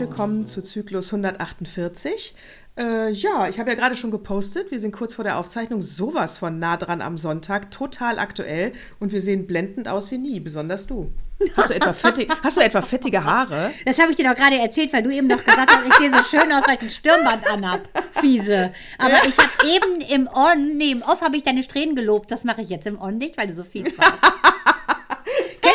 Willkommen 0.00 0.46
zu 0.46 0.62
Zyklus 0.62 1.12
148. 1.12 2.34
Äh, 2.78 3.10
ja, 3.10 3.48
ich 3.50 3.60
habe 3.60 3.68
ja 3.68 3.76
gerade 3.76 3.96
schon 3.96 4.10
gepostet, 4.10 4.70
wir 4.70 4.80
sind 4.80 4.92
kurz 4.92 5.12
vor 5.12 5.24
der 5.24 5.36
Aufzeichnung 5.36 5.82
sowas 5.82 6.38
von 6.38 6.58
nah 6.58 6.78
dran 6.78 7.02
am 7.02 7.18
Sonntag, 7.18 7.70
total 7.70 8.18
aktuell 8.18 8.72
und 8.98 9.12
wir 9.12 9.20
sehen 9.20 9.46
blendend 9.46 9.88
aus 9.88 10.10
wie 10.10 10.16
nie, 10.16 10.40
besonders 10.40 10.86
du. 10.86 11.12
Hast 11.54 11.68
du 11.68 11.74
etwa, 11.74 11.92
fettig, 11.92 12.30
hast 12.42 12.56
du 12.56 12.62
etwa 12.62 12.80
fettige 12.80 13.24
Haare? 13.24 13.72
Das 13.84 13.98
habe 13.98 14.10
ich 14.10 14.16
dir 14.16 14.24
doch 14.24 14.34
gerade 14.34 14.56
erzählt, 14.56 14.90
weil 14.94 15.02
du 15.02 15.10
eben 15.10 15.26
noch 15.26 15.44
gesagt 15.44 15.70
hast, 15.70 15.86
ich 15.86 15.94
sehe 15.94 16.10
so 16.10 16.22
schön 16.24 16.50
aus, 16.50 16.66
weil 16.66 16.76
ich 16.76 16.82
ein 16.82 16.90
Stirnband 16.90 17.46
anhab. 17.50 17.80
Fiese. 18.20 18.72
Aber 18.96 19.14
ja. 19.14 19.22
ich 19.26 19.36
habe 19.36 19.50
eben 19.66 20.00
im 20.00 20.28
On, 20.28 20.78
nee, 20.78 20.92
im 20.92 21.02
Off 21.02 21.20
habe 21.20 21.36
ich 21.36 21.42
deine 21.42 21.62
Strähnen 21.62 21.94
gelobt. 21.94 22.30
Das 22.30 22.44
mache 22.44 22.62
ich 22.62 22.70
jetzt 22.70 22.86
im 22.86 23.00
On 23.00 23.16
nicht, 23.16 23.36
weil 23.36 23.48
du 23.48 23.54
so 23.54 23.64
fies 23.64 23.96
warst. 23.98 24.18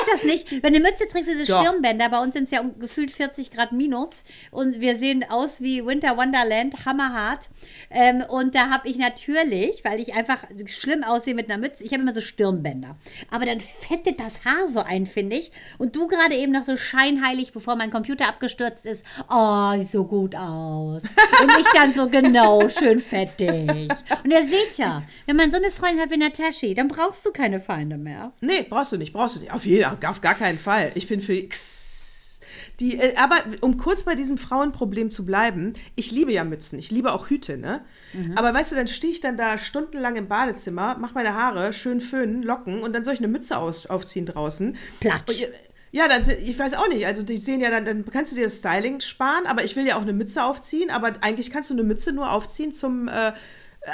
Kennst 0.05 0.23
das 0.23 0.23
nicht? 0.23 0.51
Wenn 0.63 0.73
du 0.73 0.79
eine 0.79 0.79
Mütze 0.79 1.07
trägst, 1.07 1.29
diese 1.29 1.45
Doch. 1.45 1.61
Stirnbänder, 1.61 2.09
bei 2.09 2.19
uns 2.19 2.33
sind 2.33 2.45
es 2.45 2.51
ja 2.51 2.61
um 2.61 2.77
gefühlt 2.79 3.11
40 3.11 3.51
Grad 3.51 3.71
minus 3.71 4.23
und 4.51 4.79
wir 4.79 4.97
sehen 4.97 5.25
aus 5.29 5.61
wie 5.61 5.85
Winter 5.85 6.17
Wonderland, 6.17 6.85
hammerhart. 6.85 7.49
Ähm, 7.89 8.23
und 8.27 8.55
da 8.55 8.69
habe 8.69 8.87
ich 8.87 8.97
natürlich, 8.97 9.83
weil 9.83 9.99
ich 9.99 10.13
einfach 10.13 10.43
schlimm 10.65 11.03
aussehe 11.03 11.33
mit 11.33 11.49
einer 11.49 11.59
Mütze, 11.59 11.83
ich 11.83 11.91
habe 11.91 12.03
immer 12.03 12.13
so 12.13 12.21
Stirnbänder. 12.21 12.95
Aber 13.31 13.45
dann 13.45 13.61
fettet 13.61 14.19
das 14.19 14.43
Haar 14.45 14.69
so 14.69 14.81
ein, 14.81 15.05
finde 15.05 15.35
ich. 15.37 15.51
Und 15.77 15.95
du 15.95 16.07
gerade 16.07 16.35
eben 16.35 16.51
noch 16.51 16.63
so 16.63 16.77
scheinheilig, 16.77 17.53
bevor 17.53 17.75
mein 17.75 17.91
Computer 17.91 18.27
abgestürzt 18.27 18.85
ist, 18.85 19.05
oh, 19.29 19.77
sieht 19.77 19.89
so 19.89 20.03
gut 20.03 20.35
aus. 20.35 21.03
Und 21.03 21.51
ich 21.59 21.65
dann 21.73 21.93
so 21.93 22.09
genau, 22.09 22.67
schön 22.69 22.99
fettig. 22.99 23.91
Und 24.23 24.31
ihr 24.31 24.47
seht 24.47 24.77
ja, 24.77 25.03
wenn 25.25 25.35
man 25.35 25.51
so 25.51 25.57
eine 25.57 25.71
Freundin 25.71 26.01
hat 26.01 26.11
wie 26.11 26.17
Nataschi, 26.17 26.73
dann 26.73 26.87
brauchst 26.87 27.25
du 27.25 27.31
keine 27.31 27.59
Feinde 27.59 27.97
mehr. 27.97 28.31
Nee, 28.41 28.65
brauchst 28.69 28.91
du 28.91 28.97
nicht, 28.97 29.13
brauchst 29.13 29.35
du 29.35 29.39
nicht. 29.39 29.53
Auf 29.53 29.65
jeden 29.65 29.83
auf 30.05 30.21
gar 30.21 30.35
keinen 30.35 30.57
Fall. 30.57 30.91
Ich 30.95 31.07
bin 31.07 31.21
für 31.21 31.33
X. 31.33 32.39
Die, 32.79 32.99
äh, 32.99 33.15
aber 33.15 33.37
um 33.61 33.77
kurz 33.77 34.03
bei 34.03 34.15
diesem 34.15 34.37
Frauenproblem 34.37 35.09
zu 35.09 35.25
bleiben, 35.25 35.73
ich 35.95 36.11
liebe 36.11 36.33
ja 36.33 36.43
Mützen, 36.43 36.77
ich 36.77 36.91
liebe 36.91 37.13
auch 37.13 37.29
Hüte, 37.29 37.57
ne? 37.57 37.81
Mhm. 38.13 38.37
Aber 38.37 38.53
weißt 38.53 38.71
du, 38.71 38.75
dann 38.75 38.87
stehe 38.87 39.13
ich 39.13 39.21
dann 39.21 39.37
da 39.37 39.57
stundenlang 39.57 40.15
im 40.17 40.27
Badezimmer, 40.27 40.97
mache 40.97 41.13
meine 41.13 41.33
Haare 41.33 41.71
schön 41.71 42.01
föhnen, 42.01 42.43
locken 42.43 42.81
und 42.81 42.93
dann 42.93 43.05
soll 43.05 43.13
ich 43.13 43.21
eine 43.21 43.29
Mütze 43.29 43.57
aus, 43.57 43.87
aufziehen 43.87 44.25
draußen. 44.25 44.75
Platsch. 44.99 45.41
Und, 45.41 45.49
ja, 45.95 46.09
dann, 46.09 46.29
ich 46.43 46.59
weiß 46.59 46.73
auch 46.73 46.89
nicht. 46.89 47.05
Also 47.05 47.23
die 47.23 47.37
sehen 47.37 47.61
ja 47.61 47.69
dann, 47.69 47.85
dann 47.85 48.05
kannst 48.05 48.33
du 48.33 48.35
dir 48.35 48.43
das 48.43 48.57
Styling 48.57 48.99
sparen, 48.99 49.45
aber 49.45 49.63
ich 49.63 49.77
will 49.77 49.87
ja 49.87 49.95
auch 49.95 50.01
eine 50.01 50.11
Mütze 50.11 50.43
aufziehen. 50.43 50.89
Aber 50.89 51.13
eigentlich 51.21 51.51
kannst 51.51 51.69
du 51.69 51.73
eine 51.73 51.83
Mütze 51.83 52.11
nur 52.11 52.31
aufziehen 52.31 52.73
zum, 52.73 53.07
äh, 53.07 53.31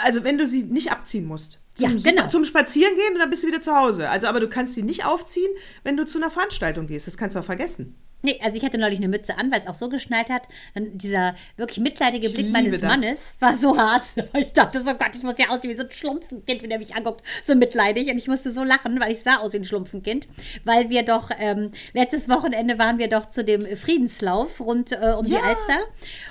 also 0.04 0.24
wenn 0.24 0.40
du 0.40 0.48
sie 0.48 0.64
nicht 0.64 0.92
abziehen 0.92 1.26
musst. 1.26 1.61
Zum, 1.82 1.98
ja, 1.98 2.12
genau. 2.12 2.28
zum 2.28 2.46
Spazieren 2.46 2.96
gehen 2.96 3.14
und 3.14 3.20
dann 3.20 3.30
bist 3.30 3.44
du 3.44 3.48
wieder 3.48 3.62
zu 3.62 3.76
Hause. 3.76 4.10
Also, 4.10 4.28
aber 4.28 4.40
du 4.40 4.48
kannst 4.48 4.76
sie 4.76 4.84
nicht 4.84 5.06
aufziehen, 5.06 5.52
wenn 5.84 5.98
du 5.98 6.06
zu 6.06 6.18
einer 6.18 6.30
Veranstaltung 6.30 6.88
gehst. 6.88 7.08
Das 7.08 7.18
kannst 7.18 7.36
du 7.36 7.40
auch 7.40 7.46
vergessen. 7.46 7.96
Nee, 8.24 8.40
also 8.44 8.58
ich 8.58 8.64
hatte 8.64 8.78
neulich 8.78 9.00
eine 9.00 9.08
Mütze 9.08 9.38
an, 9.38 9.52
weil 9.52 9.62
es 9.62 9.68
auch 9.68 9.74
so 9.74 9.90
geschneit 9.90 10.30
hat. 10.30 10.44
Dann 10.76 10.98
dieser 10.98 11.36
wirklich 11.58 11.80
mitleidige 11.80 12.30
Blick 12.30 12.52
meines 12.52 12.80
das. 12.80 12.90
Mannes 12.90 13.20
war 13.40 13.56
so 13.56 13.78
hart. 13.78 14.04
Ich 14.34 14.54
dachte 14.54 14.80
so, 14.84 14.94
Gott, 14.94 15.16
ich 15.16 15.24
muss 15.24 15.38
ja 15.38 15.50
aussehen 15.50 15.72
wie 15.72 15.78
so 15.78 15.84
ein 15.84 15.92
Schlumpfenkind, 15.92 16.64
wenn 16.64 16.72
er 16.72 16.80
mich 16.80 16.96
anguckt, 16.96 17.22
so 17.44 17.54
mitleidig. 17.54 18.10
Und 18.10 18.18
ich 18.18 18.28
musste 18.28 18.54
so 18.54 18.64
lachen, 18.64 19.00
weil 19.00 19.12
ich 19.12 19.22
sah 19.22 19.38
aus 19.38 19.54
wie 19.54 19.58
ein 19.58 19.66
Schlumpfenkind. 19.66 20.28
Weil 20.64 20.90
wir 20.90 21.04
doch, 21.04 21.30
ähm, 21.40 21.72
letztes 21.94 22.30
Wochenende 22.30 22.80
waren 22.80 22.98
wir 22.98 23.08
doch 23.08 23.30
zu 23.30 23.44
dem 23.44 23.62
Friedenslauf 23.76 24.60
rund 24.60 24.92
äh, 24.92 25.14
um 25.18 25.26
ja. 25.26 25.40
die 25.40 25.44
Alster. 25.44 25.80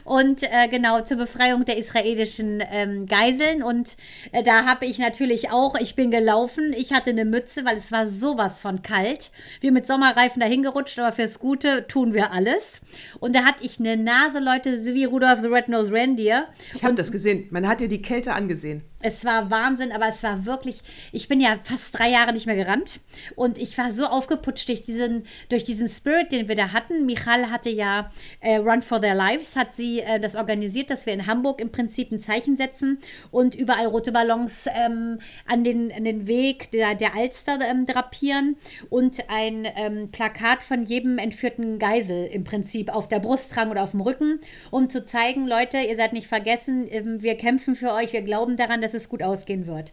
Und 0.05 0.43
äh, 0.43 0.69
genau, 0.69 1.01
zur 1.03 1.19
Befreiung 1.19 1.65
der 1.65 1.77
israelischen 1.77 2.63
ähm, 2.71 3.07
Geiseln. 3.07 3.63
Und 3.63 3.97
äh, 4.33 4.43
da 4.43 4.65
habe 4.65 4.87
ich 4.87 4.99
natürlich 4.99 5.51
auch, 5.51 5.75
ich 5.79 5.95
bin 5.95 6.11
gelaufen, 6.11 6.73
ich 6.77 6.93
hatte 6.93 7.11
eine 7.11 7.25
Mütze, 7.25 7.65
weil 7.65 7.77
es 7.77 7.93
war 7.93 8.09
sowas 8.09 8.59
von 8.59 8.83
kalt. 8.83 9.31
Wir 9.61 9.73
mit 9.73 9.87
Sommerreifen 9.87 10.41
dahin 10.41 10.63
gerutscht, 10.63 10.99
aber 10.99 11.13
fürs 11.13 11.39
Gute 11.39 11.80
tun 11.87 12.15
wir 12.15 12.33
alles. 12.33 12.81
Und 13.19 13.35
da 13.35 13.45
hatte 13.45 13.65
ich 13.65 13.79
eine 13.79 13.97
Nase, 13.97 14.39
Leute, 14.39 14.83
so 14.83 14.95
wie 14.95 15.05
Rudolph 15.05 15.41
the 15.43 15.49
Red-Nosed 15.49 15.93
Reindeer. 15.93 16.49
Ich 16.75 16.85
habe 16.85 16.95
das 16.95 17.13
gesehen. 17.13 17.47
Man 17.51 17.69
hat 17.69 17.81
dir 17.81 17.89
die 17.89 18.03
Kälte 18.03 18.35
angesehen. 18.35 18.83
Es 19.03 19.25
war 19.25 19.51
Wahnsinn, 19.51 19.93
aber 19.93 20.09
es 20.09 20.23
war 20.23 20.45
wirklich, 20.45 20.81
ich 21.11 21.27
bin 21.27 21.41
ja 21.41 21.59
fast 21.63 21.99
drei 21.99 22.11
Jahre 22.11 22.35
nicht 22.35 22.45
mehr 22.45 22.57
gerannt 22.57 23.01
und 23.35 23.57
ich 23.57 23.79
war 23.79 23.93
so 23.93 24.05
aufgeputscht 24.05 24.69
durch 24.69 24.83
diesen, 24.83 25.25
durch 25.49 25.65
diesen 25.65 25.89
Spirit, 25.89 26.33
den 26.33 26.49
wir 26.49 26.55
da 26.55 26.73
hatten. 26.75 27.07
Michal 27.07 27.51
hatte 27.51 27.71
ja 27.71 28.11
äh, 28.41 28.57
Run 28.57 28.83
for 28.83 29.01
Their 29.01 29.15
Lives, 29.15 29.57
hat 29.57 29.75
sie 29.75 30.01
äh, 30.01 30.21
das 30.21 30.37
organisiert, 30.37 30.91
dass 30.91 31.07
wir 31.07 31.15
in 31.15 31.27
Hamburg 31.27 31.63
im 31.63 31.73
Prinzip 31.73 32.13
ein 32.13 32.21
Zeichen 32.21 32.59
setzen 32.59 32.99
und 33.31 33.55
überall 33.55 33.87
rote 33.87 34.13
Ballons 34.13 34.67
ähm, 34.67 35.19
an, 35.47 35.65
den, 35.65 35.91
an 35.93 36.05
den 36.05 36.27
Weg 36.27 36.71
der, 36.73 36.95
der 36.95 37.17
Alster 37.17 37.59
ähm, 37.71 37.87
drapieren 37.87 38.57
und 38.91 39.31
ein 39.31 39.67
ähm, 39.77 40.11
Plakat 40.11 40.63
von 40.63 40.85
jedem 40.85 41.17
entführten 41.17 41.79
Geisel 41.79 42.27
im 42.27 42.45
Prinzip 42.45 42.95
auf 42.95 43.09
der 43.09 43.21
Brust 43.21 43.53
tragen 43.53 43.71
oder 43.71 43.83
auf 43.83 43.93
dem 43.93 44.03
Rücken, 44.03 44.41
um 44.71 44.91
zu 44.91 45.07
zeigen, 45.07 45.47
Leute, 45.47 45.79
ihr 45.79 45.97
seid 45.97 46.13
nicht 46.13 46.27
vergessen, 46.27 46.87
ähm, 46.91 47.23
wir 47.23 47.37
kämpfen 47.37 47.75
für 47.75 47.95
euch, 47.95 48.13
wir 48.13 48.21
glauben 48.21 48.59
daran, 48.59 48.83
dass 48.83 48.90
dass 48.93 49.03
es 49.03 49.09
gut 49.09 49.23
ausgehen 49.23 49.67
wird. 49.67 49.93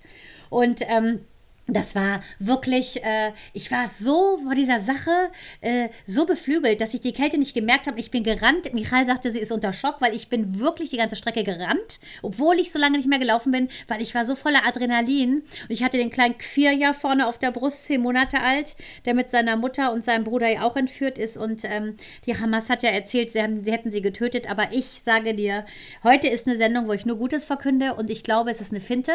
Und 0.50 0.81
ähm, 0.88 1.19
das 1.68 1.96
war 1.96 2.22
wirklich, 2.40 3.04
äh, 3.04 3.34
ich 3.52 3.72
war 3.72 3.90
so 3.90 4.40
vor 4.42 4.56
dieser 4.56 4.80
Sache 4.80 5.32
äh, 5.60 5.90
so 6.06 6.26
beflügelt, 6.26 6.80
dass 6.80 6.94
ich 6.94 7.02
die 7.02 7.12
Kälte 7.12 7.38
nicht 7.38 7.54
gemerkt 7.54 7.88
habe. 7.88 8.00
Ich 8.00 8.10
bin 8.10 8.24
gerannt. 8.24 8.74
Michael 8.74 9.06
sagte, 9.06 9.34
sie 9.34 9.40
ist 9.40 9.52
unter 9.52 9.74
Schock, 9.74 9.98
weil 10.00 10.16
ich 10.16 10.30
bin 10.30 10.60
wirklich 10.60 10.90
die 10.90 10.98
ganze 10.98 11.18
Strecke 11.18 11.44
gerannt, 11.44 12.00
obwohl 12.22 12.58
ich 12.60 12.72
so 12.72 12.80
lange 12.80 12.98
nicht 12.98 13.10
mehr 13.10 13.20
gelaufen 13.20 13.52
bin, 13.52 13.68
weil 13.90 14.02
ich 14.02 14.16
war 14.16 14.24
so 14.24 14.36
voller 14.36 14.66
Adrenalin. 14.66 15.40
Und 15.40 15.70
ich 15.70 15.84
hatte 15.84 15.98
den 15.98 16.10
kleinen 16.10 16.38
Quirja 16.38 16.94
vorne 16.94 17.28
auf 17.28 17.38
der 17.38 17.52
Brust, 17.52 17.84
zehn 17.84 18.02
Monate 18.02 18.40
alt, 18.40 18.76
der 19.06 19.14
mit 19.14 19.30
seiner 19.30 19.58
Mutter 19.58 19.92
und 19.92 20.06
seinem 20.06 20.24
Bruder 20.24 20.50
ja 20.50 20.62
auch 20.62 20.78
entführt 20.78 21.20
ist. 21.20 21.36
Und 21.36 21.66
ähm, 21.66 21.98
die 22.26 22.40
Hamas 22.40 22.70
hat 22.70 22.82
ja 22.82 22.92
erzählt, 22.92 23.34
sie, 23.34 23.42
haben, 23.42 23.66
sie 23.66 23.74
hätten 23.74 23.92
sie 23.92 24.02
getötet. 24.02 24.50
Aber 24.50 24.70
ich 24.72 25.02
sage 25.04 25.34
dir, 25.34 25.66
heute 26.04 26.30
ist 26.30 26.48
eine 26.48 26.56
Sendung, 26.56 26.88
wo 26.88 26.94
ich 26.94 27.06
nur 27.06 27.18
Gutes 27.18 27.44
verkünde. 27.44 27.94
Und 27.96 28.10
ich 28.10 28.24
glaube, 28.24 28.52
es 28.52 28.62
ist 28.62 28.72
eine 28.72 28.80
Finte, 28.80 29.12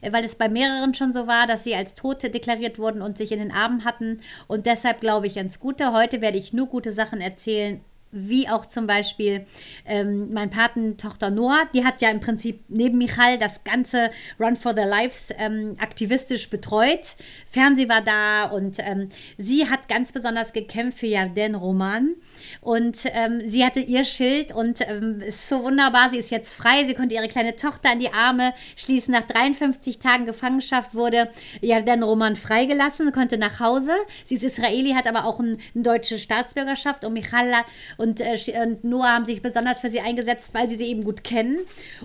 äh, 0.00 0.12
weil 0.12 0.24
es 0.24 0.36
bei 0.36 0.48
mehreren 0.48 0.94
schon 0.94 1.12
so 1.12 1.26
war, 1.26 1.48
dass 1.48 1.64
sie 1.64 1.74
als 1.74 1.87
als 1.88 1.94
tot 1.94 2.22
deklariert 2.22 2.78
wurden 2.78 3.02
und 3.02 3.16
sich 3.16 3.32
in 3.32 3.38
den 3.38 3.52
Armen 3.52 3.84
hatten. 3.84 4.20
Und 4.46 4.66
deshalb 4.66 5.00
glaube 5.00 5.26
ich 5.26 5.38
ans 5.38 5.58
Gute. 5.58 5.92
Heute 5.92 6.20
werde 6.20 6.38
ich 6.38 6.52
nur 6.52 6.66
gute 6.66 6.92
Sachen 6.92 7.20
erzählen 7.20 7.80
wie 8.10 8.48
auch 8.48 8.64
zum 8.64 8.86
Beispiel 8.86 9.44
ähm, 9.84 10.32
mein 10.32 10.48
Patentochter 10.48 11.28
Noah, 11.28 11.68
die 11.74 11.84
hat 11.84 12.00
ja 12.00 12.08
im 12.08 12.20
Prinzip 12.20 12.64
neben 12.68 12.96
Michal 12.96 13.36
das 13.36 13.64
ganze 13.64 14.10
Run 14.40 14.56
for 14.56 14.74
Their 14.74 14.86
Lives 14.86 15.28
ähm, 15.36 15.76
aktivistisch 15.78 16.48
betreut. 16.48 17.16
Fernseh 17.50 17.86
war 17.86 18.00
da 18.00 18.46
und 18.46 18.78
ähm, 18.78 19.10
sie 19.36 19.68
hat 19.68 19.88
ganz 19.90 20.12
besonders 20.12 20.54
gekämpft 20.54 21.00
für 21.00 21.06
Yarden 21.06 21.54
Roman 21.54 22.14
und 22.60 22.98
ähm, 23.12 23.40
sie 23.46 23.64
hatte 23.64 23.80
ihr 23.80 24.04
Schild 24.04 24.52
und 24.52 24.80
ähm, 24.88 25.20
ist 25.20 25.48
so 25.48 25.62
wunderbar. 25.62 26.10
Sie 26.10 26.18
ist 26.18 26.30
jetzt 26.30 26.54
frei. 26.54 26.84
Sie 26.86 26.94
konnte 26.94 27.14
ihre 27.14 27.28
kleine 27.28 27.56
Tochter 27.56 27.90
an 27.92 27.98
die 27.98 28.12
Arme 28.12 28.54
schließen. 28.76 29.12
Nach 29.12 29.26
53 29.26 29.98
Tagen 29.98 30.26
Gefangenschaft 30.26 30.94
wurde 30.94 31.30
Yarden 31.60 32.02
Roman 32.02 32.36
freigelassen, 32.36 33.12
konnte 33.12 33.38
nach 33.38 33.60
Hause. 33.60 33.92
Sie 34.24 34.36
ist 34.36 34.44
Israeli, 34.44 34.92
hat 34.92 35.06
aber 35.06 35.24
auch 35.24 35.40
ein, 35.40 35.58
eine 35.74 35.82
deutsche 35.82 36.18
Staatsbürgerschaft 36.18 37.04
und 37.04 37.12
Michala 37.12 37.64
und, 37.96 38.20
äh, 38.20 38.36
und 38.62 38.84
Noah 38.84 39.14
haben 39.14 39.26
sich 39.26 39.42
besonders 39.42 39.78
für 39.78 39.90
sie 39.90 40.00
eingesetzt, 40.00 40.54
weil 40.54 40.68
sie 40.68 40.76
sie 40.76 40.86
eben 40.86 41.04
gut 41.04 41.24
kennen. 41.24 41.58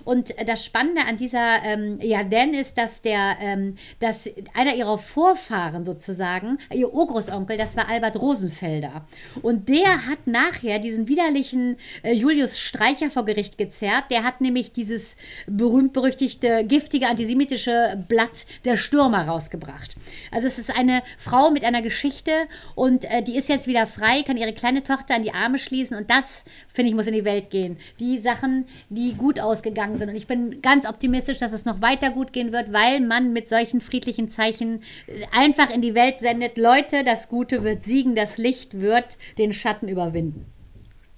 Und 0.04 0.36
äh, 0.38 0.44
das 0.44 0.64
Spannende 0.64 1.02
an 1.08 1.16
dieser 1.16 1.62
ähm, 1.64 2.00
Yarden 2.00 2.54
ist, 2.54 2.76
dass 2.78 3.00
der, 3.02 3.36
ähm, 3.40 3.76
dass 4.00 4.28
einer 4.54 4.74
ihrer 4.74 4.98
Vorfahren 4.98 5.84
sozusagen, 5.84 6.58
ihr 6.72 6.92
Urgroßonkel, 6.92 7.56
das 7.56 7.76
war 7.76 7.88
Albert 7.88 8.20
Rosenfelder. 8.20 9.06
Und 9.42 9.68
der 9.68 10.06
hat 10.06 10.23
nachher 10.26 10.78
diesen 10.78 11.08
widerlichen 11.08 11.76
äh, 12.02 12.12
Julius 12.12 12.58
Streicher 12.58 13.10
vor 13.10 13.24
Gericht 13.24 13.58
gezerrt. 13.58 14.04
Der 14.10 14.22
hat 14.22 14.40
nämlich 14.40 14.72
dieses 14.72 15.16
berühmt-berüchtigte, 15.46 16.64
giftige 16.64 17.08
antisemitische 17.08 18.04
Blatt 18.08 18.46
der 18.64 18.76
Stürmer 18.76 19.26
rausgebracht. 19.26 19.94
Also 20.30 20.46
es 20.46 20.58
ist 20.58 20.74
eine 20.74 21.02
Frau 21.18 21.50
mit 21.50 21.64
einer 21.64 21.82
Geschichte 21.82 22.32
und 22.74 23.04
äh, 23.04 23.22
die 23.22 23.36
ist 23.36 23.48
jetzt 23.48 23.66
wieder 23.66 23.86
frei, 23.86 24.22
kann 24.22 24.36
ihre 24.36 24.52
kleine 24.52 24.82
Tochter 24.82 25.14
an 25.14 25.22
die 25.22 25.32
Arme 25.32 25.58
schließen 25.58 25.96
und 25.96 26.10
das, 26.10 26.44
finde 26.72 26.90
ich, 26.90 26.94
muss 26.94 27.06
in 27.06 27.14
die 27.14 27.24
Welt 27.24 27.50
gehen. 27.50 27.76
Die 28.00 28.18
Sachen, 28.18 28.66
die 28.88 29.14
gut 29.14 29.40
ausgegangen 29.40 29.98
sind. 29.98 30.08
Und 30.08 30.16
ich 30.16 30.26
bin 30.26 30.62
ganz 30.62 30.86
optimistisch, 30.86 31.38
dass 31.38 31.52
es 31.52 31.64
noch 31.64 31.80
weiter 31.80 32.10
gut 32.10 32.32
gehen 32.32 32.52
wird, 32.52 32.72
weil 32.72 33.00
man 33.00 33.32
mit 33.32 33.48
solchen 33.48 33.80
friedlichen 33.80 34.28
Zeichen 34.28 34.82
äh, 35.06 35.24
einfach 35.32 35.70
in 35.70 35.82
die 35.82 35.94
Welt 35.94 36.20
sendet, 36.20 36.56
Leute, 36.56 37.04
das 37.04 37.28
Gute 37.28 37.64
wird 37.64 37.84
siegen, 37.84 38.14
das 38.14 38.38
Licht 38.38 38.80
wird 38.80 39.18
den 39.38 39.52
Schatten 39.52 39.88
überwinden. 39.88 40.13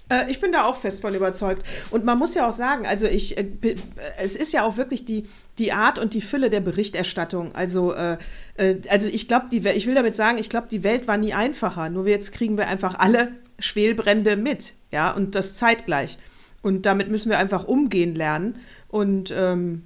Äh, 0.09 0.31
ich 0.31 0.41
bin 0.41 0.53
da 0.53 0.65
auch 0.65 0.77
fest 0.77 1.01
von 1.01 1.15
überzeugt. 1.15 1.67
Und 1.91 2.05
man 2.05 2.19
muss 2.19 2.35
ja 2.35 2.49
auch 2.49 2.53
sagen, 2.53 2.87
also 2.87 3.07
ich, 3.07 3.37
äh, 3.37 3.47
es 4.19 4.37
ist 4.37 4.53
ja 4.53 4.65
auch 4.65 4.77
wirklich 4.77 5.05
die, 5.05 5.25
die 5.59 5.73
Art 5.73 5.99
und 5.99 6.15
die 6.15 6.21
Fülle 6.21 6.51
der 6.51 6.61
Berichterstattung. 6.61 7.55
Also, 7.55 7.93
äh, 7.93 8.19
äh 8.57 8.77
also 8.89 9.09
ich 9.09 9.29
glaube, 9.29 9.47
ich 9.53 9.87
will 9.87 9.95
damit 9.95 10.17
sagen, 10.17 10.39
ich 10.39 10.49
glaube, 10.49 10.69
die 10.71 10.85
Welt 10.85 11.09
war 11.09 11.17
nie 11.17 11.35
einfacher. 11.35 11.89
Nur 11.91 12.07
jetzt 12.07 12.33
kriegen 12.33 12.57
wir 12.57 12.69
einfach 12.69 12.99
alle 12.99 13.33
Schwelbrände 13.59 14.37
mit, 14.37 14.75
ja, 14.93 15.11
und 15.11 15.35
das 15.35 15.57
zeitgleich. 15.57 16.19
Und 16.63 16.85
damit 16.87 17.09
müssen 17.09 17.31
wir 17.31 17.39
einfach 17.39 17.65
umgehen 17.65 18.15
lernen. 18.15 18.57
Und 18.89 19.33
ähm, 19.37 19.86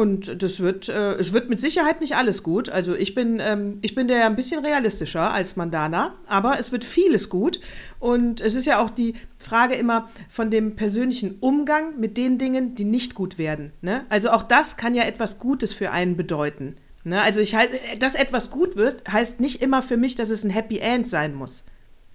und 0.00 0.42
das 0.42 0.60
wird, 0.60 0.88
äh, 0.88 1.12
es 1.16 1.34
wird 1.34 1.50
mit 1.50 1.60
Sicherheit 1.60 2.00
nicht 2.00 2.16
alles 2.16 2.42
gut. 2.42 2.70
Also 2.70 2.94
ich 2.94 3.14
bin, 3.14 3.38
ähm, 3.38 3.80
ich 3.82 3.94
bin 3.94 4.08
der 4.08 4.24
ein 4.24 4.34
bisschen 4.34 4.64
realistischer 4.64 5.30
als 5.30 5.56
Mandana, 5.56 6.14
aber 6.26 6.58
es 6.58 6.72
wird 6.72 6.84
vieles 6.84 7.28
gut. 7.28 7.60
Und 7.98 8.40
es 8.40 8.54
ist 8.54 8.64
ja 8.64 8.82
auch 8.82 8.88
die 8.88 9.12
Frage 9.36 9.74
immer 9.74 10.08
von 10.30 10.50
dem 10.50 10.74
persönlichen 10.74 11.36
Umgang 11.40 12.00
mit 12.00 12.16
den 12.16 12.38
Dingen, 12.38 12.74
die 12.74 12.84
nicht 12.84 13.14
gut 13.14 13.36
werden. 13.36 13.72
Ne? 13.82 14.06
Also 14.08 14.30
auch 14.30 14.42
das 14.42 14.78
kann 14.78 14.94
ja 14.94 15.02
etwas 15.02 15.38
Gutes 15.38 15.74
für 15.74 15.90
einen 15.90 16.16
bedeuten. 16.16 16.76
Ne? 17.04 17.20
Also 17.20 17.40
ich 17.40 17.54
dass 17.98 18.14
etwas 18.14 18.50
gut 18.50 18.76
wird, 18.76 19.06
heißt 19.06 19.38
nicht 19.38 19.60
immer 19.60 19.82
für 19.82 19.98
mich, 19.98 20.14
dass 20.16 20.30
es 20.30 20.44
ein 20.44 20.50
Happy 20.50 20.78
End 20.78 21.08
sein 21.08 21.34
muss. 21.34 21.64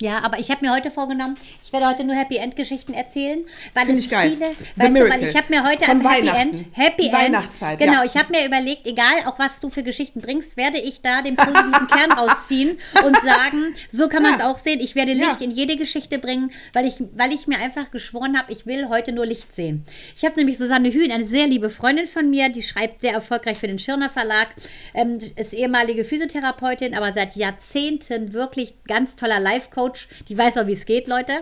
Ja, 0.01 0.21
aber 0.24 0.39
ich 0.39 0.51
habe 0.51 0.65
mir 0.65 0.74
heute 0.74 0.92
vorgenommen, 0.92 1.38
ich 1.63 1.71
werde 1.71 1.88
heute 1.88 2.03
nur 2.03 2.18
Happy 2.18 2.36
End 2.36 2.57
Geschichten 2.57 2.94
erzählen, 2.94 3.45
weil 3.74 3.86
Find 3.86 4.00
es 4.00 4.06
ich 4.06 4.18
viele, 4.18 4.42
weißt 4.42 4.57
du, 4.77 5.09
weil 5.09 5.24
ich 5.24 5.36
habe 5.38 5.45
mir 5.50 5.63
heute 5.63 5.86
Von 5.86 6.06
ein 6.06 6.25
Happy 6.25 6.27
End, 6.27 6.65
Happy 6.74 7.03
End, 7.06 7.13
Weihnachtszeit, 7.13 7.80
genau, 7.80 8.00
ja. 8.00 8.03
ich 8.03 8.18
habe 8.18 8.30
mir 8.31 8.45
überlegt, 8.45 8.86
egal 8.86 9.24
auch 9.25 9.39
was 9.39 9.62
du 9.62 9.69
für 9.69 9.83
Geschichten 9.83 10.19
bringst, 10.19 10.57
werde 10.57 10.80
ich 10.80 11.01
da 11.01 11.21
den 11.21 11.38
positiven 11.38 11.88
Kern 11.88 12.12
rausziehen 12.18 12.77
und 13.06 13.15
sagen, 13.24 13.74
so 13.89 14.09
kann 14.09 14.21
man 14.21 14.33
es 14.33 14.42
ja. 14.42 14.51
auch 14.51 14.59
sehen. 14.59 14.81
Ich 14.81 14.95
werde 14.95 15.13
Licht 15.13 15.39
ja. 15.39 15.45
in 15.45 15.51
jede 15.51 15.77
Geschichte 15.77 16.19
bringen, 16.19 16.51
weil 16.74 16.86
ich, 16.86 16.95
weil 17.15 17.31
ich 17.31 17.47
mir 17.47 17.59
einfach 17.59 17.89
geschworen 17.89 18.38
habe, 18.38 18.51
ich 18.51 18.65
will 18.65 18.89
heute 18.89 19.13
nur 19.13 19.25
Licht 19.25 19.56
sehen. 19.56 19.86
Ich 20.18 20.25
habe 20.25 20.36
nämlich 20.36 20.57
Susanne 20.57 20.92
Hühn, 20.92 21.09
eine 21.09 21.24
sehr 21.24 21.47
liebe 21.47 21.69
Freundin 21.69 22.07
von 22.07 22.30
mir, 22.30 22.50
die 22.50 22.63
schreibt 22.63 23.01
sehr 23.01 23.13
erfolgreich 23.13 23.59
für 23.59 23.68
den 23.68 23.80
Schirner 23.80 24.09
Verlag, 24.09 24.50
ähm, 24.94 25.19
ist 25.38 25.53
ehemalige 25.53 26.03
Physiotherapeutin, 26.03 26.95
aber 26.95 27.13
seit 27.13 27.38
Jahrzehnten 27.38 28.33
wirklich 28.33 28.74
ganz 28.89 29.15
toller 29.15 29.39
Life-Coach, 29.85 30.07
die 30.29 30.37
weiß 30.37 30.57
auch 30.57 30.67
wie 30.67 30.73
es 30.73 30.85
geht, 30.85 31.07
Leute. 31.07 31.33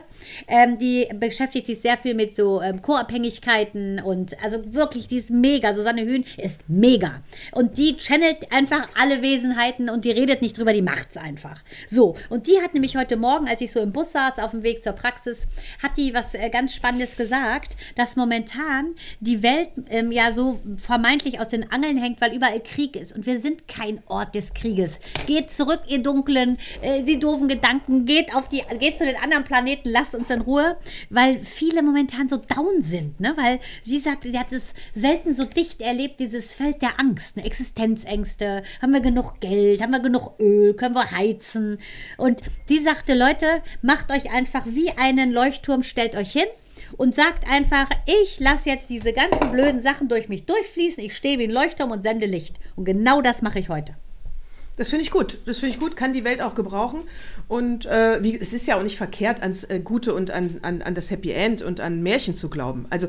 Ähm, 0.47 0.77
die 0.77 1.07
beschäftigt 1.13 1.65
sich 1.65 1.81
sehr 1.81 1.97
viel 1.97 2.13
mit 2.13 2.35
so 2.35 2.61
ähm, 2.61 2.81
Co-Abhängigkeiten 2.81 3.99
und 3.99 4.41
also 4.43 4.73
wirklich, 4.73 5.07
die 5.07 5.17
ist 5.17 5.29
mega. 5.29 5.73
Susanne 5.73 6.01
Hühn 6.01 6.25
ist 6.37 6.61
mega. 6.67 7.21
Und 7.51 7.77
die 7.77 7.97
channelt 7.97 8.51
einfach 8.51 8.87
alle 8.99 9.21
Wesenheiten 9.21 9.89
und 9.89 10.05
die 10.05 10.11
redet 10.11 10.41
nicht 10.41 10.57
drüber, 10.57 10.73
die 10.73 10.81
macht's 10.81 11.17
einfach. 11.17 11.61
So, 11.87 12.15
und 12.29 12.47
die 12.47 12.61
hat 12.61 12.73
nämlich 12.73 12.95
heute 12.95 13.17
Morgen, 13.17 13.47
als 13.47 13.61
ich 13.61 13.71
so 13.71 13.79
im 13.79 13.91
Bus 13.91 14.11
saß, 14.11 14.39
auf 14.39 14.51
dem 14.51 14.63
Weg 14.63 14.83
zur 14.83 14.93
Praxis, 14.93 15.47
hat 15.81 15.97
die 15.97 16.13
was 16.13 16.33
äh, 16.33 16.49
ganz 16.49 16.73
Spannendes 16.73 17.17
gesagt, 17.17 17.75
dass 17.95 18.15
momentan 18.15 18.95
die 19.19 19.43
Welt 19.43 19.69
ähm, 19.89 20.11
ja 20.11 20.31
so 20.31 20.59
vermeintlich 20.77 21.39
aus 21.39 21.49
den 21.49 21.71
Angeln 21.71 21.97
hängt, 21.97 22.21
weil 22.21 22.35
überall 22.35 22.59
Krieg 22.61 22.95
ist. 22.95 23.15
Und 23.15 23.25
wir 23.25 23.39
sind 23.39 23.67
kein 23.67 24.01
Ort 24.07 24.35
des 24.35 24.53
Krieges. 24.53 24.99
Geht 25.25 25.51
zurück, 25.51 25.81
ihr 25.87 26.01
Dunklen, 26.01 26.57
äh, 26.81 27.03
die 27.03 27.19
doofen 27.19 27.47
Gedanken, 27.47 28.05
geht 28.05 28.32
auf 28.33 28.50
die, 28.50 28.62
geht 28.80 28.97
zu 28.97 29.06
den 29.06 29.18
anderen 29.18 29.44
Planeten, 29.44 29.89
lasst 29.89 30.15
uns 30.15 30.30
in 30.30 30.41
Ruhe, 30.41 30.77
weil 31.09 31.39
viele 31.39 31.81
momentan 31.81 32.30
so 32.30 32.38
down 32.38 32.81
sind, 32.81 33.19
ne? 33.19 33.33
Weil 33.35 33.59
sie 33.83 34.00
sagt, 34.00 34.24
sie 34.24 34.38
hat 34.38 34.51
es 34.51 34.74
selten 34.95 35.35
so 35.35 35.45
dicht 35.45 35.81
erlebt, 35.81 36.19
dieses 36.19 36.53
Feld 36.53 36.81
der 36.81 37.00
Angst, 37.00 37.38
ne? 37.38 37.45
Existenzängste, 37.45 38.63
haben 38.81 38.94
wir 38.94 39.01
genug 39.01 39.39
Geld, 39.39 39.81
haben 39.81 39.91
wir 39.91 40.00
genug 40.00 40.39
Öl, 40.39 40.74
können 40.74 40.95
wir 40.95 41.12
heizen? 41.12 41.80
Und 42.18 42.41
sie 42.68 42.80
sagte, 42.80 43.13
Leute, 43.13 43.62
macht 43.81 44.12
euch 44.12 44.31
einfach 44.31 44.65
wie 44.65 44.91
einen 44.91 45.31
Leuchtturm, 45.31 45.83
stellt 45.83 46.15
euch 46.15 46.31
hin 46.31 46.47
und 46.97 47.15
sagt 47.15 47.50
einfach, 47.50 47.89
ich 48.06 48.39
lasse 48.39 48.69
jetzt 48.69 48.89
diese 48.89 49.13
ganzen 49.13 49.51
blöden 49.51 49.81
Sachen 49.81 50.07
durch 50.07 50.29
mich 50.29 50.45
durchfließen, 50.45 51.03
ich 51.03 51.15
stehe 51.15 51.39
wie 51.39 51.45
ein 51.45 51.51
Leuchtturm 51.51 51.91
und 51.91 52.03
sende 52.03 52.25
Licht. 52.25 52.59
Und 52.75 52.86
genau 52.86 53.21
das 53.21 53.41
mache 53.41 53.59
ich 53.59 53.69
heute. 53.69 53.95
Das 54.75 54.89
finde 54.89 55.03
ich 55.03 55.11
gut. 55.11 55.37
Das 55.45 55.59
finde 55.59 55.75
ich 55.75 55.79
gut, 55.79 55.95
kann 55.95 56.13
die 56.13 56.23
Welt 56.23 56.41
auch 56.41 56.55
gebrauchen. 56.55 57.03
Und 57.47 57.85
äh, 57.85 58.23
wie, 58.23 58.37
es 58.39 58.53
ist 58.53 58.65
ja 58.65 58.77
auch 58.77 58.83
nicht 58.83 58.97
verkehrt, 58.97 59.41
ans 59.41 59.63
äh, 59.65 59.79
Gute 59.79 60.13
und 60.13 60.31
an, 60.31 60.59
an, 60.63 60.81
an 60.81 60.95
das 60.95 61.11
Happy 61.11 61.31
End 61.31 61.61
und 61.61 61.79
an 61.79 62.01
Märchen 62.01 62.35
zu 62.35 62.49
glauben. 62.49 62.87
Also, 62.89 63.07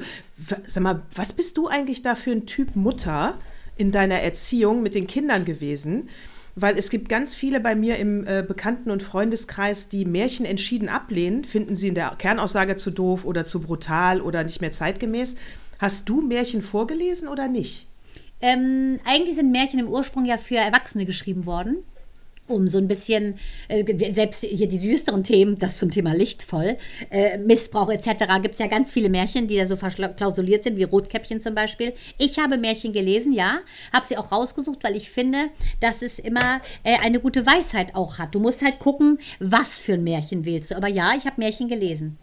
sag 0.66 0.82
mal, 0.82 1.02
was 1.14 1.32
bist 1.32 1.56
du 1.56 1.68
eigentlich 1.68 2.02
da 2.02 2.14
für 2.14 2.32
ein 2.32 2.46
Typ 2.46 2.76
Mutter 2.76 3.38
in 3.76 3.92
deiner 3.92 4.20
Erziehung 4.20 4.82
mit 4.82 4.94
den 4.94 5.06
Kindern 5.06 5.44
gewesen? 5.44 6.10
Weil 6.56 6.78
es 6.78 6.90
gibt 6.90 7.08
ganz 7.08 7.34
viele 7.34 7.58
bei 7.60 7.74
mir 7.74 7.96
im 7.96 8.26
äh, 8.26 8.44
Bekannten- 8.46 8.90
und 8.90 9.02
Freundeskreis, 9.02 9.88
die 9.88 10.04
Märchen 10.04 10.46
entschieden 10.46 10.88
ablehnen, 10.88 11.44
finden 11.44 11.76
sie 11.76 11.88
in 11.88 11.96
der 11.96 12.14
Kernaussage 12.16 12.76
zu 12.76 12.90
doof 12.90 13.24
oder 13.24 13.44
zu 13.44 13.60
brutal 13.60 14.20
oder 14.20 14.44
nicht 14.44 14.60
mehr 14.60 14.70
zeitgemäß. 14.70 15.36
Hast 15.78 16.08
du 16.08 16.20
Märchen 16.20 16.62
vorgelesen 16.62 17.26
oder 17.26 17.48
nicht? 17.48 17.88
Ähm, 18.40 19.00
eigentlich 19.04 19.36
sind 19.36 19.52
Märchen 19.52 19.80
im 19.80 19.88
Ursprung 19.88 20.24
ja 20.24 20.36
für 20.36 20.56
Erwachsene 20.56 21.06
geschrieben 21.06 21.46
worden 21.46 21.84
um 22.46 22.68
so 22.68 22.78
ein 22.78 22.88
bisschen, 22.88 23.38
äh, 23.68 24.12
selbst 24.12 24.44
hier 24.44 24.68
die 24.68 24.78
düsteren 24.78 25.24
Themen, 25.24 25.58
das 25.58 25.78
zum 25.78 25.90
Thema 25.90 26.14
lichtvoll, 26.14 26.76
äh, 27.10 27.38
Missbrauch 27.38 27.90
etc., 27.90 28.26
gibt 28.42 28.54
es 28.54 28.58
ja 28.58 28.66
ganz 28.66 28.92
viele 28.92 29.08
Märchen, 29.08 29.46
die 29.46 29.56
da 29.56 29.66
so 29.66 29.76
verklausuliert 29.76 30.64
sind, 30.64 30.76
wie 30.76 30.82
Rotkäppchen 30.82 31.40
zum 31.40 31.54
Beispiel. 31.54 31.94
Ich 32.18 32.38
habe 32.38 32.58
Märchen 32.58 32.92
gelesen, 32.92 33.32
ja, 33.32 33.60
habe 33.92 34.06
sie 34.06 34.18
auch 34.18 34.30
rausgesucht, 34.30 34.84
weil 34.84 34.96
ich 34.96 35.10
finde, 35.10 35.48
dass 35.80 36.02
es 36.02 36.18
immer 36.18 36.60
äh, 36.82 36.98
eine 37.02 37.20
gute 37.20 37.46
Weisheit 37.46 37.94
auch 37.94 38.18
hat. 38.18 38.34
Du 38.34 38.40
musst 38.40 38.62
halt 38.62 38.78
gucken, 38.78 39.18
was 39.40 39.78
für 39.78 39.94
ein 39.94 40.04
Märchen 40.04 40.44
wählst 40.44 40.70
du. 40.70 40.76
Aber 40.76 40.88
ja, 40.88 41.14
ich 41.16 41.24
habe 41.24 41.40
Märchen 41.40 41.68
gelesen. 41.68 42.18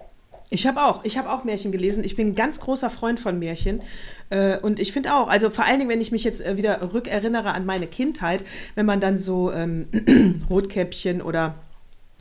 Ich 0.53 0.67
habe 0.67 0.83
auch, 0.83 1.05
ich 1.05 1.17
habe 1.17 1.31
auch 1.31 1.45
Märchen 1.45 1.71
gelesen. 1.71 2.03
Ich 2.03 2.17
bin 2.17 2.27
ein 2.27 2.35
ganz 2.35 2.59
großer 2.59 2.89
Freund 2.89 3.21
von 3.21 3.39
Märchen. 3.39 3.81
Äh, 4.29 4.57
und 4.57 4.81
ich 4.81 4.91
finde 4.91 5.15
auch, 5.15 5.29
also 5.29 5.49
vor 5.49 5.63
allen 5.63 5.79
Dingen, 5.79 5.89
wenn 5.89 6.01
ich 6.01 6.11
mich 6.11 6.25
jetzt 6.25 6.45
äh, 6.45 6.57
wieder 6.57 6.93
rückerinnere 6.93 7.53
an 7.53 7.65
meine 7.65 7.87
Kindheit, 7.87 8.43
wenn 8.75 8.85
man 8.85 8.99
dann 8.99 9.17
so 9.17 9.53
ähm, 9.53 9.87
Rotkäppchen 10.49 11.21
oder 11.21 11.55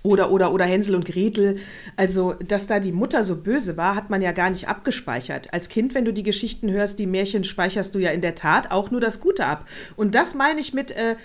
oder, 0.03 0.31
oder, 0.31 0.55
oder 0.55 0.65
Hänsel 0.65 0.94
und 0.94 1.05
Gretel. 1.05 1.56
Also, 1.97 2.35
dass 2.35 2.67
da 2.67 2.81
die 2.81 2.93
Mutter 2.93 3.23
so 3.23 3.43
böse 3.43 3.77
war, 3.77 3.97
hat 3.97 4.09
man 4.09 4.23
ja 4.23 4.33
gar 4.33 4.49
nicht 4.49 4.67
abgespeichert. 4.67 5.53
Als 5.53 5.69
Kind, 5.69 5.94
wenn 5.94 6.06
du 6.06 6.12
die 6.12 6.23
Geschichten 6.23 6.71
hörst, 6.71 6.99
die 7.00 7.06
Märchen, 7.06 7.44
speicherst 7.44 7.94
du 7.94 7.99
ja 7.99 8.11
in 8.11 8.23
der 8.23 8.35
Tat 8.35 8.71
auch 8.71 8.91
nur 8.91 9.00
das 9.03 9.21
Gute 9.21 9.44
ab. 9.44 9.69
Und 9.97 10.15
das 10.15 10.35
meine 10.35 10.61
ich 10.61 10.73
mit, 10.73 10.93
äh, 10.93 11.17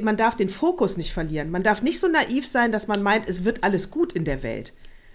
man 0.00 0.16
darf 0.16 0.36
den 0.36 0.48
Fokus 0.48 0.96
nicht 0.96 1.12
verlieren. 1.12 1.50
Man 1.50 1.64
darf 1.64 1.82
nicht 1.82 2.00
so 2.00 2.08
naiv 2.08 2.46
sein, 2.46 2.72
dass 2.72 2.86
man 2.86 3.02
meint, 3.02 3.28
es 3.28 3.44
wird 3.44 3.62
alles 3.62 3.90
gut 3.90 4.14
in 4.14 4.24
der 4.24 4.42
Welt. 4.42 4.72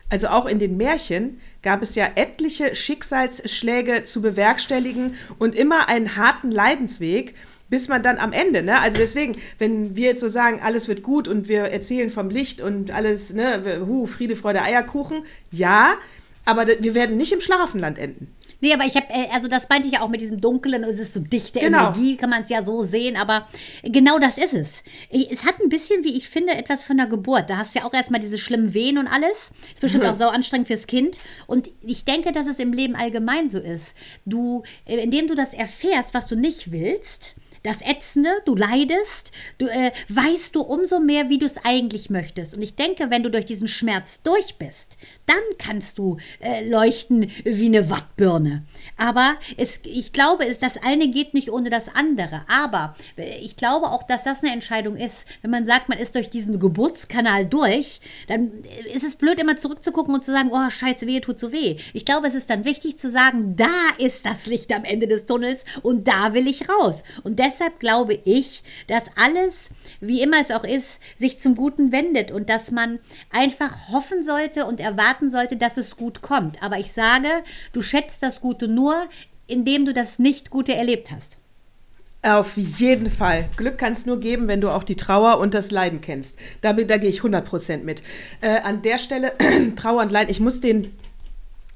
Also 0.09 0.29
auch 0.29 0.45
in 0.47 0.59
den 0.59 0.75
Märchen 0.77 1.39
gab 1.61 1.81
es 1.81 1.95
ja 1.95 2.07
etliche 2.16 2.75
Schicksalsschläge 2.75 4.04
zu 4.04 4.21
bewerkstelligen 4.21 5.16
und 5.37 5.56
immer 5.56 5.87
einen 5.87 6.16
harten 6.16 6.51
Leidensweg, 6.51 7.35
bis 7.69 7.87
man 7.87 8.01
dann 8.01 8.18
am 8.18 8.33
Ende, 8.33 8.63
ne? 8.63 8.81
Also 8.81 8.97
deswegen, 8.97 9.35
wenn 9.59 9.95
wir 9.95 10.07
jetzt 10.07 10.21
so 10.21 10.28
sagen, 10.28 10.59
alles 10.63 10.87
wird 10.87 11.04
gut 11.04 11.28
und 11.28 11.47
wir 11.47 11.66
erzählen 11.66 12.09
vom 12.09 12.31
Licht 12.31 12.61
und 12.61 12.89
alles, 12.89 13.33
ne, 13.33 13.85
hu, 13.85 14.07
Friede, 14.07 14.35
Freude, 14.35 14.63
Eierkuchen, 14.63 15.23
ja, 15.51 15.94
aber 16.45 16.66
wir 16.68 16.95
werden 16.95 17.18
nicht 17.18 17.31
im 17.31 17.42
Schlaraffenland 17.42 17.99
enden. 17.99 18.33
Nee, 18.61 18.73
aber 18.73 18.85
ich 18.85 18.95
habe, 18.95 19.07
äh, 19.09 19.28
also 19.33 19.47
das 19.47 19.69
meinte 19.69 19.87
ich 19.87 19.94
ja 19.94 20.01
auch 20.01 20.09
mit 20.09 20.21
diesem 20.21 20.42
Dunklen, 20.42 20.83
es 20.83 20.99
ist 20.99 21.13
so 21.13 21.19
dichte 21.19 21.59
genau. 21.59 21.87
Energie, 21.87 22.18
kann 22.18 22.30
man 22.30 22.42
es 22.42 22.49
ja 22.49 22.63
so 22.63 22.83
sehen, 22.83 23.16
aber 23.16 23.47
genau 23.83 24.19
das 24.19 24.37
ist 24.37 24.54
es. 24.54 24.83
Es 25.09 25.44
hat 25.45 25.59
ein 25.61 25.69
bisschen, 25.69 26.04
wie 26.04 26.18
ich 26.18 26.30
finde, 26.30 26.54
etwas 26.54 26.83
von 26.83 26.97
der 26.97 27.07
Geburt. 27.07 27.49
Da 27.49 27.57
hast 27.57 27.75
du 27.75 27.80
ja 27.80 27.85
auch 27.85 27.94
erstmal 27.94 28.19
diese 28.19 28.37
schlimmen 28.37 28.73
Wehen 28.73 28.97
und 28.97 29.07
alles. 29.07 29.51
Ist 29.73 29.81
bestimmt 29.81 30.04
mhm. 30.04 30.09
auch 30.11 30.18
so 30.18 30.28
anstrengend 30.28 30.68
fürs 30.68 30.87
Kind. 30.87 31.18
Und 31.47 31.69
ich 31.81 32.06
denke, 32.06 32.31
dass 32.31 32.47
es 32.47 32.59
im 32.59 32.73
Leben 32.73 32.95
allgemein 32.95 33.49
so 33.49 33.59
ist. 33.59 33.94
Du, 34.25 34.63
äh, 34.85 34.97
indem 34.97 35.28
du 35.28 35.35
das 35.35 35.54
erfährst, 35.54 36.13
was 36.13 36.28
du 36.28 36.35
nicht 36.35 36.71
willst, 36.71 37.35
das 37.63 37.81
Ätzende, 37.81 38.30
du 38.45 38.56
leidest, 38.56 39.31
du 39.57 39.68
äh, 39.68 39.92
weißt 40.09 40.56
du 40.56 40.61
umso 40.61 40.99
mehr, 40.99 41.30
wie 41.30 41.37
du 41.37 41.45
es 41.45 41.57
eigentlich 41.63 42.09
möchtest. 42.09 42.54
Und 42.54 42.61
ich 42.61 42.75
denke, 42.75 43.09
wenn 43.09 43.23
du 43.23 43.30
durch 43.30 43.45
diesen 43.45 43.68
Schmerz 43.68 44.19
durch 44.23 44.56
bist, 44.56 44.97
dann 45.30 45.38
kannst 45.57 45.98
du 46.00 46.18
äh, 46.40 46.68
leuchten 46.68 47.30
wie 47.44 47.68
eine 47.68 47.90
Wattbirne. 47.90 48.64
Aber 48.98 49.36
es, 49.57 49.80
ich 49.83 50.12
glaube, 50.12 50.45
es, 50.45 50.57
das 50.57 50.78
eine 50.78 51.09
geht 51.09 51.33
nicht 51.33 51.52
ohne 51.52 51.69
das 51.69 51.86
andere. 51.94 52.44
Aber 52.48 52.95
äh, 53.16 53.38
ich 53.40 53.56
glaube 53.56 53.88
auch, 53.88 54.04
dass 54.04 54.24
das 54.24 54.44
eine 54.44 54.52
Entscheidung 54.54 54.95
ist. 54.95 55.26
Wenn 55.42 55.52
man 55.52 55.66
sagt, 55.66 55.90
man 55.90 56.00
ist 56.00 56.16
durch 56.16 56.30
diesen 56.30 56.59
Geburtskanal 56.59 57.45
durch, 57.45 58.02
dann 58.28 58.52
äh, 58.64 58.92
ist 58.94 59.04
es 59.04 59.16
blöd, 59.16 59.40
immer 59.40 59.57
zurückzugucken 59.57 60.14
und 60.14 60.26
zu 60.26 60.31
sagen, 60.31 60.50
oh, 60.52 60.69
scheiße, 60.69 61.06
weh, 61.06 61.19
tut 61.19 61.40
so 61.40 61.52
weh. 61.52 61.78
Ich 61.94 62.06
glaube, 62.06 62.28
es 62.28 62.33
ist 62.33 62.50
dann 62.50 62.66
wichtig 62.66 62.98
zu 62.98 63.12
sagen, 63.12 63.56
da 63.56 63.68
ist 63.98 64.26
das 64.26 64.48
Licht 64.48 64.74
am 64.74 64.83
Ende 64.83 65.07
des 65.07 65.26
Tunnels 65.26 65.64
und 65.83 66.07
da 66.07 66.33
will 66.33 66.48
ich 66.48 66.68
raus. 66.69 67.04
Und 67.24 67.40
deshalb 67.40 67.80
glaube 67.80 68.19
ich, 68.26 68.64
dass 68.88 69.04
alles, 69.16 69.69
wie 70.00 70.21
immer 70.21 70.38
es 70.42 70.52
auch 70.52 70.64
ist, 70.64 71.00
sich 71.18 71.40
zum 71.40 71.56
Guten 71.56 71.92
wendet 71.92 72.31
und 72.31 72.50
dass 72.50 72.71
man 72.71 73.00
einfach 73.30 73.90
hoffen 73.90 74.24
sollte 74.24 74.66
und 74.66 74.80
erwarten 74.80 75.19
sollte, 75.28 75.57
dass 75.57 75.78
es 75.78 75.97
gut 75.97 76.21
kommt. 76.21 76.61
Aber 76.64 76.78
ich 76.78 76.94
sage, 76.94 77.28
du 77.73 77.81
schätzt 77.81 78.23
das 78.23 78.40
Gute 78.40 78.68
nur, 78.68 78.95
indem 79.47 79.85
du 79.85 79.94
das 79.94 80.19
Nicht-Gute 80.19 80.76
erlebt 80.76 81.09
hast. 81.11 81.40
Auf 82.21 82.57
jeden 82.57 83.09
Fall. 83.09 83.49
Glück 83.56 83.78
kann 83.78 83.94
es 83.94 84.06
nur 84.06 84.19
geben, 84.19 84.47
wenn 84.47 84.59
du 84.59 84.69
auch 84.69 84.83
die 84.83 84.97
Trauer 84.97 85.40
und 85.40 85.54
das 85.54 85.71
Leiden 85.71 86.02
kennst. 86.02 86.38
Da, 86.59 86.73
da 86.73 86.97
gehe 86.97 87.09
ich 87.09 87.21
100% 87.21 87.83
mit. 87.83 88.04
Äh, 88.42 88.59
an 88.59 88.81
der 88.81 88.97
Stelle, 88.97 89.33
Trauer 89.78 90.02
und 90.02 90.11
Leiden, 90.11 90.30
ich 90.30 90.42
muss 90.42 90.59
den 90.59 90.94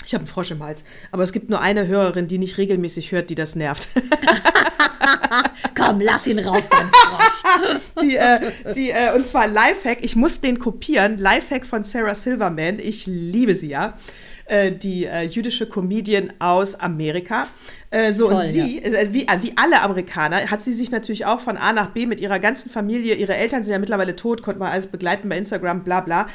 Ich 0.06 0.14
habe 0.14 0.24
einen 0.24 0.28
Frosch 0.28 0.52
im 0.52 0.64
Hals. 0.64 0.84
Aber 1.12 1.24
es 1.24 1.32
gibt 1.32 1.50
nur 1.50 1.62
eine 1.62 1.88
Hörerin, 1.88 2.28
die 2.28 2.38
nicht 2.38 2.58
regelmäßig 2.58 3.12
hört, 3.12 3.30
die 3.30 3.36
das 3.36 3.56
nervt. 3.56 3.90
Komm, 5.76 6.02
lass 6.02 6.28
ihn 6.28 6.40
raus, 6.40 6.64
dein 6.70 6.90
Frosch. 6.92 7.80
die, 8.02 8.16
äh, 8.16 8.74
die, 8.74 8.92
äh, 8.92 9.14
und 9.16 9.26
zwar 9.26 9.48
Lifehack. 9.48 10.00
Ich 10.02 10.16
muss 10.16 10.42
den 10.42 10.60
kopieren. 10.60 11.18
Lifehack 11.18 11.66
von 11.66 11.84
Sarah 11.84 12.16
Silverman. 12.16 12.80
Ich 12.80 13.06
liebe 13.06 13.56
sie 13.56 13.70
ja. 13.70 13.98
Äh, 14.46 14.74
die 14.74 15.06
äh, 15.06 15.22
jüdische 15.22 15.68
Comedian 15.68 16.34
aus 16.40 16.76
Amerika. 16.76 17.48
Äh, 17.92 18.14
so, 18.14 18.28
Toll, 18.28 18.42
und 18.42 18.48
sie, 18.48 18.84
äh, 18.84 19.08
wie, 19.12 19.26
wie 19.42 19.54
alle 19.56 19.82
Amerikaner, 19.82 20.52
hat 20.52 20.62
sie 20.62 20.74
sich 20.74 20.92
natürlich 20.92 21.26
auch 21.26 21.40
von 21.40 21.56
A 21.56 21.72
nach 21.72 21.92
B 21.92 22.06
mit 22.06 22.20
ihrer 22.20 22.40
ganzen 22.40 22.70
Familie, 22.70 23.16
ihre 23.16 23.36
Eltern 23.36 23.64
sind 23.64 23.72
ja 23.72 23.80
mittlerweile 23.80 24.18
tot, 24.18 24.44
konnte 24.44 24.60
man 24.60 24.72
alles 24.72 24.88
begleiten 24.88 25.30
bei 25.30 25.38
Instagram, 25.38 25.86
bla 25.86 26.02
bla. 26.02 26.28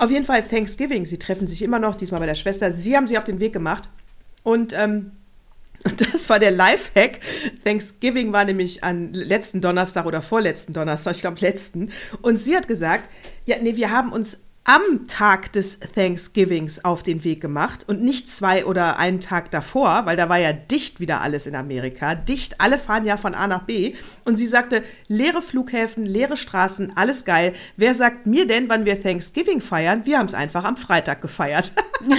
Auf 0.00 0.10
jeden 0.10 0.24
Fall 0.24 0.42
Thanksgiving. 0.42 1.04
Sie 1.04 1.18
treffen 1.18 1.46
sich 1.46 1.60
immer 1.60 1.78
noch, 1.78 1.94
diesmal 1.94 2.20
bei 2.20 2.26
der 2.26 2.34
Schwester. 2.34 2.72
Sie 2.72 2.96
haben 2.96 3.06
sie 3.06 3.18
auf 3.18 3.24
den 3.24 3.38
Weg 3.38 3.52
gemacht. 3.52 3.86
Und 4.42 4.72
ähm, 4.72 5.12
das 5.98 6.30
war 6.30 6.38
der 6.38 6.52
Lifehack. 6.52 7.20
Thanksgiving 7.64 8.32
war 8.32 8.46
nämlich 8.46 8.82
an 8.82 9.12
letzten 9.12 9.60
Donnerstag 9.60 10.06
oder 10.06 10.22
vorletzten 10.22 10.72
Donnerstag, 10.72 11.16
ich 11.16 11.20
glaube 11.20 11.38
letzten. 11.40 11.92
Und 12.22 12.40
sie 12.40 12.56
hat 12.56 12.66
gesagt, 12.66 13.10
ja, 13.44 13.56
nee, 13.60 13.76
wir 13.76 13.90
haben 13.90 14.10
uns 14.10 14.40
am 14.64 15.06
Tag 15.08 15.52
des 15.52 15.80
Thanksgivings 15.80 16.84
auf 16.84 17.02
den 17.02 17.24
Weg 17.24 17.40
gemacht 17.40 17.84
und 17.88 18.02
nicht 18.02 18.30
zwei 18.30 18.66
oder 18.66 18.98
einen 18.98 19.18
Tag 19.18 19.50
davor, 19.50 20.06
weil 20.06 20.16
da 20.16 20.28
war 20.28 20.38
ja 20.38 20.52
dicht 20.52 21.00
wieder 21.00 21.22
alles 21.22 21.46
in 21.46 21.54
Amerika. 21.54 22.14
Dicht, 22.14 22.60
alle 22.60 22.78
fahren 22.78 23.04
ja 23.04 23.16
von 23.16 23.34
A 23.34 23.46
nach 23.46 23.64
B. 23.64 23.94
Und 24.24 24.36
sie 24.36 24.46
sagte, 24.46 24.84
leere 25.08 25.42
Flughäfen, 25.42 26.04
leere 26.04 26.36
Straßen, 26.36 26.96
alles 26.96 27.24
geil. 27.24 27.54
Wer 27.76 27.94
sagt 27.94 28.26
mir 28.26 28.46
denn, 28.46 28.68
wann 28.68 28.84
wir 28.84 29.02
Thanksgiving 29.02 29.60
feiern? 29.60 30.04
Wir 30.04 30.18
haben 30.18 30.26
es 30.26 30.34
einfach 30.34 30.64
am 30.64 30.76
Freitag 30.76 31.20
gefeiert. 31.20 31.72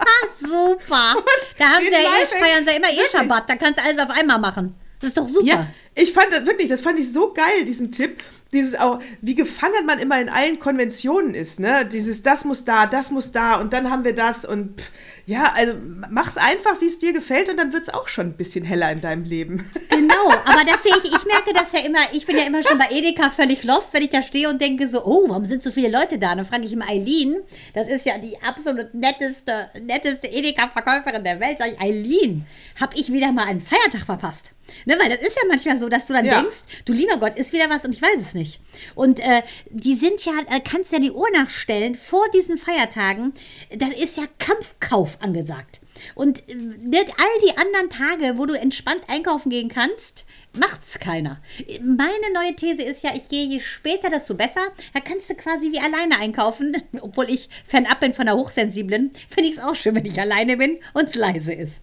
Super. 0.40 1.16
Da 1.58 1.64
haben 1.68 1.84
sie 1.84 1.92
ja 1.92 1.98
eh, 1.98 2.26
feiern 2.26 2.66
sie 2.66 2.76
immer 2.76 2.88
eh? 2.88 3.08
Schabbat. 3.10 3.48
Da 3.48 3.56
kannst 3.56 3.80
du 3.80 3.84
alles 3.84 3.98
auf 3.98 4.10
einmal 4.10 4.38
machen. 4.38 4.74
Das 5.00 5.08
ist 5.08 5.16
doch 5.16 5.28
super. 5.28 5.46
Ja, 5.46 5.66
ich 5.94 6.12
fand 6.12 6.32
das 6.32 6.44
wirklich, 6.44 6.68
das 6.68 6.82
fand 6.82 6.98
ich 6.98 7.10
so 7.12 7.32
geil, 7.32 7.64
diesen 7.66 7.90
Tipp. 7.90 8.22
Dieses 8.52 8.74
auch, 8.74 8.98
wie 9.20 9.34
gefangen 9.34 9.86
man 9.86 9.98
immer 10.00 10.20
in 10.20 10.28
allen 10.28 10.58
Konventionen 10.58 11.34
ist, 11.34 11.60
ne? 11.60 11.86
Dieses, 11.86 12.22
das 12.22 12.44
muss 12.44 12.64
da, 12.64 12.86
das 12.86 13.10
muss 13.10 13.30
da 13.30 13.60
und 13.60 13.72
dann 13.72 13.90
haben 13.90 14.04
wir 14.04 14.14
das 14.14 14.44
und 14.44 14.80
pff, 14.80 14.90
ja, 15.26 15.52
also 15.54 15.74
mach's 16.10 16.36
einfach, 16.36 16.80
wie 16.80 16.86
es 16.86 16.98
dir 16.98 17.12
gefällt 17.12 17.48
und 17.48 17.56
dann 17.56 17.72
wird's 17.72 17.88
auch 17.88 18.08
schon 18.08 18.26
ein 18.26 18.36
bisschen 18.36 18.64
heller 18.64 18.90
in 18.90 19.00
deinem 19.00 19.24
Leben. 19.24 19.70
Genau, 20.00 20.30
aber 20.46 20.64
das 20.64 20.82
sehe 20.82 20.94
ich, 21.02 21.10
ich 21.10 21.24
merke 21.26 21.52
das 21.52 21.72
ja 21.72 21.84
immer, 21.84 21.98
ich 22.12 22.24
bin 22.24 22.36
ja 22.36 22.44
immer 22.44 22.62
schon 22.62 22.78
bei 22.78 22.88
Edeka 22.90 23.30
völlig 23.30 23.64
lost, 23.64 23.92
wenn 23.92 24.02
ich 24.02 24.08
da 24.08 24.22
stehe 24.22 24.48
und 24.48 24.60
denke 24.60 24.88
so, 24.88 25.04
oh, 25.04 25.28
warum 25.28 25.44
sind 25.44 25.62
so 25.62 25.70
viele 25.70 25.90
Leute 25.90 26.18
da? 26.18 26.30
Und 26.32 26.38
dann 26.38 26.46
frage 26.46 26.64
ich 26.64 26.72
immer 26.72 26.88
Eileen, 26.88 27.36
das 27.74 27.86
ist 27.86 28.06
ja 28.06 28.16
die 28.16 28.40
absolut 28.40 28.94
netteste, 28.94 29.68
netteste 29.82 30.26
Edeka-Verkäuferin 30.26 31.22
der 31.22 31.38
Welt, 31.38 31.58
sage 31.58 31.72
ich, 31.72 31.80
Eileen, 31.80 32.46
habe 32.80 32.96
ich 32.96 33.12
wieder 33.12 33.30
mal 33.30 33.44
einen 33.44 33.60
Feiertag 33.60 34.06
verpasst? 34.06 34.52
Ne, 34.84 34.96
weil 34.98 35.08
das 35.10 35.20
ist 35.20 35.36
ja 35.36 35.42
manchmal 35.48 35.78
so, 35.78 35.88
dass 35.88 36.06
du 36.06 36.12
dann 36.12 36.24
Ja. 36.24 36.40
denkst, 36.40 36.56
du 36.84 36.92
lieber 36.92 37.16
Gott, 37.18 37.36
ist 37.36 37.52
wieder 37.52 37.68
was 37.70 37.84
und 37.84 37.94
ich 37.94 38.02
weiß 38.02 38.20
es 38.20 38.34
nicht. 38.34 38.60
Und 38.94 39.20
äh, 39.20 39.42
die 39.70 39.94
sind 39.94 40.24
ja, 40.24 40.32
äh, 40.50 40.60
kannst 40.60 40.92
ja 40.92 40.98
die 40.98 41.10
Uhr 41.12 41.28
nachstellen 41.32 41.94
vor 41.94 42.26
diesen 42.34 42.58
Feiertagen, 42.58 43.32
da 43.76 43.86
ist 43.88 44.16
ja 44.16 44.24
Kampfkauf 44.38 45.18
angesagt. 45.20 45.80
Und 46.14 46.48
äh, 46.48 46.54
nicht 46.54 47.08
all 47.18 47.40
die 47.48 47.56
anderen 47.56 47.90
Tage, 47.90 48.38
wo 48.38 48.46
du 48.46 48.54
entspannt 48.54 49.02
einkaufen 49.08 49.50
gehen 49.50 49.68
kannst, 49.68 50.24
macht's 50.52 50.98
keiner. 50.98 51.40
Meine 51.82 52.32
neue 52.34 52.56
These 52.56 52.82
ist 52.82 53.02
ja, 53.04 53.10
ich 53.14 53.28
gehe 53.28 53.46
je 53.46 53.60
später, 53.60 54.08
desto 54.10 54.34
besser. 54.34 54.62
Da 54.94 55.00
kannst 55.00 55.30
du 55.30 55.34
quasi 55.34 55.70
wie 55.72 55.78
alleine 55.78 56.18
einkaufen. 56.18 56.76
Obwohl 57.00 57.28
ich 57.30 57.48
fernab 57.66 58.00
bin 58.00 58.14
von 58.14 58.26
der 58.26 58.36
Hochsensiblen, 58.36 59.12
finde 59.28 59.50
ich 59.50 59.56
es 59.56 59.62
auch 59.62 59.76
schön, 59.76 59.94
wenn 59.94 60.06
ich 60.06 60.20
alleine 60.20 60.56
bin 60.56 60.78
und 60.94 61.08
es 61.10 61.14
leise 61.14 61.52
ist. 61.52 61.80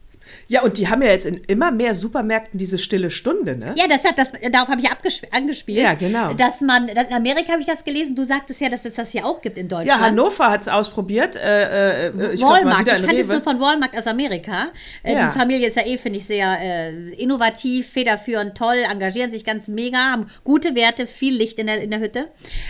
Ja, 0.48 0.62
und 0.63 0.77
die 0.77 0.88
haben 0.88 1.01
ja 1.01 1.10
jetzt 1.10 1.25
in 1.25 1.36
immer 1.48 1.72
mehr 1.72 1.93
Supermärkten 1.93 2.57
diese 2.57 2.77
stille 2.77 3.12
Stunde, 3.12 3.57
ne? 3.57 3.75
Ja, 3.77 3.86
das 3.88 4.03
hat 4.03 4.17
das, 4.17 4.31
darauf 4.51 4.69
habe 4.69 4.81
ich 4.81 4.88
angespielt. 5.34 5.81
Ja, 5.81 5.93
genau. 5.93 6.34
Dass 6.34 6.62
man, 6.62 6.88
in 6.89 7.13
Amerika 7.13 7.51
habe 7.51 7.62
ich 7.62 7.67
das 7.67 7.84
gelesen, 7.84 8.15
du 8.15 8.25
sagtest 8.25 8.62
ja, 8.62 8.69
dass 8.69 8.86
es 8.86 8.96
das 8.96 9.12
hier 9.12 9.25
auch 9.25 9.41
gibt 9.41 9.57
in 9.57 9.67
Deutschland. 9.67 9.88
Ja, 9.88 10.00
Hannover 10.00 10.50
hat's 10.50 10.67
ausprobiert. 10.67 11.36
Äh, 11.36 12.07
äh, 12.07 12.34
ich 12.34 12.39
glaub 12.39 12.51
mal 12.51 12.63
Walmart, 12.63 12.79
wieder 12.81 12.96
ich 12.96 13.05
kannte 13.05 13.22
es 13.22 13.27
nur 13.27 13.41
von 13.41 13.60
Walmart 13.60 13.98
aus 13.98 14.07
Amerika. 14.07 14.67
Äh, 15.03 15.13
Ja. 15.13 15.27
Die 15.31 15.39
Familie 15.39 15.67
ist 15.67 15.75
ja 15.77 15.86
eh, 15.86 15.98
finde 15.98 16.19
ich, 16.19 16.25
sehr 16.25 16.57
äh, 16.60 17.13
innovativ, 17.13 17.88
federführend, 17.89 18.57
toll, 18.57 18.84
engagieren 18.89 19.31
sich 19.31 19.46
ganz 19.46 19.67
mega, 19.67 19.98
haben 19.98 20.29
gute 20.43 20.75
Werte, 20.75 21.07
viel 21.07 21.36
Licht 21.36 21.60
in 21.60 21.67
der, 21.67 21.81
in 21.81 21.91
der 21.91 22.00
Hütte. 22.00 22.27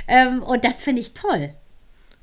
Ähm, 0.07 0.41
und 0.43 0.63
das 0.63 0.83
finde 0.83 1.01
ich 1.01 1.13
toll. 1.13 1.49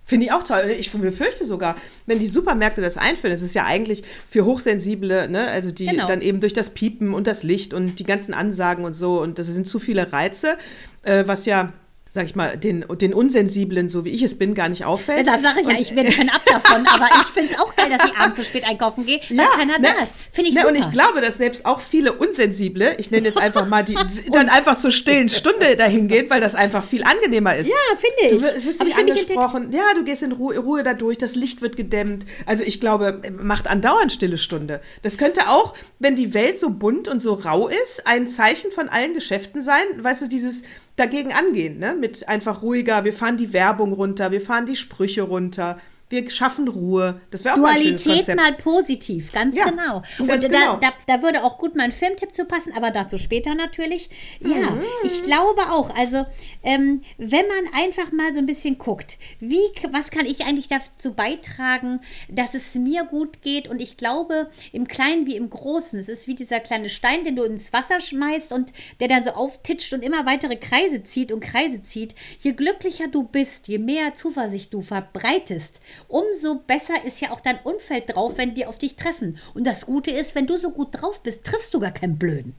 Finde 0.06 0.26
ich 0.26 0.32
auch 0.32 0.42
toll. 0.42 0.74
Ich 0.78 0.90
befürchte 0.90 1.46
sogar, 1.46 1.76
wenn 2.04 2.18
die 2.18 2.28
Supermärkte 2.28 2.82
das 2.82 2.98
einführen, 2.98 3.32
das 3.32 3.40
ist 3.42 3.54
ja 3.54 3.64
eigentlich 3.64 4.04
für 4.28 4.44
Hochsensible, 4.44 5.28
ne, 5.28 5.48
also 5.48 5.70
die 5.70 5.86
Genau. 5.86 6.06
dann 6.06 6.20
eben 6.20 6.40
durch 6.40 6.52
das 6.52 6.70
Piepen 6.74 7.14
und 7.14 7.26
das 7.26 7.42
Licht 7.42 7.72
und 7.72 7.98
die 7.98 8.04
ganzen 8.04 8.34
Ansagen 8.34 8.84
und 8.84 8.94
so 8.94 9.20
und 9.22 9.38
das 9.38 9.46
sind 9.46 9.66
zu 9.66 9.78
viele 9.80 10.12
Reize, 10.12 10.58
äh, 11.02 11.24
was 11.26 11.46
ja, 11.46 11.72
sag 12.14 12.26
ich 12.26 12.36
mal, 12.36 12.56
den, 12.56 12.84
den 13.00 13.12
Unsensiblen, 13.12 13.88
so 13.88 14.04
wie 14.04 14.10
ich 14.10 14.22
es 14.22 14.38
bin, 14.38 14.54
gar 14.54 14.68
nicht 14.68 14.84
auffällt. 14.84 15.26
Da 15.26 15.40
sage 15.40 15.62
ich 15.62 15.66
ja, 15.66 15.80
ich 15.80 15.92
bin 15.96 16.06
fernab 16.06 16.46
davon, 16.46 16.86
aber 16.94 17.08
ich 17.20 17.26
finde 17.26 17.52
es 17.52 17.58
auch 17.58 17.74
geil, 17.74 17.90
dass 17.90 18.08
ich 18.08 18.16
abends 18.16 18.36
so 18.36 18.44
spät 18.44 18.62
einkaufen 18.64 19.04
gehe, 19.04 19.20
weil 19.30 19.46
keiner 19.46 19.80
ne, 19.80 19.88
da 19.88 20.04
ist. 20.04 20.12
Finde 20.30 20.50
ich 20.50 20.54
ne, 20.54 20.60
super. 20.60 20.72
Und 20.72 20.78
ich 20.78 20.92
glaube, 20.92 21.20
dass 21.20 21.38
selbst 21.38 21.66
auch 21.66 21.80
viele 21.80 22.12
Unsensible, 22.12 22.94
ich 22.98 23.10
nenne 23.10 23.26
jetzt 23.26 23.36
einfach 23.36 23.66
mal 23.66 23.82
die, 23.82 23.96
dann 24.30 24.48
einfach 24.48 24.78
zur 24.78 24.92
stillen 24.92 25.28
Stunde 25.28 25.74
dahin 25.74 26.06
gehen, 26.06 26.30
weil 26.30 26.40
das 26.40 26.54
einfach 26.54 26.84
viel 26.84 27.02
angenehmer 27.02 27.56
ist. 27.56 27.66
Ja, 27.66 27.74
finde 27.98 28.36
ich. 28.36 28.40
Du 28.40 28.64
wirst 28.64 28.84
nicht 28.84 28.96
angesprochen. 28.96 29.72
Ja, 29.72 29.82
du 29.96 30.04
gehst 30.04 30.22
in 30.22 30.30
Ruhe, 30.30 30.56
Ruhe 30.56 30.84
da 30.84 30.94
durch, 30.94 31.18
das 31.18 31.34
Licht 31.34 31.62
wird 31.62 31.76
gedämmt. 31.76 32.26
Also 32.46 32.62
ich 32.62 32.78
glaube, 32.78 33.22
macht 33.42 33.66
andauernd 33.66 34.12
stille 34.12 34.38
Stunde. 34.38 34.80
Das 35.02 35.18
könnte 35.18 35.48
auch, 35.48 35.74
wenn 35.98 36.14
die 36.14 36.32
Welt 36.32 36.60
so 36.60 36.70
bunt 36.70 37.08
und 37.08 37.20
so 37.20 37.34
rau 37.34 37.66
ist, 37.66 38.06
ein 38.06 38.28
Zeichen 38.28 38.70
von 38.70 38.88
allen 38.88 39.14
Geschäften 39.14 39.62
sein. 39.62 39.82
Weißt 39.98 40.22
du, 40.22 40.28
dieses 40.28 40.62
dagegen 40.96 41.32
angehen, 41.32 41.78
ne? 41.78 41.94
Mit 41.94 42.28
einfach 42.28 42.62
ruhiger, 42.62 43.04
wir 43.04 43.12
fahren 43.12 43.36
die 43.36 43.52
Werbung 43.52 43.92
runter, 43.92 44.30
wir 44.30 44.40
fahren 44.40 44.66
die 44.66 44.76
Sprüche 44.76 45.22
runter. 45.22 45.78
Wir 46.14 46.30
schaffen 46.30 46.68
Ruhe. 46.68 47.20
Das 47.32 47.44
wäre 47.44 47.54
auch 47.54 47.58
Dualität 47.58 48.36
mal 48.36 48.52
positiv, 48.52 49.32
ganz 49.32 49.56
Ja, 49.56 49.68
genau. 49.70 50.02
ganz 50.18 50.44
und 50.44 50.52
genau. 50.52 50.76
Da, 50.76 50.90
da, 51.06 51.16
da 51.16 51.22
würde 51.22 51.42
auch 51.42 51.58
gut 51.58 51.74
mal 51.74 51.82
ein 51.84 51.92
Filmtipp 51.92 52.32
zu 52.34 52.44
passen, 52.44 52.72
aber 52.76 52.92
dazu 52.92 53.18
später 53.18 53.54
natürlich. 53.56 54.08
Ja, 54.40 54.70
Mhm. 54.70 54.82
ich 55.02 55.22
glaube 55.22 55.62
auch. 55.70 55.94
Also, 55.96 56.24
ähm, 56.62 57.02
wenn 57.18 57.44
man 57.48 57.74
einfach 57.74 58.12
mal 58.12 58.32
so 58.32 58.38
ein 58.38 58.46
bisschen 58.46 58.78
guckt, 58.78 59.18
wie, 59.40 59.58
was 59.90 60.10
kann 60.12 60.24
ich 60.26 60.44
eigentlich 60.46 60.68
dazu 60.68 61.12
beitragen, 61.14 62.00
dass 62.28 62.54
es 62.54 62.74
mir 62.76 63.04
gut 63.04 63.42
geht? 63.42 63.66
Und 63.68 63.80
ich 63.80 63.96
glaube, 63.96 64.50
im 64.72 64.86
Kleinen 64.86 65.26
wie 65.26 65.36
im 65.36 65.50
Großen, 65.50 65.98
es 65.98 66.08
ist 66.08 66.26
wie 66.28 66.34
dieser 66.36 66.60
kleine 66.60 66.88
Stein, 66.90 67.24
den 67.24 67.34
du 67.36 67.42
ins 67.42 67.72
Wasser 67.72 68.00
schmeißt 68.00 68.52
und 68.52 68.72
der 69.00 69.08
dann 69.08 69.24
so 69.24 69.30
auftitscht 69.30 69.92
und 69.92 70.02
immer 70.02 70.26
weitere 70.26 70.56
Kreise 70.56 71.02
zieht 71.02 71.32
und 71.32 71.40
Kreise 71.40 71.82
zieht. 71.82 72.14
Je 72.38 72.52
glücklicher 72.52 73.08
du 73.08 73.24
bist, 73.24 73.66
je 73.68 73.78
mehr 73.78 74.14
Zuversicht 74.14 74.72
du 74.72 74.80
verbreitest, 74.80 75.80
umso 76.08 76.56
besser 76.66 77.04
ist 77.06 77.20
ja 77.20 77.30
auch 77.30 77.40
dein 77.40 77.58
Umfeld 77.64 78.14
drauf, 78.14 78.34
wenn 78.36 78.54
die 78.54 78.66
auf 78.66 78.78
dich 78.78 78.96
treffen. 78.96 79.38
Und 79.54 79.66
das 79.66 79.86
Gute 79.86 80.10
ist, 80.10 80.34
wenn 80.34 80.46
du 80.46 80.56
so 80.56 80.70
gut 80.70 80.88
drauf 80.92 81.22
bist, 81.22 81.44
triffst 81.44 81.74
du 81.74 81.80
gar 81.80 81.92
keinen 81.92 82.18
Blöden. 82.18 82.54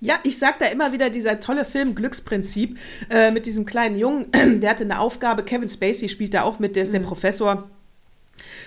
Ja, 0.00 0.18
ich 0.24 0.36
sag 0.36 0.58
da 0.58 0.66
immer 0.66 0.92
wieder 0.92 1.10
dieser 1.10 1.38
tolle 1.38 1.64
Film 1.64 1.94
Glücksprinzip 1.94 2.76
äh, 3.08 3.30
mit 3.30 3.46
diesem 3.46 3.64
kleinen 3.64 3.96
Jungen, 3.96 4.26
der 4.60 4.70
hatte 4.70 4.82
eine 4.82 4.98
Aufgabe, 4.98 5.44
Kevin 5.44 5.68
Spacey 5.68 6.08
spielt 6.08 6.34
da 6.34 6.42
auch 6.42 6.58
mit, 6.58 6.74
der 6.74 6.82
ist 6.82 6.92
der 6.92 7.00
Professor. 7.00 7.70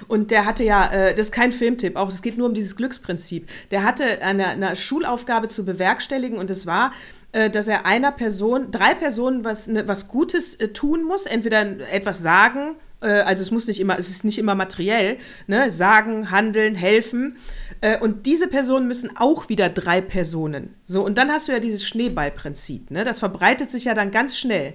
Und 0.08 0.32
der 0.32 0.46
hatte 0.46 0.64
ja, 0.64 0.90
äh, 0.92 1.14
das 1.14 1.28
ist 1.28 1.32
kein 1.34 1.52
Filmtipp, 1.52 1.98
auch 1.98 2.10
es 2.10 2.22
geht 2.22 2.38
nur 2.38 2.48
um 2.48 2.54
dieses 2.54 2.78
Glücksprinzip. 2.78 3.50
Der 3.72 3.84
hatte 3.84 4.22
eine, 4.22 4.48
eine 4.48 4.76
Schulaufgabe 4.78 5.50
zu 5.50 5.66
bewerkstelligen 5.66 6.38
und 6.38 6.50
es 6.50 6.66
war, 6.66 6.94
äh, 7.34 7.50
dass 7.50 7.68
er 7.68 7.86
einer 7.86 8.14
Person, 8.14 8.72
drei 8.72 8.94
Personen 8.94 9.44
was, 9.44 9.68
ne, 9.68 9.86
was 9.90 10.08
Gutes 10.08 10.56
äh, 10.56 10.70
tun 10.70 11.04
muss, 11.04 11.26
entweder 11.26 11.66
etwas 11.92 12.20
sagen, 12.20 12.78
also 13.08 13.44
es 13.44 13.52
muss 13.52 13.68
nicht 13.68 13.80
immer, 13.80 13.98
es 13.98 14.10
ist 14.10 14.24
nicht 14.24 14.38
immer 14.38 14.56
materiell, 14.56 15.18
ne, 15.48 15.72
sagen, 15.72 16.32
handeln, 16.32 16.75
helfen. 16.75 17.38
Äh, 17.82 18.00
und 18.00 18.25
diese 18.25 18.48
Personen 18.48 18.88
müssen 18.88 19.16
auch 19.18 19.50
wieder 19.50 19.70
drei 19.70 20.02
Personen. 20.02 20.75
So, 20.86 21.04
und 21.04 21.18
dann 21.18 21.32
hast 21.32 21.48
du 21.48 21.52
ja 21.52 21.60
dieses 21.60 21.86
Schneeballprinzip, 21.86 22.92
ne? 22.92 23.04
Das 23.04 23.20
verbreitet 23.20 23.70
sich 23.70 23.86
ja 23.86 23.94
dann 23.94 24.12
ganz 24.12 24.38
schnell. 24.38 24.74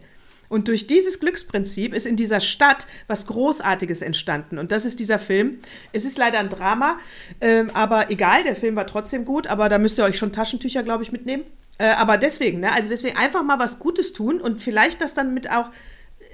Und 0.50 0.66
durch 0.66 0.88
dieses 0.88 1.20
Glücksprinzip 1.20 1.94
ist 1.94 2.06
in 2.06 2.16
dieser 2.16 2.40
Stadt 2.40 2.88
was 3.06 3.26
Großartiges 3.28 4.02
entstanden. 4.02 4.58
Und 4.58 4.72
das 4.72 4.84
ist 4.84 4.98
dieser 4.98 5.20
Film. 5.20 5.60
Es 5.92 6.04
ist 6.04 6.18
leider 6.18 6.40
ein 6.40 6.48
Drama, 6.48 6.98
ähm, 7.40 7.70
aber 7.72 8.10
egal, 8.10 8.42
der 8.42 8.56
Film 8.56 8.74
war 8.74 8.86
trotzdem 8.86 9.24
gut, 9.24 9.46
aber 9.46 9.68
da 9.68 9.78
müsst 9.78 9.96
ihr 9.98 10.04
euch 10.04 10.18
schon 10.18 10.32
Taschentücher, 10.32 10.82
glaube 10.82 11.04
ich, 11.04 11.12
mitnehmen. 11.12 11.44
Äh, 11.78 11.90
aber 11.90 12.18
deswegen, 12.18 12.60
ne? 12.60 12.72
Also 12.72 12.90
deswegen 12.90 13.16
einfach 13.16 13.44
mal 13.44 13.60
was 13.60 13.78
Gutes 13.78 14.12
tun 14.12 14.40
und 14.40 14.60
vielleicht 14.60 15.00
das 15.00 15.14
dann 15.14 15.32
mit 15.32 15.50
auch 15.50 15.70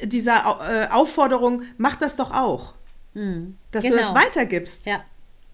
dieser 0.03 0.59
äh, 0.61 0.93
Aufforderung, 0.93 1.63
mach 1.79 1.97
das 1.97 2.17
doch 2.17 2.33
auch. 2.33 2.75
Dass 3.71 3.85
du 3.85 3.91
das 3.91 4.09
genau. 4.09 4.15
weitergibst. 4.15 4.85
Ja, 4.85 5.03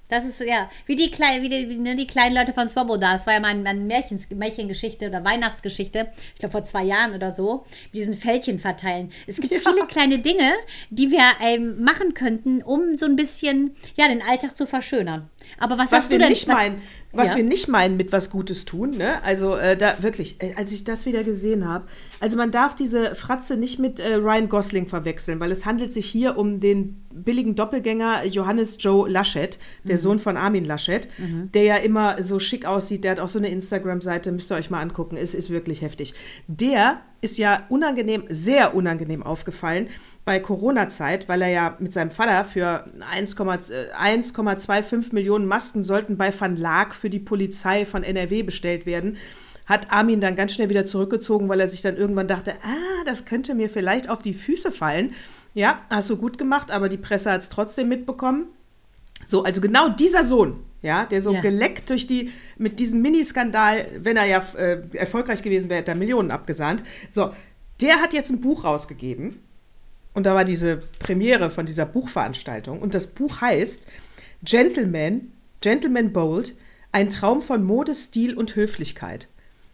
Das 0.08 0.24
ist 0.26 0.40
ja 0.40 0.68
wie 0.84 0.96
die, 0.96 1.10
kleinen, 1.10 1.42
wie 1.42 1.48
die, 1.48 1.68
wie, 1.70 1.78
ne, 1.78 1.96
die 1.96 2.06
kleinen 2.06 2.34
Leute 2.34 2.52
von 2.52 2.68
Swoboda. 2.68 3.12
Das 3.12 3.26
war 3.26 3.32
ja 3.32 3.40
mal 3.40 3.54
eine 3.54 3.80
Märchens, 3.80 4.28
Märchengeschichte 4.28 5.08
oder 5.08 5.24
Weihnachtsgeschichte. 5.24 6.08
Ich 6.34 6.40
glaube 6.40 6.52
vor 6.52 6.64
zwei 6.64 6.82
Jahren 6.82 7.14
oder 7.14 7.30
so. 7.30 7.64
Mit 7.84 7.94
diesen 7.94 8.14
Fältchen 8.14 8.58
verteilen. 8.58 9.10
Es 9.26 9.40
gibt 9.40 9.52
ja. 9.52 9.60
viele 9.60 9.86
kleine 9.86 10.18
Dinge, 10.18 10.52
die 10.90 11.10
wir 11.10 11.22
ähm, 11.40 11.82
machen 11.82 12.12
könnten, 12.14 12.62
um 12.62 12.96
so 12.96 13.06
ein 13.06 13.16
bisschen 13.16 13.74
ja, 13.94 14.06
den 14.06 14.22
Alltag 14.22 14.54
zu 14.56 14.66
verschönern. 14.66 15.30
Aber 15.58 15.78
was, 15.78 15.86
was 15.86 15.92
hast 15.92 16.12
du 16.12 16.18
denn? 16.18 16.28
Nicht 16.28 16.46
was, 16.46 16.54
meinen, 16.54 16.82
was 17.12 17.30
ja. 17.30 17.36
wir 17.36 17.44
nicht 17.44 17.68
meinen 17.68 17.96
mit 17.96 18.12
was 18.12 18.30
Gutes 18.30 18.64
tun, 18.64 18.92
ne? 18.92 19.22
Also 19.22 19.56
äh, 19.56 19.76
da 19.76 20.02
wirklich, 20.02 20.36
äh, 20.42 20.54
als 20.56 20.72
ich 20.72 20.84
das 20.84 21.04
wieder 21.04 21.24
gesehen 21.24 21.68
habe, 21.68 21.84
also 22.20 22.36
man 22.36 22.50
darf 22.50 22.74
diese 22.74 23.14
Fratze 23.14 23.56
nicht 23.56 23.78
mit 23.78 24.00
äh, 24.00 24.14
Ryan 24.14 24.48
Gosling 24.48 24.88
verwechseln, 24.88 25.38
weil 25.38 25.52
es 25.52 25.66
handelt 25.66 25.92
sich 25.92 26.06
hier 26.06 26.38
um 26.38 26.58
den 26.58 27.04
billigen 27.12 27.54
Doppelgänger 27.54 28.24
Johannes 28.24 28.76
Joe 28.80 29.08
Laschet, 29.08 29.58
der 29.84 29.96
mhm. 29.96 30.00
Sohn 30.00 30.18
von 30.18 30.36
Armin 30.36 30.64
Laschet, 30.64 31.08
mhm. 31.18 31.50
der 31.52 31.62
ja 31.64 31.76
immer 31.76 32.22
so 32.22 32.38
schick 32.38 32.64
aussieht. 32.64 33.04
Der 33.04 33.12
hat 33.12 33.20
auch 33.20 33.28
so 33.28 33.38
eine 33.38 33.48
Instagram-Seite, 33.48 34.32
müsst 34.32 34.50
ihr 34.50 34.56
euch 34.56 34.70
mal 34.70 34.80
angucken, 34.80 35.16
ist, 35.16 35.34
ist 35.34 35.50
wirklich 35.50 35.82
heftig. 35.82 36.14
Der 36.46 37.00
ist 37.20 37.38
ja 37.38 37.66
unangenehm, 37.68 38.24
sehr 38.28 38.74
unangenehm 38.74 39.22
bei 40.24 40.38
Corona-Zeit, 40.38 41.28
weil 41.28 41.42
er 41.42 41.48
ja 41.48 41.76
mit 41.80 41.92
seinem 41.92 42.12
Vater 42.12 42.44
für 42.44 42.86
1,25 43.12 44.92
äh, 44.92 45.14
Millionen 45.14 45.46
Masken 45.46 45.82
sollten 45.82 46.16
bei 46.16 46.32
Van 46.38 46.56
Laak 46.56 46.94
für 46.94 47.10
die 47.10 47.18
Polizei 47.18 47.84
von 47.84 48.04
NRW 48.04 48.42
bestellt 48.42 48.86
werden 48.86 49.18
hat 49.66 49.90
Armin 49.90 50.20
dann 50.20 50.36
ganz 50.36 50.52
schnell 50.52 50.68
wieder 50.68 50.84
zurückgezogen, 50.84 51.48
weil 51.48 51.60
er 51.60 51.68
sich 51.68 51.82
dann 51.82 51.96
irgendwann 51.96 52.28
dachte, 52.28 52.52
ah, 52.62 53.04
das 53.04 53.24
könnte 53.24 53.54
mir 53.54 53.70
vielleicht 53.70 54.08
auf 54.08 54.22
die 54.22 54.34
Füße 54.34 54.72
fallen. 54.72 55.14
Ja, 55.54 55.80
hast 55.90 56.10
du 56.10 56.16
gut 56.16 56.38
gemacht, 56.38 56.70
aber 56.70 56.88
die 56.88 56.96
Presse 56.96 57.30
hat 57.30 57.42
es 57.42 57.48
trotzdem 57.48 57.88
mitbekommen. 57.88 58.46
So, 59.26 59.44
also 59.44 59.60
genau 59.60 59.88
dieser 59.88 60.24
Sohn, 60.24 60.64
ja, 60.82 61.04
der 61.06 61.20
so 61.20 61.32
ja. 61.32 61.40
geleckt 61.40 61.90
durch 61.90 62.06
die, 62.06 62.32
mit 62.58 62.80
diesem 62.80 63.02
Miniskandal, 63.02 63.86
wenn 63.98 64.16
er 64.16 64.24
ja 64.24 64.42
äh, 64.56 64.82
erfolgreich 64.94 65.42
gewesen 65.42 65.70
wäre, 65.70 65.80
hätte 65.80 65.92
er 65.92 65.96
Millionen 65.96 66.30
abgesandt. 66.30 66.82
So, 67.10 67.32
der 67.80 67.96
hat 68.02 68.14
jetzt 68.14 68.30
ein 68.30 68.40
Buch 68.40 68.64
rausgegeben. 68.64 69.38
Und 70.14 70.26
da 70.26 70.34
war 70.34 70.44
diese 70.44 70.78
Premiere 70.98 71.50
von 71.50 71.66
dieser 71.66 71.86
Buchveranstaltung. 71.86 72.80
Und 72.80 72.94
das 72.94 73.06
Buch 73.06 73.40
heißt 73.40 73.86
Gentleman, 74.44 75.32
Gentleman 75.60 76.12
Bold, 76.12 76.54
ein 76.90 77.08
Traum 77.08 77.40
von 77.40 77.64
Mode, 77.64 77.94
Stil 77.94 78.34
und 78.34 78.54
Höflichkeit. 78.54 79.28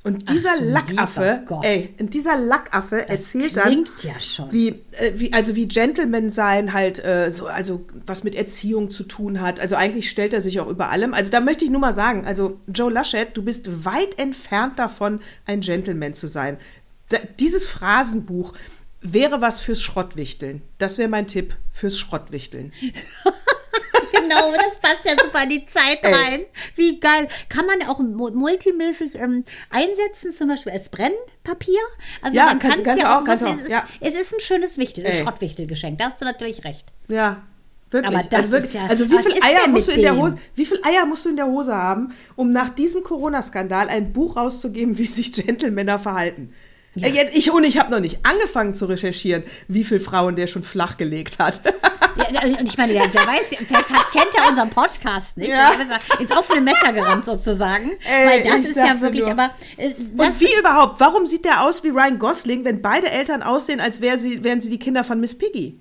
Und 0.05 0.31
dieser 0.31 0.53
Ach, 0.53 0.61
Lackaffe, 0.61 1.43
ey, 1.63 1.93
und 1.99 2.15
dieser 2.15 2.39
Lackaffe 2.39 3.05
das 3.07 3.35
erzählt 3.35 3.57
dann, 3.57 3.85
ja 4.03 4.19
schon. 4.21 4.51
wie, 4.53 4.69
äh, 4.93 5.13
wie, 5.17 5.33
also 5.33 5.57
wie 5.57 5.67
Gentleman 5.67 6.31
sein 6.31 6.73
halt, 6.73 7.05
äh, 7.05 7.33
so, 7.33 7.49
also 7.49 7.85
was 8.07 8.23
mit 8.23 8.37
Erziehung 8.37 8.93
zu 8.93 9.03
tun 9.03 9.41
hat. 9.41 9.59
Also 9.59 9.75
eigentlich 9.75 10.09
stellt 10.09 10.33
er 10.33 10.41
sich 10.41 10.61
auch 10.61 10.69
über 10.69 10.91
allem. 10.91 11.15
Also 11.15 11.33
da 11.33 11.41
möchte 11.41 11.65
ich 11.65 11.71
nur 11.71 11.81
mal 11.81 11.93
sagen, 11.93 12.27
also 12.27 12.61
Joe 12.73 12.93
Laschet, 12.93 13.27
du 13.35 13.43
bist 13.43 13.85
weit 13.85 14.19
entfernt 14.19 14.79
davon, 14.79 15.21
ein 15.47 15.61
Gentleman 15.61 16.15
zu 16.15 16.29
sein. 16.29 16.59
Da, 17.09 17.19
dieses 17.41 17.67
Phrasenbuch 17.67 18.55
wäre 19.01 19.41
was 19.41 19.61
fürs 19.61 19.83
Schrottwichteln. 19.83 20.63
Das 20.79 20.99
wäre 20.99 21.09
mein 21.09 21.27
Tipp 21.27 21.55
fürs 21.71 21.99
Schrottwichteln. 21.99 22.73
genau, 24.13 24.53
das 24.57 24.79
passt 24.81 25.05
ja 25.05 25.13
super 25.13 25.45
in 25.45 25.51
die 25.51 25.67
Zeit 25.67 26.05
rein. 26.05 26.43
Wie 26.75 26.99
geil. 27.01 27.29
Kann 27.49 27.67
man 27.67 27.83
auch 27.89 28.01
multimäßig 28.01 29.17
ähm, 29.17 29.45
einsetzen, 29.71 30.33
zum 30.33 30.49
Beispiel 30.49 30.73
als 30.73 30.89
Brennpapier? 30.89 31.81
Also 32.23 32.37
ja, 32.37 32.47
man 32.47 32.59
kann 32.59 32.81
es 32.81 33.01
ja 33.01 33.19
auch. 33.19 33.25
Kannst 33.25 33.45
es, 33.45 33.69
ja. 33.69 33.87
Ist, 34.01 34.15
es 34.15 34.23
ist 34.23 34.35
ein 34.35 34.41
schönes 34.41 34.79
Wichtel, 34.79 35.07
ein 35.07 35.23
Schrottwichtelgeschenk. 35.23 35.99
Da 35.99 36.11
hast 36.11 36.21
du 36.21 36.25
natürlich 36.25 36.65
recht. 36.65 36.87
Ja, 37.09 37.43
Wirklich. 37.91 38.15
Aber 38.15 38.29
das 38.29 38.41
also, 38.41 38.51
wirklich, 38.53 38.75
ja, 38.75 38.87
also 38.87 39.11
wie 39.11 39.19
viel 39.19 39.33
Eier 39.43 39.67
musst 39.67 39.89
du 39.89 39.93
in 39.93 40.03
der 40.03 40.15
Hose, 40.15 40.37
wie 40.55 40.67
viel 40.67 40.79
Eier 40.83 41.07
musst 41.07 41.25
du 41.25 41.31
in 41.31 41.37
der 41.37 41.47
Hose 41.47 41.75
haben, 41.75 42.13
um 42.37 42.53
nach 42.53 42.69
diesem 42.69 43.03
Corona-Skandal 43.03 43.89
ein 43.89 44.13
Buch 44.13 44.37
rauszugeben, 44.37 44.99
wie 44.99 45.07
sich 45.07 45.33
Gentlemänner 45.33 45.99
verhalten? 45.99 46.53
Ja. 47.01 47.09
Jetzt 47.09 47.37
ich 47.37 47.51
und 47.51 47.65
ich 47.65 47.79
habe 47.79 47.91
noch 47.91 48.01
nicht 48.01 48.19
angefangen 48.25 48.75
zu 48.75 48.87
recherchieren, 48.87 49.43
wie 49.69 49.85
viele 49.85 50.01
Frauen 50.01 50.37
der 50.37 50.47
schon 50.47 50.63
flachgelegt 50.63 51.39
hat. 51.39 51.61
Ja, 52.31 52.43
und 52.43 52.69
ich 52.69 52.77
meine, 52.77 52.93
der, 52.93 53.07
der 53.09 53.27
weiß, 53.27 53.47
vielleicht 53.51 53.91
hat, 53.91 54.13
kennt 54.13 54.35
er 54.37 54.49
unseren 54.49 54.71
Podcast 54.71 55.37
nicht. 55.37 55.51
Ja. 55.51 55.71
Der 55.77 56.21
ins 56.21 56.33
offene 56.33 56.61
Messer 56.61 56.93
gerannt 56.93 57.25
sozusagen. 57.25 57.93
Ey, 58.05 58.27
weil 58.27 58.43
das 58.43 58.71
ist 58.71 58.77
ja 58.77 59.01
wirklich, 59.01 59.23
nur. 59.23 59.31
aber. 59.31 59.51
Äh, 59.77 59.95
und 59.95 60.41
wie 60.41 60.59
überhaupt? 60.59 60.99
Warum 61.01 61.27
sieht 61.27 61.45
der 61.45 61.63
aus 61.63 61.85
wie 61.85 61.91
Ryan 61.91 62.19
Gosling, 62.19 62.65
wenn 62.65 62.83
beide 62.83 63.09
Eltern 63.11 63.43
aussehen, 63.43 63.81
als 63.81 64.01
wären 64.01 64.19
sie, 64.19 64.43
wären 64.43 64.61
sie 64.61 64.69
die 64.69 64.79
Kinder 64.79 65.05
von 65.05 65.21
Miss 65.21 65.39
Piggy? 65.39 65.81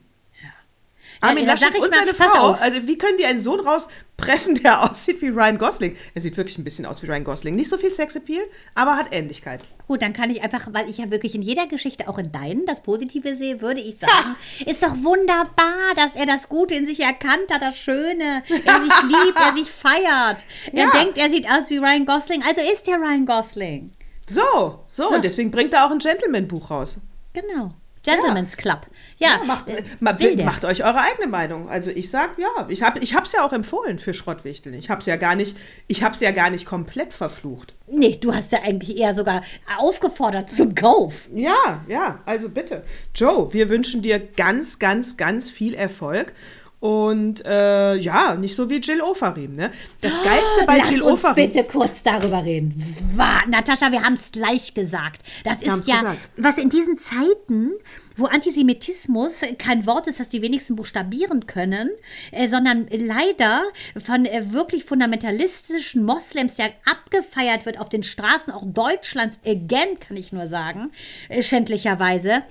Armin 1.21 1.45
ja, 1.45 1.51
Laschet 1.51 1.75
und 1.75 1.93
seine 1.93 2.13
Frau. 2.13 2.51
Also 2.51 2.87
wie 2.87 2.97
können 2.97 3.17
die 3.17 3.25
einen 3.25 3.39
Sohn 3.39 3.59
rauspressen, 3.59 4.55
der 4.55 4.83
aussieht 4.91 5.21
wie 5.21 5.29
Ryan 5.29 5.57
Gosling? 5.57 5.95
Er 6.13 6.21
sieht 6.21 6.37
wirklich 6.37 6.57
ein 6.57 6.63
bisschen 6.63 6.85
aus 6.85 7.01
wie 7.01 7.07
Ryan 7.07 7.23
Gosling. 7.23 7.55
Nicht 7.55 7.69
so 7.69 7.77
viel 7.77 7.91
Sexappeal, 7.91 8.43
aber 8.75 8.95
hat 8.97 9.07
Ähnlichkeit. 9.11 9.63
Gut, 9.87 10.01
dann 10.01 10.13
kann 10.13 10.29
ich 10.29 10.41
einfach, 10.41 10.67
weil 10.71 10.89
ich 10.89 10.97
ja 10.97 11.09
wirklich 11.11 11.33
in 11.33 11.41
jeder 11.41 11.67
Geschichte, 11.67 12.07
auch 12.09 12.17
in 12.17 12.31
deinen, 12.31 12.65
das 12.65 12.81
Positive 12.81 13.37
sehe, 13.37 13.61
würde 13.61 13.79
ich 13.79 13.97
sagen, 13.99 14.11
ha. 14.11 14.35
ist 14.65 14.83
doch 14.83 14.95
wunderbar, 15.03 15.93
dass 15.95 16.15
er 16.15 16.25
das 16.25 16.49
Gute 16.49 16.75
in 16.75 16.87
sich 16.87 16.99
erkannt 16.99 17.51
hat, 17.51 17.61
das 17.61 17.77
Schöne. 17.77 18.43
Er 18.49 18.81
sich 18.81 19.03
liebt, 19.03 19.39
er 19.39 19.55
sich 19.55 19.71
feiert. 19.71 20.45
Er 20.73 20.85
ja. 20.85 20.91
denkt, 20.91 21.17
er 21.17 21.29
sieht 21.29 21.45
aus 21.49 21.69
wie 21.69 21.77
Ryan 21.77 22.05
Gosling, 22.05 22.43
also 22.43 22.61
ist 22.61 22.87
er 22.87 22.97
Ryan 22.97 23.25
Gosling. 23.25 23.91
So, 24.29 24.83
so, 24.89 25.07
so. 25.09 25.15
und 25.15 25.23
deswegen 25.23 25.51
bringt 25.51 25.73
er 25.73 25.85
auch 25.85 25.91
ein 25.91 25.99
Gentleman-Buch 25.99 26.69
raus. 26.69 26.97
Genau. 27.33 27.73
Gentleman's 28.07 28.53
ja. 28.53 28.57
Club. 28.57 28.87
Ja, 29.19 29.27
ja 29.27 29.43
macht, 29.43 29.67
äh, 29.67 30.43
macht, 30.43 30.65
euch 30.65 30.83
eure 30.83 31.01
eigene 31.01 31.27
Meinung. 31.27 31.69
Also 31.69 31.89
ich 31.89 32.09
sag 32.09 32.37
ja, 32.37 32.67
ich 32.69 32.81
habe 32.83 32.99
ich 32.99 33.15
hab's 33.15 33.33
ja 33.33 33.45
auch 33.45 33.51
empfohlen 33.51 33.99
für 33.99 34.13
Schrottwichteln. 34.13 34.75
Ich 34.75 34.89
hab's 34.89 35.05
ja 35.05 35.17
gar 35.17 35.35
nicht, 35.35 35.57
ich 35.87 36.03
hab's 36.03 36.21
ja 36.21 36.31
gar 36.31 36.49
nicht 36.49 36.65
komplett 36.65 37.13
verflucht. 37.13 37.73
Nee, 37.87 38.17
du 38.19 38.33
hast 38.33 38.51
ja 38.51 38.61
eigentlich 38.63 38.97
eher 38.97 39.13
sogar 39.13 39.43
aufgefordert 39.77 40.51
zum 40.51 40.73
Kauf. 40.73 41.13
Ja, 41.33 41.83
ja, 41.87 42.21
also 42.25 42.49
bitte. 42.49 42.83
Joe, 43.13 43.51
wir 43.53 43.69
wünschen 43.69 44.01
dir 44.01 44.19
ganz, 44.19 44.79
ganz, 44.79 45.17
ganz 45.17 45.49
viel 45.49 45.73
Erfolg. 45.73 46.33
Und 46.79 47.43
äh, 47.43 47.95
ja, 47.95 48.35
nicht 48.35 48.55
so 48.55 48.69
wie 48.69 48.75
Jill 48.75 49.01
Ofarim, 49.01 49.55
ne? 49.55 49.71
Das 50.01 50.13
Geilste 50.23 50.65
bei 50.67 50.77
Lass 50.77 50.91
Jill 50.91 51.01
uns 51.01 51.13
Ofarim. 51.23 51.47
bitte 51.47 51.63
kurz 51.63 52.03
darüber 52.03 52.45
reden. 52.45 52.83
War, 53.15 53.47
Natascha, 53.47 53.91
wir 53.91 54.03
haben 54.03 54.13
es 54.13 54.29
gleich 54.31 54.75
gesagt. 54.75 55.23
Das 55.43 55.61
wir 55.61 55.73
ist 55.73 55.87
ja, 55.87 56.01
gesagt. 56.01 56.19
was 56.37 56.59
in 56.59 56.69
diesen 56.69 56.99
Zeiten, 56.99 57.71
wo 58.15 58.25
Antisemitismus 58.25 59.41
kein 59.57 59.87
Wort 59.87 60.05
ist, 60.05 60.19
das 60.19 60.29
die 60.29 60.43
wenigsten 60.43 60.75
buchstabieren 60.75 61.47
können, 61.47 61.89
äh, 62.31 62.47
sondern 62.47 62.87
leider 62.91 63.63
von 63.97 64.27
äh, 64.27 64.53
wirklich 64.53 64.85
fundamentalistischen 64.85 66.03
Moslems 66.03 66.57
ja 66.57 66.67
abgefeiert 66.85 67.65
wird 67.65 67.79
auf 67.79 67.89
den 67.89 68.03
Straßen 68.03 68.53
auch 68.53 68.63
Deutschlands, 68.65 69.39
again 69.43 69.99
kann 69.99 70.15
ich 70.15 70.31
nur 70.31 70.47
sagen, 70.47 70.91
äh, 71.29 71.41
schändlicherweise. 71.41 72.43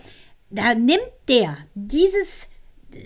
Da 0.51 0.75
nimmt 0.75 1.13
der 1.29 1.59
dieses 1.75 2.49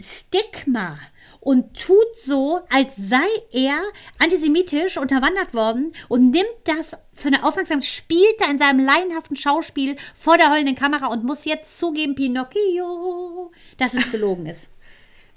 Stigma 0.03 0.98
und 1.40 1.74
tut 1.74 2.16
so, 2.22 2.61
als 2.70 2.94
sei 2.96 3.26
er 3.53 3.81
antisemitisch 4.18 4.98
unterwandert 4.98 5.55
worden 5.55 5.94
und 6.09 6.31
nimmt 6.31 6.46
das 6.64 6.92
für 7.14 7.29
eine 7.29 7.44
Aufmerksamkeit, 7.44 7.88
spielt 7.88 8.40
da 8.40 8.50
in 8.50 8.59
seinem 8.59 8.85
laienhaften 8.85 9.37
Schauspiel 9.37 9.96
vor 10.14 10.37
der 10.37 10.50
heulenden 10.50 10.76
Kamera 10.76 11.07
und 11.07 11.24
muss 11.24 11.44
jetzt 11.46 11.79
zugeben, 11.79 12.14
Pinocchio, 12.14 13.53
dass 13.79 13.94
es 13.94 14.11
gelogen 14.11 14.46
ist. 14.46 14.68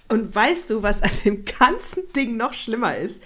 Und 0.09 0.35
weißt 0.35 0.69
du, 0.69 0.83
was 0.83 1.01
an 1.01 1.11
dem 1.25 1.45
ganzen 1.45 2.11
Ding 2.13 2.37
noch 2.37 2.53
schlimmer 2.53 2.97
ist? 2.97 3.23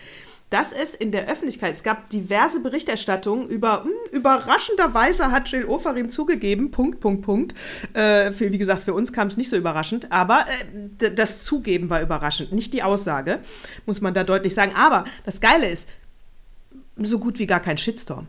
Dass 0.49 0.71
es 0.71 0.93
in 0.93 1.11
der 1.11 1.27
Öffentlichkeit, 1.27 1.73
es 1.73 1.83
gab 1.83 2.09
diverse 2.09 2.61
Berichterstattungen 2.61 3.49
über, 3.49 3.83
mh, 3.83 3.89
hm, 3.89 3.91
überraschenderweise 4.11 5.31
hat 5.31 5.49
Jill 5.49 5.65
Ofarim 5.65 6.09
zugegeben, 6.09 6.71
Punkt, 6.71 6.99
Punkt, 6.99 7.23
Punkt. 7.23 7.55
Äh, 7.93 8.31
für, 8.31 8.51
wie 8.51 8.57
gesagt, 8.57 8.83
für 8.83 8.93
uns 8.93 9.11
kam 9.11 9.27
es 9.27 9.37
nicht 9.37 9.49
so 9.49 9.57
überraschend, 9.57 10.11
aber 10.11 10.45
äh, 10.99 11.11
das 11.11 11.43
Zugeben 11.43 11.89
war 11.89 12.01
überraschend, 12.01 12.53
nicht 12.53 12.73
die 12.73 12.83
Aussage, 12.83 13.39
muss 13.85 14.01
man 14.01 14.13
da 14.13 14.23
deutlich 14.23 14.53
sagen. 14.53 14.73
Aber 14.75 15.03
das 15.25 15.41
Geile 15.41 15.69
ist, 15.69 15.87
so 16.95 17.19
gut 17.19 17.39
wie 17.39 17.45
gar 17.45 17.59
kein 17.59 17.77
Shitstorm. 17.77 18.27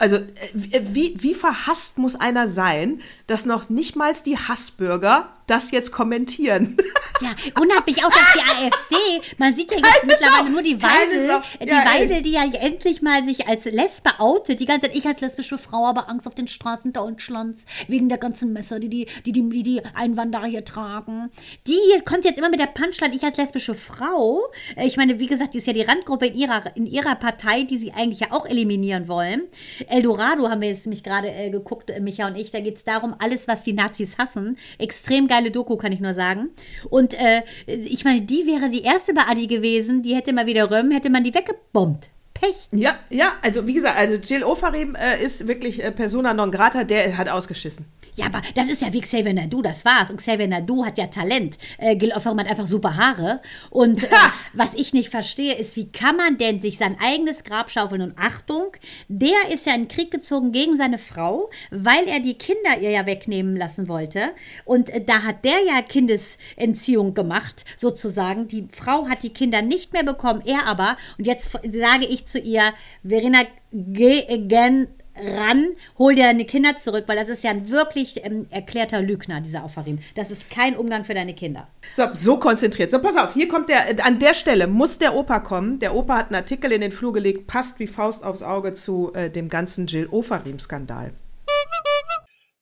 Also 0.00 0.16
äh, 0.16 0.80
wie, 0.80 1.14
wie 1.18 1.34
verhasst 1.34 1.98
muss 1.98 2.16
einer 2.16 2.48
sein, 2.48 3.02
dass 3.26 3.44
noch 3.44 3.68
nicht 3.68 3.96
mal 3.96 4.14
die 4.24 4.38
Hassbürger 4.38 5.28
das 5.46 5.70
jetzt 5.70 5.92
kommentieren? 5.92 6.76
Ja, 7.20 7.34
wundert 7.54 7.86
mich 7.86 8.02
auch, 8.02 8.08
dass 8.08 8.32
die 8.32 8.40
AfD, 8.40 9.34
man 9.36 9.54
sieht 9.54 9.70
ja 9.70 9.76
jetzt 9.76 9.92
keine 9.92 10.06
mittlerweile 10.06 10.44
Sau, 10.44 10.52
nur 10.52 10.62
die 10.62 10.82
Weidel, 10.82 11.42
die 11.60 11.68
ja, 11.68 11.84
Weidel, 11.84 12.22
die 12.22 12.32
ja 12.32 12.44
endlich 12.44 13.02
mal 13.02 13.22
sich 13.24 13.46
als 13.46 13.66
Lesbe 13.66 14.18
outet, 14.20 14.58
die 14.58 14.64
ganze 14.64 14.86
Zeit, 14.86 14.96
ich 14.96 15.06
als 15.06 15.20
lesbische 15.20 15.58
Frau 15.58 15.86
habe 15.86 16.08
Angst 16.08 16.26
auf 16.26 16.34
den 16.34 16.48
Straßen 16.48 16.94
Deutschlands, 16.94 17.66
wegen 17.88 18.08
der 18.08 18.16
ganzen 18.16 18.54
Messer, 18.54 18.78
die 18.78 18.88
die, 18.88 19.06
die, 19.26 19.32
die, 19.32 19.46
die, 19.50 19.62
die 19.62 19.82
Einwanderer 19.94 20.46
hier 20.46 20.64
tragen. 20.64 21.30
Die 21.66 21.78
kommt 22.06 22.24
jetzt 22.24 22.38
immer 22.38 22.48
mit 22.48 22.60
der 22.60 22.68
Punchline, 22.68 23.14
ich 23.14 23.22
als 23.22 23.36
lesbische 23.36 23.74
Frau, 23.74 24.40
äh, 24.76 24.86
ich 24.86 24.96
meine, 24.96 25.18
wie 25.18 25.26
gesagt, 25.26 25.52
die 25.52 25.58
ist 25.58 25.66
ja 25.66 25.74
die 25.74 25.82
Randgruppe 25.82 26.28
in 26.28 26.36
ihrer, 26.36 26.74
in 26.74 26.86
ihrer 26.86 27.16
Partei, 27.16 27.64
die 27.64 27.76
sie 27.76 27.92
eigentlich 27.92 28.20
ja 28.20 28.28
auch 28.30 28.46
eliminieren 28.46 29.08
wollen 29.08 29.42
Eldorado 29.90 30.48
haben 30.48 30.60
wir 30.60 30.68
jetzt 30.68 30.86
nämlich 30.86 31.02
gerade 31.02 31.28
äh, 31.28 31.50
geguckt, 31.50 31.90
äh, 31.90 32.00
Micha 32.00 32.26
und 32.26 32.36
ich. 32.36 32.50
Da 32.50 32.60
geht 32.60 32.76
es 32.76 32.84
darum, 32.84 33.14
alles, 33.18 33.48
was 33.48 33.62
die 33.62 33.72
Nazis 33.72 34.18
hassen. 34.18 34.58
Extrem 34.78 35.28
geile 35.28 35.50
Doku, 35.50 35.76
kann 35.76 35.92
ich 35.92 36.00
nur 36.00 36.14
sagen. 36.14 36.50
Und 36.88 37.14
äh, 37.14 37.42
ich 37.66 38.04
meine, 38.04 38.22
die 38.22 38.46
wäre 38.46 38.70
die 38.70 38.82
erste 38.82 39.14
bei 39.14 39.22
Adi 39.22 39.46
gewesen, 39.46 40.02
die 40.02 40.14
hätte 40.14 40.32
mal 40.32 40.46
wieder 40.46 40.70
Röm, 40.70 40.90
hätte 40.90 41.10
man 41.10 41.24
die 41.24 41.34
weggebombt. 41.34 42.08
Pech. 42.40 42.68
Ja, 42.72 42.98
ja, 43.10 43.34
also 43.42 43.66
wie 43.66 43.74
gesagt, 43.74 43.98
also 43.98 44.14
Jill 44.14 44.44
Ofarim 44.44 44.94
äh, 44.94 45.22
ist 45.22 45.46
wirklich 45.46 45.82
äh, 45.82 45.92
Persona 45.92 46.32
non 46.32 46.50
grata, 46.50 46.84
der 46.84 47.16
hat 47.18 47.28
ausgeschissen. 47.28 47.86
Ja, 48.20 48.26
aber 48.26 48.42
das 48.54 48.68
ist 48.68 48.82
ja 48.82 48.92
wie 48.92 49.00
Xavier 49.00 49.32
Nadu, 49.32 49.62
das 49.62 49.84
war's. 49.84 50.10
Und 50.10 50.18
Xavier 50.18 50.48
Nadu 50.48 50.84
hat 50.84 50.98
ja 50.98 51.06
Talent. 51.06 51.58
Äh, 51.78 51.96
Gil 51.96 52.12
Offermann 52.12 52.44
hat 52.44 52.50
einfach 52.50 52.66
super 52.66 52.96
Haare. 52.96 53.40
Und 53.70 54.02
äh, 54.04 54.16
was 54.52 54.74
ich 54.74 54.92
nicht 54.92 55.10
verstehe, 55.10 55.54
ist, 55.54 55.76
wie 55.76 55.88
kann 55.88 56.16
man 56.16 56.36
denn 56.36 56.60
sich 56.60 56.76
sein 56.76 56.96
eigenes 57.00 57.44
Grab 57.44 57.70
schaufeln? 57.70 58.02
Und 58.02 58.18
Achtung, 58.18 58.72
der 59.08 59.36
ist 59.52 59.66
ja 59.66 59.74
in 59.74 59.82
den 59.82 59.88
Krieg 59.88 60.10
gezogen 60.10 60.52
gegen 60.52 60.76
seine 60.76 60.98
Frau, 60.98 61.50
weil 61.70 62.06
er 62.08 62.20
die 62.20 62.34
Kinder 62.34 62.78
ihr 62.80 62.90
ja 62.90 63.06
wegnehmen 63.06 63.56
lassen 63.56 63.88
wollte. 63.88 64.30
Und 64.64 64.90
äh, 64.90 65.02
da 65.02 65.22
hat 65.22 65.44
der 65.44 65.62
ja 65.66 65.80
Kindesentziehung 65.80 67.14
gemacht, 67.14 67.64
sozusagen. 67.76 68.48
Die 68.48 68.66
Frau 68.72 69.08
hat 69.08 69.22
die 69.22 69.32
Kinder 69.32 69.62
nicht 69.62 69.92
mehr 69.92 70.04
bekommen, 70.04 70.42
er 70.44 70.66
aber. 70.66 70.96
Und 71.16 71.26
jetzt 71.26 71.50
sage 71.52 72.06
ich 72.06 72.26
zu 72.30 72.38
ihr, 72.38 72.72
Verena, 73.02 73.42
geh 73.72 74.24
again 74.28 74.88
ran, 75.16 75.66
hol 75.98 76.14
dir 76.14 76.24
deine 76.24 76.44
Kinder 76.44 76.78
zurück, 76.78 77.04
weil 77.06 77.16
das 77.16 77.28
ist 77.28 77.44
ja 77.44 77.50
ein 77.50 77.68
wirklich 77.68 78.24
ähm, 78.24 78.46
erklärter 78.50 79.02
Lügner, 79.02 79.40
dieser 79.40 79.64
Aufarim. 79.64 79.98
Das 80.14 80.30
ist 80.30 80.50
kein 80.50 80.76
Umgang 80.76 81.04
für 81.04 81.14
deine 81.14 81.34
Kinder. 81.34 81.68
So, 81.92 82.04
so 82.12 82.38
konzentriert. 82.38 82.90
So, 82.90 83.00
pass 83.00 83.16
auf, 83.16 83.34
hier 83.34 83.48
kommt 83.48 83.68
der, 83.68 84.04
an 84.04 84.18
der 84.18 84.34
Stelle 84.34 84.66
muss 84.66 84.98
der 84.98 85.14
Opa 85.14 85.40
kommen. 85.40 85.78
Der 85.78 85.94
Opa 85.94 86.16
hat 86.16 86.26
einen 86.26 86.36
Artikel 86.36 86.72
in 86.72 86.80
den 86.80 86.92
Flur 86.92 87.12
gelegt, 87.12 87.46
passt 87.46 87.78
wie 87.78 87.86
Faust 87.86 88.24
aufs 88.24 88.42
Auge 88.42 88.74
zu 88.74 89.12
äh, 89.14 89.30
dem 89.30 89.48
ganzen 89.48 89.86
Jill 89.86 90.08
Ofarim-Skandal. 90.10 91.12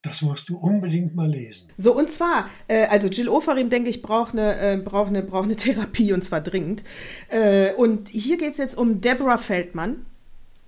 Das 0.02 0.22
musst 0.22 0.48
du 0.48 0.56
unbedingt 0.56 1.16
mal 1.16 1.28
lesen. 1.28 1.68
So, 1.76 1.92
und 1.92 2.10
zwar, 2.10 2.48
äh, 2.68 2.86
also 2.86 3.08
Jill 3.08 3.28
Ofarim, 3.28 3.68
denke 3.68 3.90
ich, 3.90 4.00
braucht 4.00 4.32
eine, 4.32 4.56
äh, 4.56 4.76
braucht 4.76 5.08
eine, 5.08 5.22
braucht 5.22 5.44
eine 5.44 5.56
Therapie 5.56 6.12
und 6.12 6.24
zwar 6.24 6.40
dringend. 6.40 6.84
Äh, 7.28 7.72
und 7.72 8.08
hier 8.08 8.36
geht 8.36 8.52
es 8.52 8.58
jetzt 8.58 8.78
um 8.78 9.00
Deborah 9.00 9.38
Feldmann. 9.38 10.06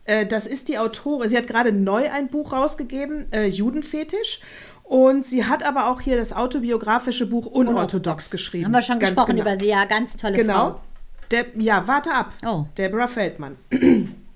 Äh, 0.05 0.27
das 0.27 0.49
ist 0.49 0.69
die 0.69 0.79
Autorin, 0.79 1.29
sie 1.29 1.37
hat 1.37 1.47
gerade 1.47 1.71
neu 1.71 2.11
ein 2.11 2.29
Buch 2.29 2.53
rausgegeben, 2.53 3.33
äh, 3.33 3.47
Judenfetisch. 3.47 4.41
Und 4.83 5.25
sie 5.25 5.45
hat 5.45 5.63
aber 5.63 5.89
auch 5.89 6.01
hier 6.01 6.17
das 6.17 6.33
autobiografische 6.33 7.27
Buch 7.27 7.47
Unorthodox, 7.47 7.71
Unorthodox. 7.71 8.31
geschrieben. 8.31 8.65
Haben 8.65 8.73
wir 8.73 8.83
schon 8.83 8.99
ganz 8.99 9.13
gesprochen 9.13 9.37
genau. 9.37 9.43
über 9.43 9.61
sie, 9.61 9.69
ja, 9.69 9.85
ganz 9.85 10.17
tolle 10.17 10.35
genau. 10.35 10.71
Frau. 10.71 10.81
Genau. 11.29 11.45
Ja, 11.59 11.87
warte 11.87 12.13
ab. 12.13 12.33
Oh. 12.45 12.65
Deborah 12.77 13.07
Feldmann. 13.07 13.57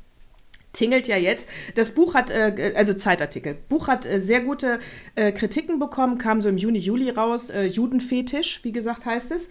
tingelt 0.74 1.08
ja 1.08 1.16
jetzt. 1.16 1.48
Das 1.74 1.92
Buch 1.92 2.14
hat, 2.14 2.30
äh, 2.30 2.74
also 2.76 2.92
Zeitartikel, 2.92 3.56
Buch 3.68 3.88
hat 3.88 4.04
äh, 4.04 4.20
sehr 4.20 4.40
gute 4.40 4.78
äh, 5.14 5.32
Kritiken 5.32 5.78
bekommen, 5.78 6.18
kam 6.18 6.42
so 6.42 6.50
im 6.50 6.58
Juni, 6.58 6.78
Juli 6.78 7.08
raus. 7.10 7.48
Äh, 7.48 7.64
Judenfetisch, 7.64 8.62
wie 8.64 8.72
gesagt, 8.72 9.06
heißt 9.06 9.32
es 9.32 9.48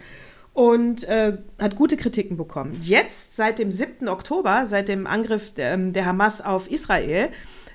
und 0.52 1.08
äh, 1.08 1.36
hat 1.60 1.76
gute 1.76 1.96
Kritiken 1.96 2.36
bekommen. 2.36 2.78
Jetzt, 2.80 3.34
seit 3.34 3.58
dem 3.58 3.72
7. 3.72 4.08
Oktober, 4.08 4.66
seit 4.66 4.88
dem 4.88 5.06
Angriff 5.06 5.52
der, 5.52 5.74
ähm, 5.74 5.92
der 5.92 6.06
Hamas 6.06 6.40
auf 6.40 6.70
Israel, 6.70 7.28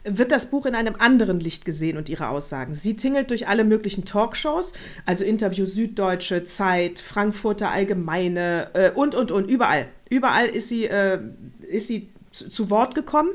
wird 0.06 0.32
das 0.32 0.50
Buch 0.50 0.66
in 0.66 0.76
einem 0.76 0.96
anderen 0.98 1.42
Licht 1.42 1.66
gesehen 1.66 1.98
und 1.98 2.08
ihre 2.08 2.30
Aussagen. 2.30 2.74
Sie 2.74 2.96
tingelt 2.96 3.30
durch 3.30 3.50
alle 3.50 3.66
möglichen 3.66 4.06
Talkshows, 4.06 4.72
also 5.06 5.26
Interview 5.26 5.66
Süddeutsche, 5.66 6.46
Zeit, 6.46 7.00
Frankfurter 7.00 7.70
Allgemeine 7.70 8.70
äh, 8.74 8.92
und, 8.92 9.14
und, 9.14 9.32
und, 9.32 9.50
überall. 9.50 9.88
Überall 10.10 10.48
ist 10.48 10.70
sie, 10.70 10.86
äh, 10.86 11.20
ist 11.68 11.88
sie 11.88 12.10
zu, 12.50 12.70
Wort 12.70 12.96
gekommen. 12.96 13.30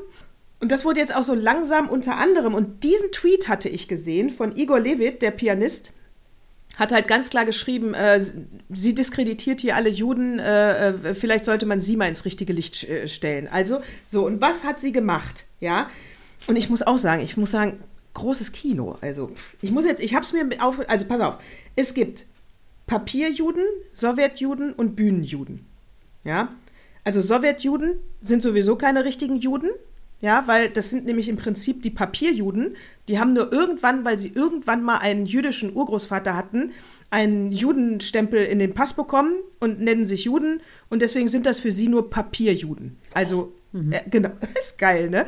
Und 0.59 0.71
das 0.71 0.85
wurde 0.85 0.99
jetzt 0.99 1.15
auch 1.15 1.23
so 1.23 1.33
langsam 1.33 1.89
unter 1.89 2.17
anderem, 2.17 2.53
und 2.53 2.83
diesen 2.83 3.11
Tweet 3.11 3.49
hatte 3.49 3.69
ich 3.69 3.87
gesehen 3.87 4.29
von 4.29 4.55
Igor 4.55 4.79
Levit, 4.79 5.21
der 5.21 5.31
Pianist, 5.31 5.91
hat 6.77 6.91
halt 6.91 7.07
ganz 7.07 7.29
klar 7.29 7.45
geschrieben, 7.45 7.93
äh, 7.93 8.21
sie 8.69 8.93
diskreditiert 8.93 9.61
hier 9.61 9.75
alle 9.75 9.89
Juden, 9.89 10.39
äh, 10.39 10.89
äh, 10.89 11.15
vielleicht 11.15 11.45
sollte 11.45 11.65
man 11.65 11.81
sie 11.81 11.95
mal 11.95 12.09
ins 12.09 12.25
richtige 12.25 12.53
Licht 12.53 12.83
äh, 12.83 13.07
stellen. 13.07 13.47
Also, 13.47 13.79
so, 14.05 14.25
und 14.25 14.41
was 14.41 14.63
hat 14.63 14.79
sie 14.81 14.91
gemacht? 14.91 15.45
Ja, 15.59 15.89
und 16.47 16.55
ich 16.55 16.69
muss 16.69 16.81
auch 16.81 16.97
sagen, 16.97 17.21
ich 17.21 17.37
muss 17.37 17.51
sagen, 17.51 17.79
großes 18.13 18.51
Kino. 18.51 18.97
Also, 19.01 19.31
ich 19.61 19.71
muss 19.71 19.85
jetzt, 19.85 20.01
ich 20.01 20.15
habe 20.15 20.25
es 20.25 20.33
mir 20.33 20.45
auf, 20.59 20.79
also 20.87 21.05
pass 21.05 21.21
auf, 21.21 21.37
es 21.75 21.93
gibt 21.93 22.25
Papierjuden, 22.87 23.63
Sowjetjuden 23.93 24.73
und 24.73 24.95
Bühnenjuden. 24.95 25.65
Ja, 26.23 26.49
also 27.05 27.21
Sowjetjuden 27.21 27.99
sind 28.21 28.43
sowieso 28.43 28.75
keine 28.75 29.05
richtigen 29.05 29.37
Juden, 29.37 29.69
ja, 30.21 30.43
weil 30.47 30.69
das 30.69 30.89
sind 30.89 31.05
nämlich 31.05 31.29
im 31.29 31.37
Prinzip 31.37 31.83
die 31.83 31.91
Papierjuden. 31.91 32.75
Die 33.07 33.19
haben 33.19 33.33
nur 33.33 33.53
irgendwann, 33.53 34.03
weil 34.03 34.17
sie 34.17 34.31
irgendwann 34.33 34.83
mal 34.83 34.97
einen 34.97 35.27
jüdischen 35.27 35.75
Urgroßvater 35.75 36.35
hatten, 36.35 36.71
einen 37.11 37.51
Judenstempel 37.51 38.43
in 38.43 38.57
den 38.57 38.73
Pass 38.73 38.95
bekommen 38.95 39.35
und 39.59 39.79
nennen 39.79 40.07
sich 40.07 40.25
Juden. 40.25 40.61
Und 40.89 41.03
deswegen 41.03 41.27
sind 41.27 41.45
das 41.45 41.59
für 41.59 41.71
sie 41.71 41.87
nur 41.89 42.09
Papierjuden. 42.09 42.97
Also, 43.13 43.53
mhm. 43.71 43.91
äh, 43.91 44.01
genau, 44.09 44.31
ist 44.59 44.79
geil, 44.79 45.11
ne? 45.11 45.27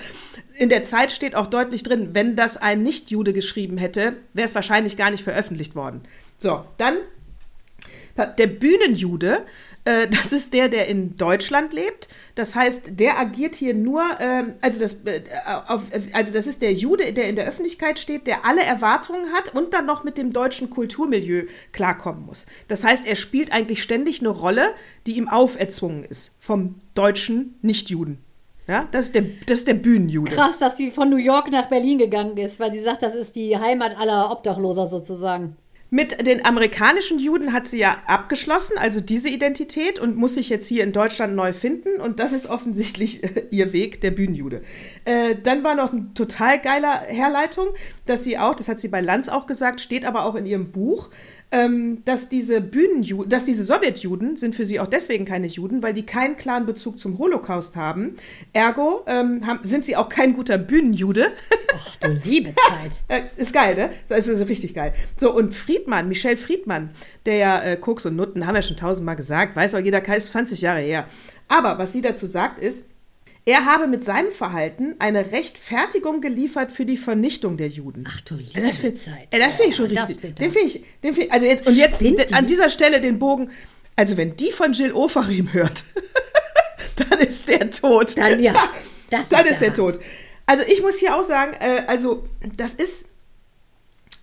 In 0.56 0.70
der 0.70 0.84
Zeit 0.84 1.12
steht 1.12 1.36
auch 1.36 1.48
deutlich 1.48 1.84
drin, 1.84 2.10
wenn 2.14 2.36
das 2.36 2.58
ein 2.58 2.82
Nicht-Jude 2.82 3.34
geschrieben 3.34 3.78
hätte, 3.78 4.14
wäre 4.34 4.48
es 4.48 4.56
wahrscheinlich 4.56 4.98
gar 4.98 5.12
nicht 5.12 5.24
veröffentlicht 5.24 5.76
worden. 5.76 6.02
So, 6.40 6.64
dann 6.78 6.96
der 8.40 8.48
Bühnenjude 8.48 9.46
äh, 9.88 10.08
das 10.10 10.34
ist 10.34 10.54
der, 10.54 10.68
der 10.68 10.88
in 10.88 11.16
Deutschland 11.16 11.72
lebt. 11.72 12.10
Das 12.36 12.56
heißt, 12.56 13.00
der 13.00 13.18
agiert 13.18 13.56
hier 13.56 13.74
nur, 13.74 14.04
ähm, 14.20 14.56
also, 14.62 14.82
das, 14.82 15.06
äh, 15.06 15.24
also 16.14 16.34
das 16.34 16.46
ist 16.46 16.62
der 16.62 16.74
Jude, 16.74 17.14
der 17.14 17.30
in 17.30 17.38
der 17.38 17.48
Öffentlichkeit 17.48 17.98
steht, 17.98 18.28
der 18.28 18.46
alle 18.46 18.64
Erwartungen 18.64 19.32
hat 19.32 19.56
und 19.56 19.74
dann 19.74 19.86
noch 19.86 20.04
mit 20.04 20.18
dem 20.18 20.34
deutschen 20.34 20.70
Kulturmilieu 20.70 21.46
klarkommen 21.72 22.26
muss. 22.26 22.48
Das 22.68 22.84
heißt, 22.84 23.08
er 23.08 23.16
spielt 23.16 23.54
eigentlich 23.54 23.82
ständig 23.82 24.20
eine 24.20 24.30
Rolle, 24.30 24.74
die 25.06 25.16
ihm 25.16 25.30
auferzwungen 25.30 26.04
ist 26.04 26.36
vom 26.38 26.76
deutschen 26.94 27.56
Nichtjuden. 27.62 28.18
Ja, 28.68 28.90
das 28.92 29.06
ist, 29.06 29.16
der, 29.16 29.24
das 29.46 29.60
ist 29.60 29.68
der 29.70 29.76
Bühnenjude. 29.76 30.34
Krass, 30.34 30.60
dass 30.60 30.76
sie 30.76 30.92
von 30.92 31.10
New 31.10 31.16
York 31.16 31.50
nach 31.50 31.70
Berlin 31.70 32.00
gegangen 32.00 32.36
ist, 32.36 32.60
weil 32.60 32.74
sie 32.74 32.84
sagt, 32.84 33.02
das 33.02 33.16
ist 33.16 33.38
die 33.38 33.58
Heimat 33.58 33.98
aller 33.98 34.30
Obdachloser 34.30 34.88
sozusagen. 34.88 35.56
Mit 35.90 36.28
den 36.28 36.46
amerikanischen 36.46 37.18
Juden 37.18 37.54
hat 37.54 37.68
sie 37.68 37.80
ja 37.80 37.98
abgeschlossen, 38.08 38.78
also 38.78 39.00
diese 39.00 39.30
Identität, 39.30 40.00
und 40.00 40.18
muss 40.18 40.36
sich 40.36 40.50
jetzt 40.50 40.68
hier 40.68 40.84
in 40.84 40.92
Deutschland 40.92 41.34
neu 41.34 41.54
finden. 41.54 42.02
Und 42.02 42.20
das 42.20 42.34
ist 42.34 42.48
offensichtlich 42.48 43.24
äh, 43.24 43.46
ihr 43.52 43.72
Weg, 43.72 44.02
der 44.02 44.12
Bühnenjude. 44.12 44.64
Äh, 45.06 45.36
dann 45.42 45.64
war 45.64 45.76
noch 45.76 45.94
eine 45.94 46.14
total 46.14 46.60
geiler 46.60 47.04
Herleitung, 47.08 47.68
dass 48.06 48.26
sie 48.26 48.38
auch, 48.38 48.54
das 48.54 48.68
hat 48.68 48.82
sie 48.82 48.90
bei 48.90 49.00
Lanz 49.00 49.30
auch 49.30 49.48
gesagt, 49.48 49.80
steht 49.80 50.04
aber 50.04 50.26
auch 50.26 50.36
in 50.36 50.46
ihrem 50.46 50.72
Buch, 50.72 51.10
ähm, 51.52 52.04
dass 52.04 52.28
diese 52.28 52.60
Bühnenjuden, 52.60 53.30
dass 53.30 53.46
diese 53.46 53.64
Sowjetjuden 53.64 54.36
sind 54.36 54.54
für 54.54 54.66
sie 54.66 54.80
auch 54.80 54.88
deswegen 54.88 55.24
keine 55.24 55.48
Juden, 55.48 55.82
weil 55.82 55.94
die 55.94 56.06
keinen 56.06 56.36
klaren 56.36 56.66
Bezug 56.66 57.00
zum 57.00 57.18
Holocaust 57.18 57.78
haben. 57.78 58.16
Ergo 58.52 59.04
ähm, 59.08 59.46
haben, 59.48 59.60
sind 59.64 59.86
sie 59.86 59.96
auch 59.96 60.10
kein 60.10 60.36
guter 60.36 60.58
Bühnenjude. 60.58 61.28
Ach 61.74 61.96
du 61.98 62.12
liebe 62.26 62.54
Zeit. 62.54 63.02
äh, 63.08 63.42
ist 63.42 63.54
geil, 63.54 63.76
ne? 63.76 63.90
Das 64.10 64.28
ist 64.28 64.48
richtig 64.50 64.74
geil. 64.74 64.94
So, 65.16 65.34
und 65.34 65.54
Friedmann, 65.54 66.10
Michel 66.10 66.36
Friedmann, 66.36 66.90
der 67.26 67.36
ja 67.36 67.62
äh, 67.62 67.78
Koks 67.78 68.06
und 68.06 68.18
Nutten, 68.18 68.46
haben 68.46 68.56
wir 68.56 68.62
schon 68.62 68.78
tausendmal 68.78 69.16
gesagt, 69.16 69.56
weiß 69.56 69.76
auch 69.76 69.80
jeder, 69.80 70.06
ist 70.16 70.32
20 70.32 70.62
Jahre 70.62 70.82
her. 70.82 71.06
Aber 71.48 71.78
was 71.78 71.94
sie 71.94 72.02
dazu 72.02 72.26
sagt, 72.26 72.60
ist, 72.60 72.88
er 73.48 73.64
habe 73.64 73.88
mit 73.88 74.04
seinem 74.04 74.34
Verhalten 74.34 74.96
eine 75.00 75.32
Rechtfertigung 75.32 76.20
geliefert 76.20 76.70
für 76.70 76.86
die 76.86 76.98
Vernichtung 76.98 77.56
der 77.56 77.70
Juden. 77.70 78.04
Ach 78.06 78.20
du 78.20 78.36
liebe 78.36 78.60
das 78.60 78.76
find, 78.76 79.02
Zeit. 79.02 79.30
Das 79.32 79.56
finde 79.56 79.70
ich 79.70 79.76
schon 79.78 79.90
ja, 79.90 80.04
richtig. 80.04 80.36
Den 80.36 80.52
finde 80.52 80.68
ich, 80.68 80.84
den 81.02 81.14
find, 81.14 81.32
also 81.32 81.46
jetzt, 81.46 81.66
und 81.66 81.74
jetzt 81.74 82.02
die? 82.02 82.34
an 82.34 82.46
dieser 82.46 82.70
Stelle 82.70 83.00
den 83.00 83.20
Bogen, 83.20 83.50
also 83.96 84.18
wenn 84.18 84.36
die 84.36 84.52
von 84.52 84.74
Jill 84.74 84.92
Ofarim 84.92 85.54
hört, 85.54 85.86
dann 86.98 87.20
ist 87.20 87.48
der 87.48 87.72
tot. 87.72 88.18
Dann 88.18 88.44
ja. 88.44 88.54
dann 89.30 89.46
ist, 89.46 89.52
ist 89.52 89.62
der 89.62 89.74
tot. 89.74 89.98
Also 90.46 90.66
ich 90.68 90.82
muss 90.82 90.98
hier 91.00 91.16
auch 91.16 91.24
sagen, 91.24 91.54
äh, 91.62 91.84
also 91.88 92.28
das 92.58 92.74
ist 92.74 93.07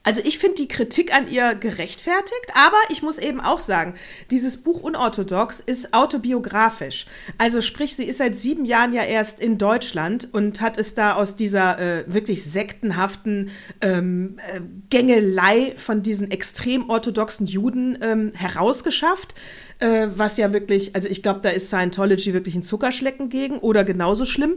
also 0.05 0.21
ich 0.23 0.39
finde 0.39 0.57
die 0.57 0.69
Kritik 0.69 1.15
an 1.15 1.31
ihr 1.31 1.55
gerechtfertigt, 1.55 2.53
aber 2.55 2.77
ich 2.91 3.03
muss 3.03 3.19
eben 3.19 3.41
auch 3.41 3.59
sagen, 3.59 3.95
dieses 4.31 4.59
Buch 4.59 4.83
Unorthodox 4.83 5.61
ist 5.61 5.95
autobiografisch. 5.95 7.07
Also 7.39 7.63
sprich, 7.63 7.97
sie 7.97 8.05
ist 8.05 8.19
seit 8.19 8.37
sieben 8.37 8.67
Jahren 8.67 8.93
ja 8.93 9.03
erst 9.03 9.41
in 9.41 9.57
Deutschland 9.57 10.29
und 10.33 10.61
hat 10.61 10.77
es 10.77 10.95
da 10.95 11.15
aus 11.15 11.37
dieser 11.37 11.79
äh, 11.79 12.05
wirklich 12.07 12.45
sektenhaften 12.45 13.51
ähm, 13.81 14.39
äh, 14.53 14.61
Gängelei 14.91 15.73
von 15.77 16.03
diesen 16.03 16.31
extrem 16.31 16.91
orthodoxen 16.91 17.47
Juden 17.47 17.99
ähm, 18.03 18.33
herausgeschafft. 18.35 19.35
Äh, 19.79 20.09
was 20.15 20.37
ja 20.37 20.53
wirklich, 20.53 20.95
also 20.95 21.09
ich 21.09 21.23
glaube, 21.23 21.41
da 21.43 21.49
ist 21.49 21.69
Scientology 21.69 22.35
wirklich 22.35 22.55
ein 22.55 22.63
Zuckerschlecken 22.63 23.31
gegen 23.31 23.59
oder 23.59 23.85
genauso 23.85 24.27
schlimm. 24.27 24.57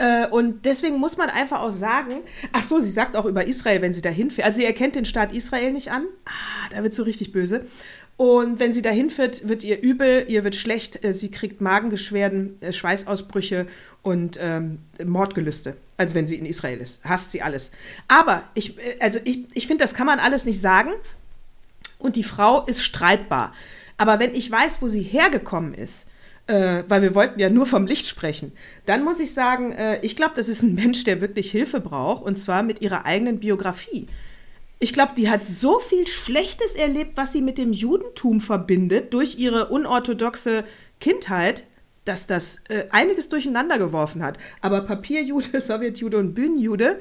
Äh, 0.00 0.26
und 0.28 0.64
deswegen 0.64 0.98
muss 0.98 1.18
man 1.18 1.28
einfach 1.28 1.60
auch 1.60 1.70
sagen, 1.70 2.14
ach 2.52 2.62
so, 2.62 2.80
sie 2.80 2.90
sagt 2.90 3.16
auch 3.16 3.26
über 3.26 3.46
Israel, 3.46 3.82
wenn 3.82 3.92
sie 3.92 4.00
dahin 4.00 4.30
fährt. 4.30 4.46
Also 4.46 4.60
sie 4.60 4.64
erkennt 4.64 4.94
den 4.94 5.04
Staat 5.04 5.32
Israel 5.32 5.72
nicht 5.72 5.92
an. 5.92 6.06
Ah, 6.24 6.68
da 6.70 6.82
wird 6.82 6.94
so 6.94 7.02
richtig 7.02 7.32
böse. 7.32 7.66
Und 8.16 8.58
wenn 8.58 8.72
sie 8.72 8.80
dahin 8.80 9.10
fährt, 9.10 9.46
wird 9.46 9.62
ihr 9.62 9.80
übel, 9.82 10.24
ihr 10.26 10.42
wird 10.42 10.56
schlecht, 10.56 11.04
äh, 11.04 11.12
sie 11.12 11.30
kriegt 11.30 11.60
Magengeschwerden, 11.60 12.60
äh, 12.62 12.72
Schweißausbrüche 12.72 13.66
und 14.00 14.38
ähm, 14.40 14.78
Mordgelüste. 15.04 15.76
Also 15.98 16.14
wenn 16.14 16.26
sie 16.26 16.36
in 16.36 16.46
Israel 16.46 16.78
ist, 16.78 17.04
hasst 17.04 17.30
sie 17.30 17.42
alles. 17.42 17.70
Aber 18.08 18.44
ich, 18.54 18.78
also 19.00 19.18
ich, 19.24 19.44
ich 19.52 19.66
finde, 19.66 19.84
das 19.84 19.92
kann 19.92 20.06
man 20.06 20.18
alles 20.18 20.46
nicht 20.46 20.60
sagen. 20.60 20.92
Und 21.98 22.16
die 22.16 22.24
Frau 22.24 22.64
ist 22.64 22.82
streitbar. 22.82 23.52
Aber 23.98 24.18
wenn 24.18 24.34
ich 24.34 24.50
weiß, 24.50 24.80
wo 24.80 24.88
sie 24.88 25.02
hergekommen 25.02 25.74
ist, 25.74 26.08
äh, 26.46 26.82
weil 26.88 27.02
wir 27.02 27.14
wollten 27.14 27.38
ja 27.38 27.48
nur 27.48 27.66
vom 27.66 27.86
Licht 27.86 28.06
sprechen, 28.06 28.52
dann 28.86 29.04
muss 29.04 29.20
ich 29.20 29.32
sagen, 29.32 29.72
äh, 29.72 30.00
ich 30.02 30.16
glaube, 30.16 30.32
das 30.36 30.48
ist 30.48 30.62
ein 30.62 30.74
Mensch, 30.74 31.04
der 31.04 31.20
wirklich 31.20 31.50
Hilfe 31.50 31.80
braucht, 31.80 32.24
und 32.24 32.36
zwar 32.36 32.62
mit 32.62 32.80
ihrer 32.80 33.04
eigenen 33.04 33.40
Biografie. 33.40 34.06
Ich 34.78 34.92
glaube, 34.92 35.12
die 35.16 35.28
hat 35.28 35.44
so 35.44 35.78
viel 35.78 36.06
Schlechtes 36.06 36.74
erlebt, 36.74 37.12
was 37.16 37.32
sie 37.32 37.42
mit 37.42 37.58
dem 37.58 37.72
Judentum 37.72 38.40
verbindet, 38.40 39.12
durch 39.12 39.38
ihre 39.38 39.68
unorthodoxe 39.68 40.64
Kindheit, 41.00 41.64
dass 42.04 42.26
das 42.26 42.62
äh, 42.68 42.86
einiges 42.90 43.28
durcheinander 43.28 43.78
geworfen 43.78 44.22
hat. 44.22 44.38
Aber 44.60 44.80
Papierjude, 44.80 45.60
Sowjetjude 45.60 46.18
und 46.18 46.34
Bühnenjude 46.34 47.00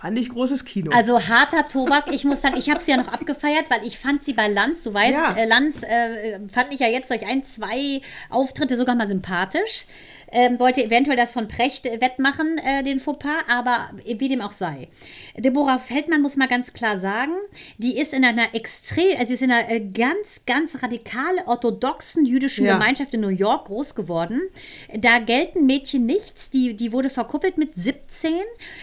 fand 0.00 0.18
ich 0.18 0.28
großes 0.28 0.64
Kino. 0.64 0.90
Also 0.94 1.20
harter 1.28 1.68
Tobak. 1.68 2.12
Ich 2.12 2.24
muss 2.24 2.40
sagen, 2.42 2.56
ich 2.58 2.70
habe 2.70 2.80
sie 2.80 2.90
ja 2.90 2.96
noch 2.98 3.08
abgefeiert, 3.12 3.66
weil 3.70 3.86
ich 3.86 3.98
fand 3.98 4.22
sie 4.24 4.32
bei 4.34 4.48
Lanz, 4.48 4.82
du 4.82 4.92
weißt, 4.92 5.12
Ja. 5.12 5.32
äh, 5.36 5.46
Lanz 5.46 5.82
äh, 5.82 6.38
fand 6.52 6.72
ich 6.72 6.80
ja 6.80 6.88
jetzt 6.88 7.10
durch 7.10 7.26
ein, 7.26 7.44
zwei 7.44 8.00
Auftritte 8.30 8.76
sogar 8.76 8.94
mal 8.94 9.08
sympathisch. 9.08 9.86
Ähm, 10.32 10.58
wollte 10.58 10.84
eventuell 10.84 11.16
das 11.16 11.32
von 11.32 11.48
Precht 11.48 11.86
äh, 11.86 12.00
wettmachen, 12.00 12.58
äh, 12.58 12.82
den 12.82 13.00
Fauxpas, 13.00 13.44
aber 13.48 13.90
wie 14.04 14.28
dem 14.28 14.40
auch 14.40 14.52
sei. 14.52 14.88
Deborah 15.36 15.78
Feldmann 15.78 16.22
muss 16.22 16.36
mal 16.36 16.48
ganz 16.48 16.72
klar 16.72 16.98
sagen, 16.98 17.32
die 17.78 17.98
ist 17.98 18.12
in 18.12 18.24
einer 18.24 18.54
extrem, 18.54 19.16
also 19.18 19.26
sie 19.28 19.34
ist 19.34 19.42
in 19.42 19.52
einer 19.52 19.70
äh, 19.70 19.80
ganz, 19.80 20.42
ganz 20.46 20.82
radikal 20.82 21.36
orthodoxen 21.46 22.24
jüdischen 22.24 22.64
Ja. 22.64 22.74
Gemeinschaft 22.74 23.14
in 23.14 23.20
New 23.20 23.28
York 23.28 23.66
groß 23.66 23.94
geworden. 23.94 24.40
Da 24.96 25.18
gelten 25.18 25.66
Mädchen 25.66 26.06
nichts, 26.06 26.50
die, 26.50 26.74
die 26.76 26.92
wurde 26.92 27.10
verkuppelt 27.10 27.58
mit 27.58 27.74
17. 27.74 28.32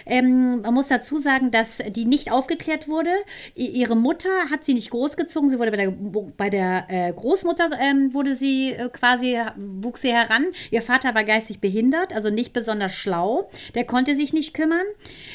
Ähm, 0.06 0.62
man 0.62 0.74
muss 0.74 0.88
dazu 0.88 1.18
sagen, 1.18 1.50
dass 1.50 1.78
die 1.88 2.04
nicht 2.04 2.30
aufgeklärt 2.32 2.88
wurde. 2.88 3.10
I 3.56 3.66
ihre 3.66 3.96
Mutter 3.96 4.28
hat 4.50 4.64
sie 4.64 4.74
nicht 4.74 4.90
großgezogen, 4.90 5.48
sie 5.48 5.58
wurde 5.58 5.70
bei 5.70 5.76
der, 5.76 5.90
bei 5.90 6.50
der 6.50 6.86
äh, 6.88 7.12
Großmutter 7.12 7.70
ähm, 7.80 8.14
wurde 8.14 8.36
sie 8.36 8.72
äh, 8.72 8.88
quasi, 8.88 9.38
wuchs 9.56 10.02
sie 10.02 10.12
heran. 10.12 10.46
Ihr 10.70 10.82
Vater 10.82 11.14
war 11.14 11.24
geistig 11.34 11.60
behindert, 11.60 12.12
also 12.12 12.30
nicht 12.30 12.52
besonders 12.52 12.94
schlau. 12.94 13.48
Der 13.74 13.84
konnte 13.84 14.14
sich 14.14 14.32
nicht 14.32 14.54
kümmern. 14.54 14.86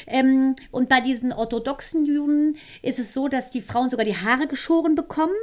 Ähm, 0.06 0.54
und 0.70 0.88
bei 0.88 1.00
diesen 1.00 1.32
orthodoxen 1.32 2.06
Juden 2.06 2.56
ist 2.82 2.98
es 2.98 3.12
so, 3.12 3.28
dass 3.28 3.50
die 3.50 3.60
Frauen 3.60 3.90
sogar 3.90 4.06
die 4.06 4.16
Haare 4.16 4.46
geschoren 4.46 4.94
bekommen. 4.94 5.34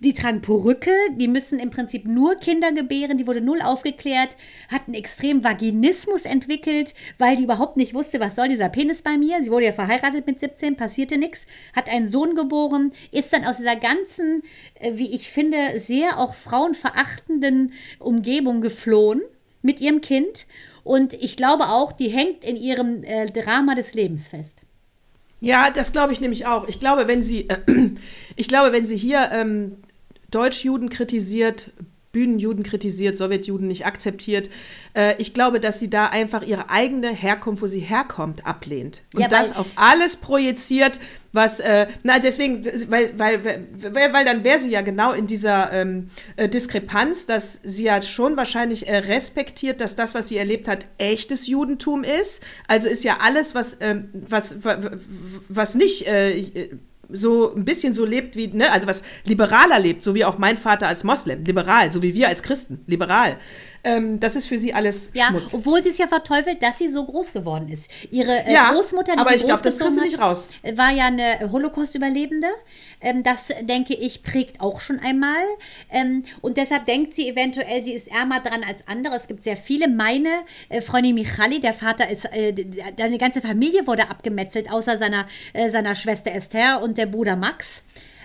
Die 0.00 0.14
tragen 0.14 0.40
Perücke, 0.40 0.90
die 1.12 1.28
müssen 1.28 1.60
im 1.60 1.70
Prinzip 1.70 2.04
nur 2.04 2.34
Kinder 2.34 2.72
gebären, 2.72 3.18
die 3.18 3.26
wurde 3.28 3.40
null 3.40 3.62
aufgeklärt, 3.62 4.36
hat 4.68 4.82
einen 4.86 4.96
extremen 4.96 5.44
Vaginismus 5.44 6.22
entwickelt, 6.22 6.94
weil 7.18 7.36
die 7.36 7.44
überhaupt 7.44 7.76
nicht 7.76 7.94
wusste, 7.94 8.18
was 8.18 8.34
soll 8.34 8.48
dieser 8.48 8.68
Penis 8.68 9.02
bei 9.02 9.16
mir. 9.16 9.44
Sie 9.44 9.52
wurde 9.52 9.66
ja 9.66 9.72
verheiratet 9.72 10.26
mit 10.26 10.40
17, 10.40 10.76
passierte 10.76 11.18
nichts, 11.18 11.46
hat 11.76 11.88
einen 11.88 12.08
Sohn 12.08 12.34
geboren, 12.34 12.90
ist 13.12 13.32
dann 13.32 13.44
aus 13.44 13.58
dieser 13.58 13.76
ganzen, 13.76 14.42
äh, 14.80 14.92
wie 14.94 15.14
ich 15.14 15.30
finde, 15.30 15.78
sehr 15.78 16.18
auch 16.18 16.34
frauenverachtenden 16.34 17.72
Umgebung 18.00 18.60
geflohen 18.60 19.22
mit 19.62 19.80
ihrem 19.80 20.00
Kind. 20.00 20.46
Und 20.84 21.14
ich 21.14 21.36
glaube 21.36 21.68
auch, 21.68 21.92
die 21.92 22.08
hängt 22.08 22.44
in 22.44 22.56
ihrem 22.56 23.04
äh, 23.04 23.26
Drama 23.26 23.74
des 23.74 23.94
Lebens 23.94 24.28
fest. 24.28 24.62
Ja, 25.40 25.70
das 25.70 25.92
glaube 25.92 26.12
ich 26.12 26.20
nämlich 26.20 26.46
auch. 26.46 26.68
Ich 26.68 26.78
glaube, 26.78 27.08
wenn 27.08 27.22
sie, 27.22 27.48
äh, 27.48 27.58
ich 28.36 28.48
glaube, 28.48 28.72
wenn 28.72 28.86
sie 28.86 28.96
hier 28.96 29.30
ähm, 29.32 29.78
Deutschjuden 30.30 30.88
kritisiert, 30.88 31.70
Bühnenjuden 32.12 32.62
kritisiert, 32.62 33.16
Sowjetjuden 33.16 33.66
nicht 33.68 33.86
akzeptiert, 33.86 34.50
äh, 34.94 35.14
ich 35.18 35.32
glaube, 35.34 35.60
dass 35.60 35.80
sie 35.80 35.88
da 35.90 36.06
einfach 36.06 36.42
ihre 36.42 36.68
eigene 36.70 37.08
Herkunft, 37.10 37.62
wo 37.62 37.66
sie 37.66 37.80
herkommt, 37.80 38.46
ablehnt 38.46 39.02
und 39.14 39.20
Ja, 39.22 39.28
das 39.28 39.56
auf 39.56 39.66
alles 39.76 40.16
projiziert, 40.16 41.00
was, 41.32 41.60
äh, 41.60 41.86
na 42.02 42.18
deswegen, 42.18 42.62
weil, 42.90 43.18
weil, 43.18 43.42
weil, 43.44 44.12
weil 44.12 44.24
dann 44.26 44.44
wäre 44.44 44.60
sie 44.60 44.70
ja 44.70 44.82
genau 44.82 45.12
in 45.12 45.26
dieser 45.26 45.72
ähm, 45.72 46.10
äh, 46.36 46.46
Diskrepanz, 46.50 47.24
dass 47.24 47.60
sie 47.64 47.84
ja 47.84 48.02
schon 48.02 48.36
wahrscheinlich 48.36 48.86
äh, 48.86 48.98
respektiert, 48.98 49.80
dass 49.80 49.96
das, 49.96 50.14
was 50.14 50.28
sie 50.28 50.36
erlebt 50.36 50.68
hat, 50.68 50.86
echtes 50.98 51.46
Judentum 51.46 52.04
ist. 52.04 52.42
Also 52.68 52.90
ist 52.90 53.02
ja 53.04 53.18
alles, 53.22 53.54
was, 53.54 53.78
ähm, 53.80 54.10
was, 54.12 54.62
wa- 54.62 54.82
wa- 54.82 54.90
was 55.48 55.74
nicht 55.74 56.06
äh, 56.06 56.68
so 57.12 57.54
ein 57.54 57.64
bisschen 57.64 57.92
so 57.92 58.04
lebt 58.04 58.36
wie, 58.36 58.48
ne, 58.48 58.72
also 58.72 58.86
was 58.88 59.02
liberaler 59.24 59.78
lebt, 59.78 60.04
so 60.04 60.14
wie 60.14 60.24
auch 60.24 60.38
mein 60.38 60.58
Vater 60.58 60.88
als 60.88 61.04
Moslem, 61.04 61.44
liberal, 61.44 61.92
so 61.92 62.02
wie 62.02 62.14
wir 62.14 62.28
als 62.28 62.42
Christen, 62.42 62.80
liberal. 62.86 63.36
Ähm, 63.84 64.20
das 64.20 64.36
ist 64.36 64.46
für 64.46 64.58
sie 64.58 64.72
alles 64.72 65.10
Ja, 65.12 65.26
Schmutz. 65.26 65.54
obwohl 65.54 65.82
sie 65.82 65.88
es 65.88 65.98
ja 65.98 66.06
verteufelt, 66.06 66.62
dass 66.62 66.78
sie 66.78 66.88
so 66.88 67.04
groß 67.04 67.32
geworden 67.32 67.68
ist. 67.68 67.90
Ihre 68.12 68.44
äh, 68.46 68.52
Ja, 68.52 68.70
Großmutter, 68.72 69.14
die 69.14 69.18
aber 69.18 69.34
ich 69.34 69.44
glaub, 69.44 69.60
das 69.62 69.78
kriegst 69.78 69.96
du 69.96 70.02
nicht 70.02 70.20
raus. 70.20 70.48
War 70.76 70.92
ja 70.92 71.06
eine 71.06 71.50
Holocaust-Überlebende. 71.50 72.46
Ähm, 73.00 73.24
das, 73.24 73.48
denke 73.62 73.94
ich, 73.94 74.22
prägt 74.22 74.60
auch 74.60 74.80
schon 74.80 75.00
einmal. 75.00 75.42
Ähm, 75.90 76.24
und 76.42 76.58
deshalb 76.58 76.86
denkt 76.86 77.14
sie 77.14 77.28
eventuell, 77.28 77.82
sie 77.82 77.92
ist 77.92 78.06
ärmer 78.08 78.38
dran 78.40 78.62
als 78.62 78.86
andere. 78.86 79.16
Es 79.16 79.26
gibt 79.26 79.42
sehr 79.42 79.56
viele. 79.56 79.88
Meine 79.88 80.28
äh, 80.68 80.80
Freundin 80.80 81.16
Michali, 81.16 81.58
der 81.60 81.74
Vater 81.74 82.08
ist, 82.08 82.26
äh, 82.26 82.52
d- 82.52 82.64
d- 82.64 82.82
seine 82.96 83.18
ganze 83.18 83.40
Familie 83.40 83.84
wurde 83.88 84.08
abgemetzelt, 84.10 84.70
außer 84.70 84.96
seiner, 84.98 85.26
äh, 85.54 85.70
seiner 85.70 85.96
Schwester 85.96 86.30
Esther 86.32 86.80
und 86.82 86.98
der 86.98 87.06
Bruder 87.06 87.34
Max 87.34 87.82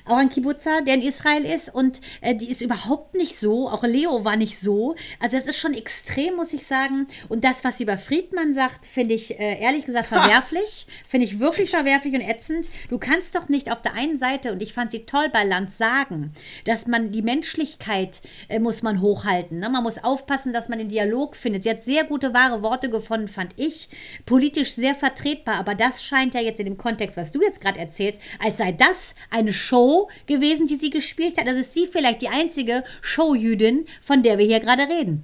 auch 0.10 0.18
ein 0.18 0.30
Kibbutzer, 0.30 0.82
der 0.82 0.96
in 0.96 1.02
Israel 1.02 1.46
ist 1.46 1.74
und 1.74 2.02
äh, 2.22 2.36
die 2.36 2.50
ist 2.50 2.62
überhaupt 2.62 3.16
nicht 3.16 3.40
so, 3.40 3.70
auch 3.70 3.84
Leo 3.84 4.24
war 4.24 4.36
nicht 4.36 4.60
so. 4.60 4.96
Also 5.20 5.38
das 5.38 5.48
ist 5.48 5.58
schon 5.58 5.74
extrem, 5.74 6.36
muss 6.36 6.54
ich 6.54 6.66
sagen. 6.66 7.08
Und 7.30 7.44
das, 7.44 7.64
was 7.64 7.78
sie 7.78 7.84
über 7.84 7.98
Friedmann 7.98 8.54
sagt, 8.54 8.86
finde 8.86 9.14
ich 9.14 9.40
äh, 9.40 9.62
ehrlich 9.62 9.86
gesagt 9.86 10.08
verwerflich. 10.08 10.88
Finde 11.08 11.26
ich 11.26 11.40
wirklich 11.40 11.72
verwerflich 11.72 12.14
und 12.14 12.22
ätzend. 12.22 12.70
Du 12.90 12.98
kannst 12.98 13.36
doch 13.36 13.50
nicht 13.50 13.72
auf 13.72 13.82
der 13.82 13.94
einen 13.94 14.18
Seite, 14.18 14.52
und 14.52 14.62
ich 14.62 14.74
fand 14.74 14.92
sie 14.92 15.06
toll 15.06 15.30
bei 15.32 15.44
Lanz 15.44 15.78
sagen, 15.78 16.32
dass 16.66 16.88
man 16.88 17.12
die 17.12 17.22
Menschlichkeit 17.22 18.22
äh, 18.48 18.60
muss 18.60 18.82
man 18.82 19.02
hochhalten. 19.02 19.60
Ne? 19.60 19.70
Man 19.70 19.84
muss 19.84 20.04
aufpassen, 20.04 20.54
dass 20.54 20.70
man 20.70 20.80
den 20.80 20.90
Dialog 20.90 21.36
findet. 21.36 21.64
Sie 21.64 21.70
hat 21.70 21.84
sehr 21.84 22.04
gute, 22.04 22.34
wahre 22.34 22.62
Worte 22.62 22.90
gefunden, 22.90 23.28
fand 23.28 23.54
ich. 23.56 23.90
Politisch 24.26 24.74
sehr 24.74 24.96
vertretbar, 24.96 25.56
aber 25.56 25.76
das 25.76 26.04
scheint 26.04 26.34
ja 26.34 26.42
jetzt 26.42 26.60
in 26.60 26.66
dem 26.66 26.78
Kontext, 26.78 27.18
was 27.18 27.32
du 27.32 27.42
jetzt 27.42 27.62
gerade 27.62 27.80
erzählst, 27.80 28.22
als 28.40 28.58
sei 28.58 28.72
das 28.72 29.16
eine 29.30 29.54
Show 29.54 29.97
gewesen, 30.26 30.68
die 30.68 30.78
sie 30.78 30.90
gespielt 30.90 31.38
hat. 31.38 31.48
Also 31.48 31.62
ist 31.62 31.74
sie 31.74 31.88
vielleicht 31.88 32.22
die 32.22 32.30
einzige 32.30 32.84
Showjüdin, 33.02 33.86
von 34.02 34.24
der 34.24 34.38
wir 34.38 34.46
hier 34.46 34.60
gerade 34.60 34.84
reden. 34.84 35.24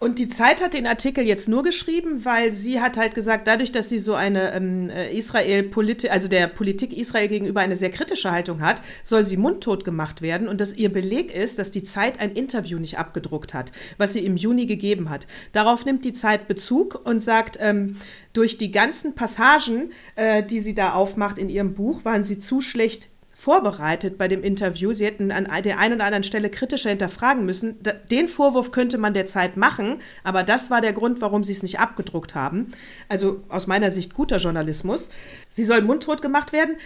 Und 0.00 0.18
die 0.18 0.28
Zeit 0.28 0.62
hat 0.62 0.72
den 0.72 0.86
Artikel 0.86 1.26
jetzt 1.26 1.46
nur 1.46 1.62
geschrieben, 1.62 2.24
weil 2.24 2.54
sie 2.54 2.80
hat 2.80 2.96
halt 2.96 3.14
gesagt, 3.14 3.46
dadurch, 3.46 3.70
dass 3.70 3.90
sie 3.90 3.98
so 3.98 4.14
eine 4.14 4.54
ähm, 4.54 4.88
äh, 4.88 5.14
Israel 5.14 5.64
Politik, 5.64 6.10
also 6.10 6.26
der 6.26 6.46
Politik 6.46 6.96
Israel 6.96 7.28
gegenüber 7.28 7.60
eine 7.60 7.76
sehr 7.76 7.90
kritische 7.90 8.30
Haltung 8.30 8.62
hat, 8.62 8.80
soll 9.04 9.26
sie 9.26 9.36
mundtot 9.36 9.84
gemacht 9.84 10.22
werden 10.22 10.48
und 10.48 10.58
dass 10.58 10.72
ihr 10.72 10.90
Beleg 10.90 11.30
ist, 11.30 11.58
dass 11.58 11.70
die 11.70 11.82
Zeit 11.82 12.18
ein 12.18 12.32
Interview 12.32 12.78
nicht 12.78 12.96
abgedruckt 12.96 13.52
hat, 13.52 13.72
was 13.98 14.14
sie 14.14 14.24
im 14.24 14.38
Juni 14.38 14.64
gegeben 14.64 15.10
hat. 15.10 15.26
Darauf 15.52 15.84
nimmt 15.84 16.06
die 16.06 16.14
Zeit 16.14 16.48
Bezug 16.48 16.98
und 17.04 17.20
sagt, 17.20 17.58
ähm, 17.60 17.96
durch 18.32 18.56
die 18.56 18.70
ganzen 18.70 19.14
Passagen, 19.14 19.92
äh, 20.16 20.42
die 20.42 20.60
sie 20.60 20.74
da 20.74 20.94
aufmacht 20.94 21.38
in 21.38 21.50
ihrem 21.50 21.74
Buch, 21.74 22.06
waren 22.06 22.24
sie 22.24 22.38
zu 22.38 22.62
schlecht 22.62 23.09
vorbereitet 23.40 24.18
bei 24.18 24.28
dem 24.28 24.44
Interview. 24.44 24.92
Sie 24.92 25.06
hätten 25.06 25.32
an 25.32 25.48
der 25.62 25.78
einen 25.78 25.94
oder 25.94 26.04
anderen 26.04 26.24
Stelle 26.24 26.50
kritischer 26.50 26.90
hinterfragen 26.90 27.46
müssen. 27.46 27.78
Den 28.10 28.28
Vorwurf 28.28 28.70
könnte 28.70 28.98
man 28.98 29.14
der 29.14 29.24
Zeit 29.24 29.56
machen, 29.56 30.02
aber 30.24 30.42
das 30.42 30.68
war 30.68 30.82
der 30.82 30.92
Grund, 30.92 31.22
warum 31.22 31.42
sie 31.42 31.54
es 31.54 31.62
nicht 31.62 31.80
abgedruckt 31.80 32.34
haben. 32.34 32.72
Also 33.08 33.42
aus 33.48 33.66
meiner 33.66 33.90
Sicht 33.90 34.12
guter 34.12 34.36
Journalismus. 34.36 35.10
Sie 35.48 35.64
soll 35.64 35.80
mundtot 35.80 36.20
gemacht 36.20 36.52
werden. 36.52 36.76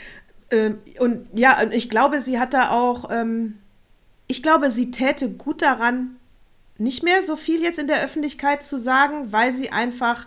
Ähm, 0.53 0.79
Und 1.01 1.27
ja, 1.35 1.61
ich 1.73 1.90
glaube, 1.90 2.21
sie 2.21 2.38
hat 2.38 2.55
da 2.55 2.71
auch, 2.71 3.11
ähm, 3.11 3.59
ich 4.29 4.40
glaube, 4.40 4.71
sie 4.71 4.93
täte 4.93 5.31
gut 5.31 5.61
daran, 5.61 6.14
nicht 6.79 7.03
mehr 7.03 7.25
so 7.25 7.35
viel 7.35 7.62
jetzt 7.62 7.81
in 7.81 7.88
der 7.88 8.01
Öffentlichkeit 8.01 8.62
zu 8.62 8.79
sagen, 8.79 9.33
weil 9.33 9.55
sie 9.55 9.71
einfach 9.71 10.27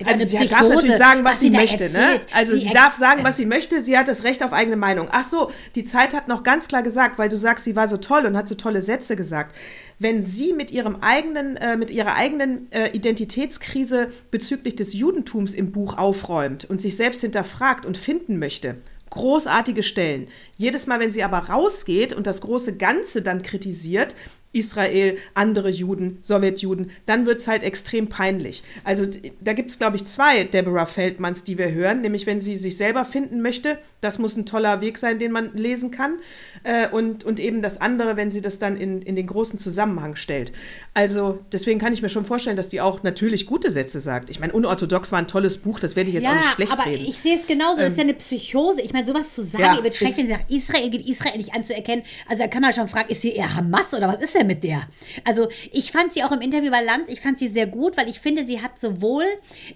also 0.00 0.22
Eine 0.22 0.24
sie 0.24 0.48
darf 0.48 0.68
natürlich 0.68 0.96
sagen, 0.96 1.24
was, 1.24 1.34
was 1.34 1.40
sie 1.40 1.50
möchte, 1.50 1.88
ne? 1.90 2.20
Also 2.32 2.56
Sie 2.56 2.62
sie 2.62 2.72
darf 2.72 2.96
sagen, 2.96 3.22
was 3.22 3.36
sie 3.36 3.46
möchte. 3.46 3.82
Sie 3.82 3.96
hat 3.96 4.08
das 4.08 4.24
Recht 4.24 4.42
auf 4.42 4.52
eigene 4.52 4.76
Meinung. 4.76 5.08
Ach 5.12 5.22
so, 5.22 5.52
die 5.76 5.84
Zeit 5.84 6.12
hat 6.14 6.26
noch 6.26 6.42
ganz 6.42 6.66
klar 6.66 6.82
gesagt, 6.82 7.16
weil 7.16 7.28
du 7.28 7.38
sagst, 7.38 7.64
sie 7.64 7.76
war 7.76 7.86
so 7.86 7.98
toll 7.98 8.26
und 8.26 8.36
hat 8.36 8.48
so 8.48 8.56
tolle 8.56 8.82
Sätze 8.82 9.14
gesagt. 9.14 9.54
Wenn 10.00 10.24
sie 10.24 10.52
mit 10.52 10.72
ihrem 10.72 10.96
eigenen, 10.96 11.56
äh, 11.56 11.76
mit 11.76 11.92
ihrer 11.92 12.16
eigenen 12.16 12.70
äh, 12.72 12.90
Identitätskrise 12.90 14.10
bezüglich 14.32 14.74
des 14.74 14.94
Judentums 14.94 15.54
im 15.54 15.70
Buch 15.70 15.96
aufräumt 15.96 16.64
und 16.64 16.80
sich 16.80 16.96
selbst 16.96 17.20
hinterfragt 17.20 17.86
und 17.86 17.96
finden 17.96 18.40
möchte, 18.40 18.76
großartige 19.10 19.84
Stellen. 19.84 20.26
Jedes 20.56 20.88
Mal, 20.88 20.98
wenn 20.98 21.12
sie 21.12 21.22
aber 21.22 21.38
rausgeht 21.38 22.12
und 22.12 22.26
das 22.26 22.40
große 22.40 22.76
Ganze 22.76 23.22
dann 23.22 23.42
kritisiert, 23.42 24.16
Israel, 24.54 25.18
andere 25.34 25.68
Juden, 25.68 26.18
Sowjetjuden, 26.22 26.90
dann 27.06 27.26
wird 27.26 27.40
es 27.40 27.48
halt 27.48 27.62
extrem 27.62 28.08
peinlich. 28.08 28.62
Also 28.84 29.04
da 29.40 29.52
gibt 29.52 29.70
es, 29.70 29.78
glaube 29.78 29.96
ich, 29.96 30.04
zwei 30.04 30.44
Deborah 30.44 30.86
Feldmanns, 30.86 31.44
die 31.44 31.58
wir 31.58 31.72
hören, 31.72 32.00
nämlich 32.02 32.26
wenn 32.26 32.40
sie 32.40 32.56
sich 32.56 32.76
selber 32.76 33.04
finden 33.04 33.42
möchte, 33.42 33.78
das 34.00 34.18
muss 34.18 34.36
ein 34.36 34.44
toller 34.46 34.80
Weg 34.80 34.98
sein, 34.98 35.18
den 35.18 35.32
man 35.32 35.54
lesen 35.54 35.90
kann, 35.90 36.16
äh, 36.62 36.88
und, 36.88 37.24
und 37.24 37.40
eben 37.40 37.62
das 37.62 37.80
andere, 37.80 38.16
wenn 38.16 38.30
sie 38.30 38.42
das 38.42 38.58
dann 38.58 38.76
in, 38.76 39.00
in 39.02 39.16
den 39.16 39.26
großen 39.26 39.58
Zusammenhang 39.58 40.14
stellt. 40.16 40.52
Also 40.92 41.38
deswegen 41.52 41.78
kann 41.80 41.92
ich 41.92 42.02
mir 42.02 42.08
schon 42.08 42.24
vorstellen, 42.24 42.56
dass 42.56 42.68
die 42.68 42.80
auch 42.80 43.02
natürlich 43.02 43.46
gute 43.46 43.70
Sätze 43.70 44.00
sagt. 44.00 44.30
Ich 44.30 44.40
meine, 44.40 44.52
Unorthodox 44.52 45.10
war 45.12 45.18
ein 45.18 45.26
tolles 45.28 45.56
Buch, 45.58 45.80
das 45.80 45.96
werde 45.96 46.08
ich 46.10 46.14
jetzt 46.14 46.24
ja, 46.24 46.30
auch 46.32 46.36
nicht 46.36 46.52
schlecht 46.54 46.72
aber 46.72 46.86
reden. 46.86 47.04
ich 47.06 47.18
sehe 47.18 47.36
es 47.36 47.46
genauso, 47.46 47.78
das 47.80 47.90
ist 47.90 47.96
ja 47.96 48.02
eine 48.04 48.14
Psychose. 48.14 48.82
Ich 48.82 48.92
meine, 48.92 49.06
sowas 49.06 49.30
zu 49.30 49.42
sagen, 49.42 49.62
Ja, 49.64 49.76
ihr 49.76 49.82
wird 49.84 49.94
schrecklich, 49.94 50.10
ist- 50.10 50.18
wenn 50.18 50.26
sie 50.26 50.32
sagt, 50.32 50.50
Israel 50.50 50.90
geht 50.90 51.08
Israel 51.08 51.36
nicht 51.38 51.54
anzuerkennen. 51.54 52.04
Also 52.28 52.42
da 52.42 52.48
kann 52.48 52.62
man 52.62 52.72
schon 52.72 52.88
fragen, 52.88 53.08
ist 53.10 53.22
sie 53.22 53.30
eher 53.32 53.54
Hamas 53.54 53.92
oder 53.94 54.08
was 54.08 54.20
ist 54.20 54.34
denn 54.34 54.43
mit 54.44 54.64
der? 54.64 54.88
Also 55.24 55.48
ich 55.72 55.92
fand 55.92 56.12
sie 56.12 56.22
auch 56.22 56.32
im 56.32 56.40
Interview 56.40 56.70
bei 56.70 56.82
Lanz, 56.82 57.08
ich 57.08 57.20
fand 57.20 57.38
sie 57.38 57.48
sehr 57.48 57.66
gut, 57.66 57.96
weil 57.96 58.08
ich 58.08 58.20
finde, 58.20 58.46
sie 58.46 58.60
hat 58.62 58.78
sowohl 58.78 59.24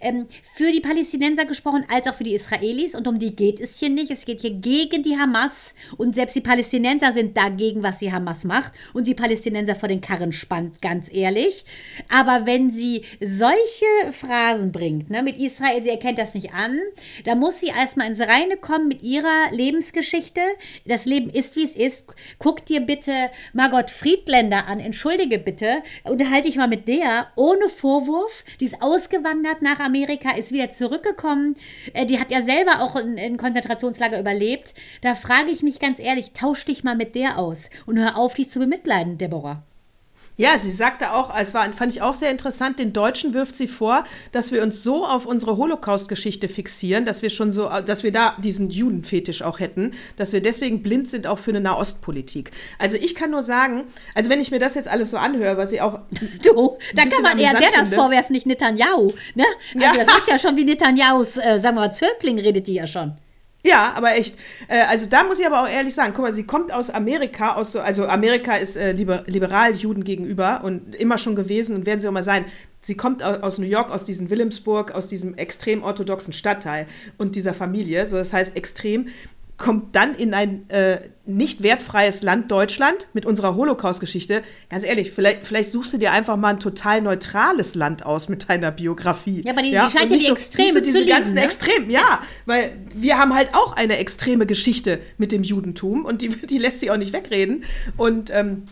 ähm, 0.00 0.26
für 0.42 0.70
die 0.72 0.80
Palästinenser 0.80 1.44
gesprochen, 1.44 1.84
als 1.92 2.06
auch 2.06 2.14
für 2.14 2.24
die 2.24 2.34
Israelis. 2.34 2.94
Und 2.94 3.06
um 3.08 3.18
die 3.18 3.34
geht 3.34 3.60
es 3.60 3.78
hier 3.78 3.88
nicht. 3.88 4.10
Es 4.10 4.24
geht 4.24 4.40
hier 4.40 4.52
gegen 4.52 5.02
die 5.02 5.18
Hamas. 5.18 5.74
Und 5.96 6.14
selbst 6.14 6.36
die 6.36 6.40
Palästinenser 6.40 7.12
sind 7.12 7.36
dagegen, 7.36 7.82
was 7.82 7.98
die 7.98 8.12
Hamas 8.12 8.44
macht. 8.44 8.72
Und 8.92 9.06
die 9.06 9.14
Palästinenser 9.14 9.76
vor 9.76 9.88
den 9.88 10.00
Karren 10.00 10.32
spannt, 10.32 10.80
ganz 10.82 11.12
ehrlich. 11.12 11.64
Aber 12.08 12.46
wenn 12.46 12.70
sie 12.70 13.04
solche 13.20 14.12
Phrasen 14.12 14.72
bringt, 14.72 15.10
ne, 15.10 15.22
mit 15.22 15.38
Israel, 15.38 15.82
sie 15.82 15.90
erkennt 15.90 16.18
das 16.18 16.34
nicht 16.34 16.52
an, 16.52 16.78
da 17.24 17.34
muss 17.34 17.60
sie 17.60 17.68
erstmal 17.68 18.08
ins 18.08 18.20
Reine 18.20 18.56
kommen 18.56 18.88
mit 18.88 19.02
ihrer 19.02 19.50
Lebensgeschichte. 19.52 20.40
Das 20.86 21.04
Leben 21.04 21.30
ist, 21.30 21.56
wie 21.56 21.64
es 21.64 21.76
ist. 21.76 22.04
Guck 22.38 22.66
dir 22.66 22.80
bitte 22.80 23.12
Margot 23.52 23.90
Friedländer 23.90 24.57
an, 24.66 24.80
entschuldige 24.80 25.38
bitte, 25.38 25.82
unterhalte 26.04 26.48
dich 26.48 26.56
mal 26.56 26.68
mit 26.68 26.88
der, 26.88 27.28
ohne 27.36 27.68
Vorwurf. 27.68 28.44
Die 28.60 28.64
ist 28.64 28.82
ausgewandert 28.82 29.62
nach 29.62 29.80
Amerika, 29.80 30.36
ist 30.36 30.52
wieder 30.52 30.70
zurückgekommen. 30.70 31.56
Äh, 31.94 32.06
Die 32.06 32.18
hat 32.18 32.32
ja 32.32 32.42
selber 32.42 32.82
auch 32.82 32.96
ein, 32.96 33.18
ein 33.18 33.36
Konzentrationslager 33.36 34.18
überlebt. 34.18 34.74
Da 35.02 35.14
frage 35.14 35.50
ich 35.50 35.62
mich 35.62 35.78
ganz 35.78 35.98
ehrlich, 36.00 36.32
tausch 36.32 36.64
dich 36.64 36.82
mal 36.84 36.96
mit 36.96 37.14
der 37.14 37.38
aus 37.38 37.70
und 37.86 37.98
hör 37.98 38.16
auf, 38.16 38.34
dich 38.34 38.50
zu 38.50 38.58
bemitleiden, 38.58 39.18
Deborah. 39.18 39.62
Ja, 40.40 40.56
sie 40.56 40.70
sagte 40.70 41.12
auch, 41.14 41.36
es 41.36 41.52
war, 41.52 41.70
fand 41.72 41.92
ich 41.92 42.00
auch 42.00 42.14
sehr 42.14 42.30
interessant, 42.30 42.78
den 42.78 42.92
Deutschen 42.92 43.34
wirft 43.34 43.56
sie 43.56 43.66
vor, 43.66 44.04
dass 44.30 44.52
wir 44.52 44.62
uns 44.62 44.84
so 44.84 45.04
auf 45.04 45.26
unsere 45.26 45.56
Holocaust-Geschichte 45.56 46.48
fixieren, 46.48 47.04
dass 47.04 47.22
wir 47.22 47.30
schon 47.30 47.50
so, 47.50 47.68
dass 47.84 48.04
wir 48.04 48.12
da 48.12 48.36
diesen 48.38 48.70
Judenfetisch 48.70 49.42
auch 49.42 49.58
hätten, 49.58 49.94
dass 50.16 50.32
wir 50.32 50.40
deswegen 50.40 50.80
blind 50.80 51.08
sind 51.08 51.26
auch 51.26 51.40
für 51.40 51.50
eine 51.50 51.60
Nahostpolitik. 51.60 52.52
Also 52.78 52.96
ich 52.96 53.16
kann 53.16 53.32
nur 53.32 53.42
sagen, 53.42 53.82
also 54.14 54.30
wenn 54.30 54.40
ich 54.40 54.52
mir 54.52 54.60
das 54.60 54.76
jetzt 54.76 54.86
alles 54.86 55.10
so 55.10 55.16
anhöre, 55.16 55.56
was 55.56 55.70
sie 55.70 55.80
auch 55.80 55.98
Du, 56.44 56.78
da 56.94 57.04
kann 57.04 57.22
man 57.22 57.36
eher 57.36 57.54
der 57.58 57.70
das 57.80 57.92
vorwerfen, 57.92 58.32
nicht 58.32 58.46
Netanyahu. 58.46 59.12
Ne? 59.34 59.44
Also 59.74 59.98
Ja. 59.98 60.04
das 60.04 60.18
ist 60.18 60.28
ja 60.28 60.38
schon 60.38 60.56
wie 60.56 60.64
Netanyahus, 60.64 61.36
äh, 61.36 61.58
sagen 61.58 61.74
wir 61.76 61.80
mal, 61.88 61.92
Zögling 61.92 62.38
redet 62.38 62.68
die 62.68 62.74
ja 62.74 62.86
schon. 62.86 63.18
Ja, 63.68 63.92
aber 63.94 64.16
echt. 64.16 64.34
Äh, 64.66 64.80
also 64.88 65.06
da 65.10 65.24
muss 65.24 65.38
ich 65.38 65.46
aber 65.46 65.62
auch 65.62 65.68
ehrlich 65.68 65.94
sagen, 65.94 66.12
guck 66.14 66.24
mal, 66.24 66.32
sie 66.32 66.44
kommt 66.44 66.72
aus 66.72 66.88
Amerika, 66.88 67.54
aus 67.54 67.72
so, 67.72 67.80
also 67.80 68.06
Amerika 68.06 68.56
ist 68.56 68.76
äh, 68.76 68.92
liber, 68.92 69.24
liberal 69.26 69.74
Juden 69.76 70.04
gegenüber 70.04 70.62
und 70.64 70.94
immer 70.94 71.18
schon 71.18 71.36
gewesen 71.36 71.76
und 71.76 71.84
werden 71.84 72.00
sie 72.00 72.08
auch 72.08 72.12
mal 72.12 72.22
sein. 72.22 72.46
Sie 72.80 72.96
kommt 72.96 73.22
aus, 73.22 73.58
New 73.58 73.66
York, 73.66 73.90
aus 73.90 74.04
diesem 74.04 74.30
Williamsburg, 74.30 74.92
aus 74.92 75.08
diesem 75.08 75.34
extrem 75.36 75.82
orthodoxen 75.82 76.32
Stadtteil 76.32 76.86
und 77.18 77.34
dieser 77.34 77.52
Familie, 77.52 78.06
so 78.06 78.16
das 78.16 78.32
heißt 78.32 78.56
extrem, 78.56 79.08
kommt 79.58 79.96
dann 79.96 80.14
in 80.14 80.34
ein 80.34 80.70
äh, 80.70 81.00
nicht 81.26 81.64
wertfreies 81.64 82.22
Land 82.22 82.48
Deutschland 82.50 83.08
mit 83.12 83.26
unserer 83.26 83.56
Holocaust-Geschichte. 83.56 84.42
Ganz 84.70 84.84
ehrlich, 84.84 85.10
vielleicht, 85.10 85.46
vielleicht 85.46 85.70
suchst 85.70 85.92
du 85.92 85.98
dir 85.98 86.12
einfach 86.12 86.36
mal 86.36 86.50
ein 86.54 86.60
total 86.60 87.02
neutrales 87.02 87.74
Land 87.74 88.06
aus 88.06 88.28
mit 88.28 88.48
deiner 88.48 88.70
Biografie. 88.70 89.42
Ja, 89.44 89.52
aber 89.52 89.62
die- 89.62 89.70
die 89.70 89.76
und 89.76 89.90
scheint 89.90 90.10
ja 90.12 90.16
die 90.16 90.24
so, 90.26 90.32
Extreme 90.32 90.68
so 90.68 90.74
zu 90.78 90.82
diese 90.82 90.98
lieben, 91.00 91.10
ganzen 91.10 91.34
ne? 91.34 91.42
Extremen, 91.44 91.90
ja, 91.90 92.20
weil 92.46 92.72
wir 92.94 93.18
haben 93.18 93.34
halt 93.34 93.50
auch 93.52 93.74
eine 93.76 93.98
extreme 93.98 94.46
Geschichte 94.46 95.00
mit 95.18 95.32
dem 95.32 95.42
Judentum 95.42 96.04
und 96.04 96.22
die, 96.22 96.28
die 96.28 96.58
lässt 96.58 96.78
sich 96.80 96.92
auch 96.92 96.96
nicht 96.96 97.12
wegreden. 97.12 97.64
Und 97.96 98.30
ähm, 98.32 98.68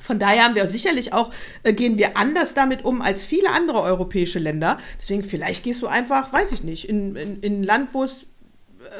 von 0.00 0.18
daher 0.18 0.44
haben 0.44 0.54
wir 0.54 0.66
sicherlich 0.66 1.12
auch, 1.12 1.30
äh, 1.64 1.74
gehen 1.74 1.98
wir 1.98 2.16
anders 2.16 2.54
damit 2.54 2.82
um 2.86 3.02
als 3.02 3.22
viele 3.22 3.50
andere 3.50 3.82
europäische 3.82 4.38
Länder. 4.38 4.78
Deswegen 4.98 5.22
vielleicht 5.22 5.64
gehst 5.64 5.82
du 5.82 5.86
einfach, 5.86 6.32
weiß 6.32 6.52
ich 6.52 6.64
nicht, 6.64 6.88
in, 6.88 7.14
in, 7.14 7.40
in 7.40 7.60
ein 7.60 7.62
Land, 7.62 7.92
wo 7.92 8.04
es 8.04 8.26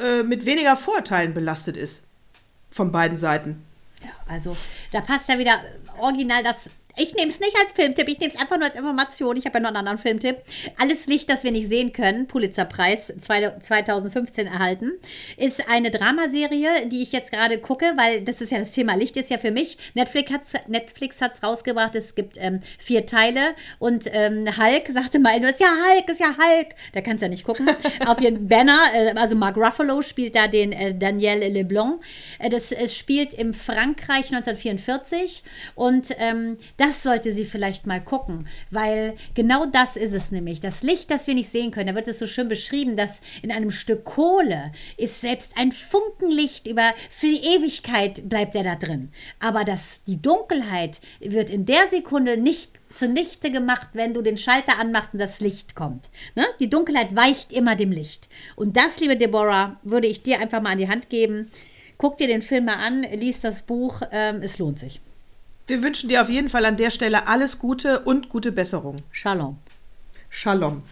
äh, 0.01 0.23
mit 0.23 0.45
weniger 0.45 0.75
Vorurteilen 0.75 1.33
belastet 1.33 1.77
ist. 1.77 2.03
Von 2.71 2.91
beiden 2.91 3.17
Seiten. 3.17 3.65
Also 4.27 4.55
da 4.91 5.01
passt 5.01 5.27
ja 5.29 5.37
wieder 5.37 5.59
original 5.99 6.43
das. 6.43 6.69
Ich 6.97 7.15
nehme 7.15 7.31
es 7.31 7.39
nicht 7.39 7.55
als 7.61 7.73
Filmtipp, 7.73 8.07
ich 8.09 8.19
nehme 8.19 8.33
es 8.33 8.39
einfach 8.39 8.57
nur 8.57 8.65
als 8.65 8.75
Information. 8.75 9.37
Ich 9.37 9.45
habe 9.45 9.57
ja 9.57 9.61
noch 9.61 9.69
einen 9.69 9.77
anderen 9.77 9.97
Filmtipp. 9.97 10.37
Alles 10.77 11.07
Licht, 11.07 11.29
das 11.29 11.43
wir 11.43 11.51
nicht 11.51 11.69
sehen 11.69 11.93
können, 11.93 12.27
Pulitzerpreis 12.27 13.13
zwei- 13.21 13.49
2015 13.59 14.47
erhalten, 14.47 14.91
ist 15.37 15.69
eine 15.69 15.91
Dramaserie, 15.91 16.87
die 16.87 17.01
ich 17.03 17.11
jetzt 17.11 17.31
gerade 17.31 17.57
gucke, 17.59 17.93
weil 17.95 18.21
das 18.21 18.41
ist 18.41 18.51
ja 18.51 18.59
das 18.59 18.71
Thema 18.71 18.95
Licht 18.95 19.15
ist 19.17 19.29
ja 19.29 19.37
für 19.37 19.51
mich. 19.51 19.77
Netflix 19.93 20.31
hat 20.31 20.41
es 20.45 20.53
Netflix 20.67 21.21
hat's 21.21 21.43
rausgebracht, 21.43 21.95
es 21.95 22.15
gibt 22.15 22.37
ähm, 22.39 22.59
vier 22.77 23.05
Teile 23.05 23.55
und 23.79 24.09
ähm, 24.13 24.45
Hulk 24.57 24.89
sagte 24.89 25.19
mal, 25.19 25.39
das 25.39 25.53
ist 25.53 25.59
ja 25.61 25.67
Hulk, 25.69 26.09
ist 26.09 26.19
ja 26.19 26.35
Hulk. 26.37 26.75
Da 26.93 27.01
kannst 27.01 27.21
du 27.21 27.25
ja 27.25 27.29
nicht 27.29 27.45
gucken. 27.45 27.69
Auf 28.05 28.19
ihren 28.21 28.47
Banner, 28.47 28.79
äh, 28.93 29.13
also 29.15 29.35
Mark 29.35 29.57
Ruffalo 29.57 30.01
spielt 30.01 30.35
da 30.35 30.47
den 30.47 30.71
äh, 30.71 30.93
Daniel 30.93 31.39
Leblanc. 31.39 32.01
Äh, 32.39 32.49
das 32.49 32.71
es 32.71 32.97
spielt 32.97 33.33
im 33.33 33.53
Frankreich 33.53 34.31
1944 34.33 35.43
und 35.75 36.15
ähm, 36.19 36.57
das 36.81 37.03
sollte 37.03 37.31
sie 37.31 37.45
vielleicht 37.45 37.85
mal 37.85 38.03
gucken, 38.03 38.47
weil 38.71 39.15
genau 39.35 39.67
das 39.67 39.95
ist 39.95 40.15
es 40.15 40.31
nämlich. 40.31 40.61
Das 40.61 40.81
Licht, 40.81 41.11
das 41.11 41.27
wir 41.27 41.35
nicht 41.35 41.51
sehen 41.51 41.69
können, 41.69 41.89
da 41.89 41.95
wird 41.95 42.07
es 42.07 42.17
so 42.17 42.25
schön 42.25 42.47
beschrieben, 42.47 42.95
dass 42.95 43.21
in 43.43 43.51
einem 43.51 43.69
Stück 43.69 44.03
Kohle 44.03 44.71
ist 44.97 45.21
selbst 45.21 45.51
ein 45.57 45.71
Funkenlicht 45.71 46.65
über 46.65 46.91
für 47.11 47.27
die 47.27 47.55
Ewigkeit 47.55 48.27
bleibt 48.27 48.55
er 48.55 48.63
da 48.63 48.75
drin. 48.75 49.11
Aber 49.39 49.63
das, 49.63 50.01
die 50.07 50.19
Dunkelheit 50.19 51.01
wird 51.19 51.51
in 51.51 51.67
der 51.67 51.87
Sekunde 51.91 52.37
nicht 52.37 52.79
zunichte 52.95 53.51
gemacht, 53.51 53.89
wenn 53.93 54.15
du 54.15 54.23
den 54.23 54.39
Schalter 54.39 54.79
anmachst 54.79 55.13
und 55.13 55.19
das 55.19 55.39
Licht 55.39 55.75
kommt. 55.75 56.09
Ne? 56.33 56.45
Die 56.59 56.69
Dunkelheit 56.69 57.15
weicht 57.15 57.53
immer 57.53 57.75
dem 57.75 57.91
Licht. 57.91 58.27
Und 58.55 58.75
das, 58.75 58.99
liebe 58.99 59.17
Deborah, 59.17 59.79
würde 59.83 60.07
ich 60.07 60.23
dir 60.23 60.39
einfach 60.39 60.63
mal 60.63 60.71
an 60.71 60.79
die 60.79 60.89
Hand 60.89 61.11
geben. 61.11 61.51
Guck 61.99 62.17
dir 62.17 62.27
den 62.27 62.41
Film 62.41 62.65
mal 62.65 62.77
an, 62.77 63.03
lies 63.03 63.41
das 63.41 63.61
Buch, 63.61 64.01
ähm, 64.11 64.41
es 64.41 64.57
lohnt 64.57 64.79
sich. 64.79 64.99
Wir 65.71 65.81
wünschen 65.83 66.09
dir 66.09 66.21
auf 66.21 66.29
jeden 66.29 66.49
Fall 66.49 66.65
an 66.65 66.75
der 66.75 66.89
Stelle 66.89 67.27
alles 67.29 67.57
Gute 67.57 68.01
und 68.01 68.27
gute 68.27 68.51
Besserung. 68.51 68.97
Shalom. 69.09 69.57
Shalom. 70.29 70.83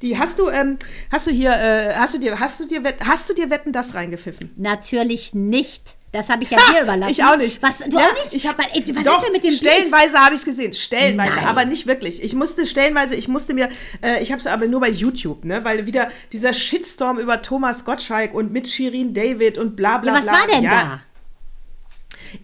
Die 0.00 0.16
hast 0.16 0.38
du, 0.38 0.48
ähm, 0.48 0.78
hast 1.10 1.26
du 1.26 1.32
hier, 1.32 1.50
äh, 1.50 1.94
hast 1.96 2.14
du 2.14 2.18
dir, 2.18 2.38
hast 2.38 2.60
du 2.60 2.64
dir, 2.64 2.80
hast 3.04 3.28
du 3.28 3.34
dir 3.34 3.50
Wetten 3.50 3.72
das 3.72 3.94
reingepfiffen? 3.94 4.52
Natürlich 4.56 5.34
nicht. 5.34 5.96
Das 6.12 6.28
habe 6.28 6.44
ich 6.44 6.50
ja 6.50 6.58
dir 6.72 6.84
überlassen. 6.84 7.10
Ich 7.10 7.24
auch 7.24 7.36
nicht. 7.36 7.60
Was, 7.62 7.78
du 7.78 7.98
Ja, 7.98 8.06
auch 8.06 8.14
nicht? 8.14 8.32
Ich 8.32 8.46
hab, 8.46 8.58
was, 8.58 8.66
was 8.68 9.02
doch, 9.02 9.18
ist 9.18 9.24
denn 9.24 9.32
mit 9.32 9.42
dem? 9.44 9.50
Stellenweise 9.50 10.18
habe 10.20 10.36
ich 10.36 10.40
es 10.42 10.44
gesehen. 10.44 10.72
Stellenweise, 10.72 11.34
Nein. 11.34 11.44
aber 11.44 11.64
nicht 11.64 11.88
wirklich. 11.88 12.22
Ich 12.22 12.34
musste 12.36 12.64
stellenweise, 12.64 13.16
ich 13.16 13.26
musste 13.26 13.54
mir, 13.54 13.68
äh, 14.02 14.22
ich 14.22 14.30
habe 14.30 14.38
es 14.40 14.46
aber 14.46 14.68
nur 14.68 14.78
bei 14.80 14.88
YouTube, 14.88 15.44
ne, 15.44 15.64
weil 15.64 15.84
wieder 15.86 16.10
dieser 16.32 16.54
Shitstorm 16.54 17.18
über 17.18 17.42
Thomas 17.42 17.84
Gottschalk 17.84 18.34
und 18.34 18.52
mit 18.52 18.68
Shirin 18.68 19.14
David 19.14 19.58
und 19.58 19.74
bla 19.74 19.98
bla 19.98 20.12
Ja, 20.12 20.18
was 20.20 20.26
bla. 20.26 20.32
war 20.32 20.46
denn 20.46 20.62
ja. 20.62 20.70
da? 20.70 21.00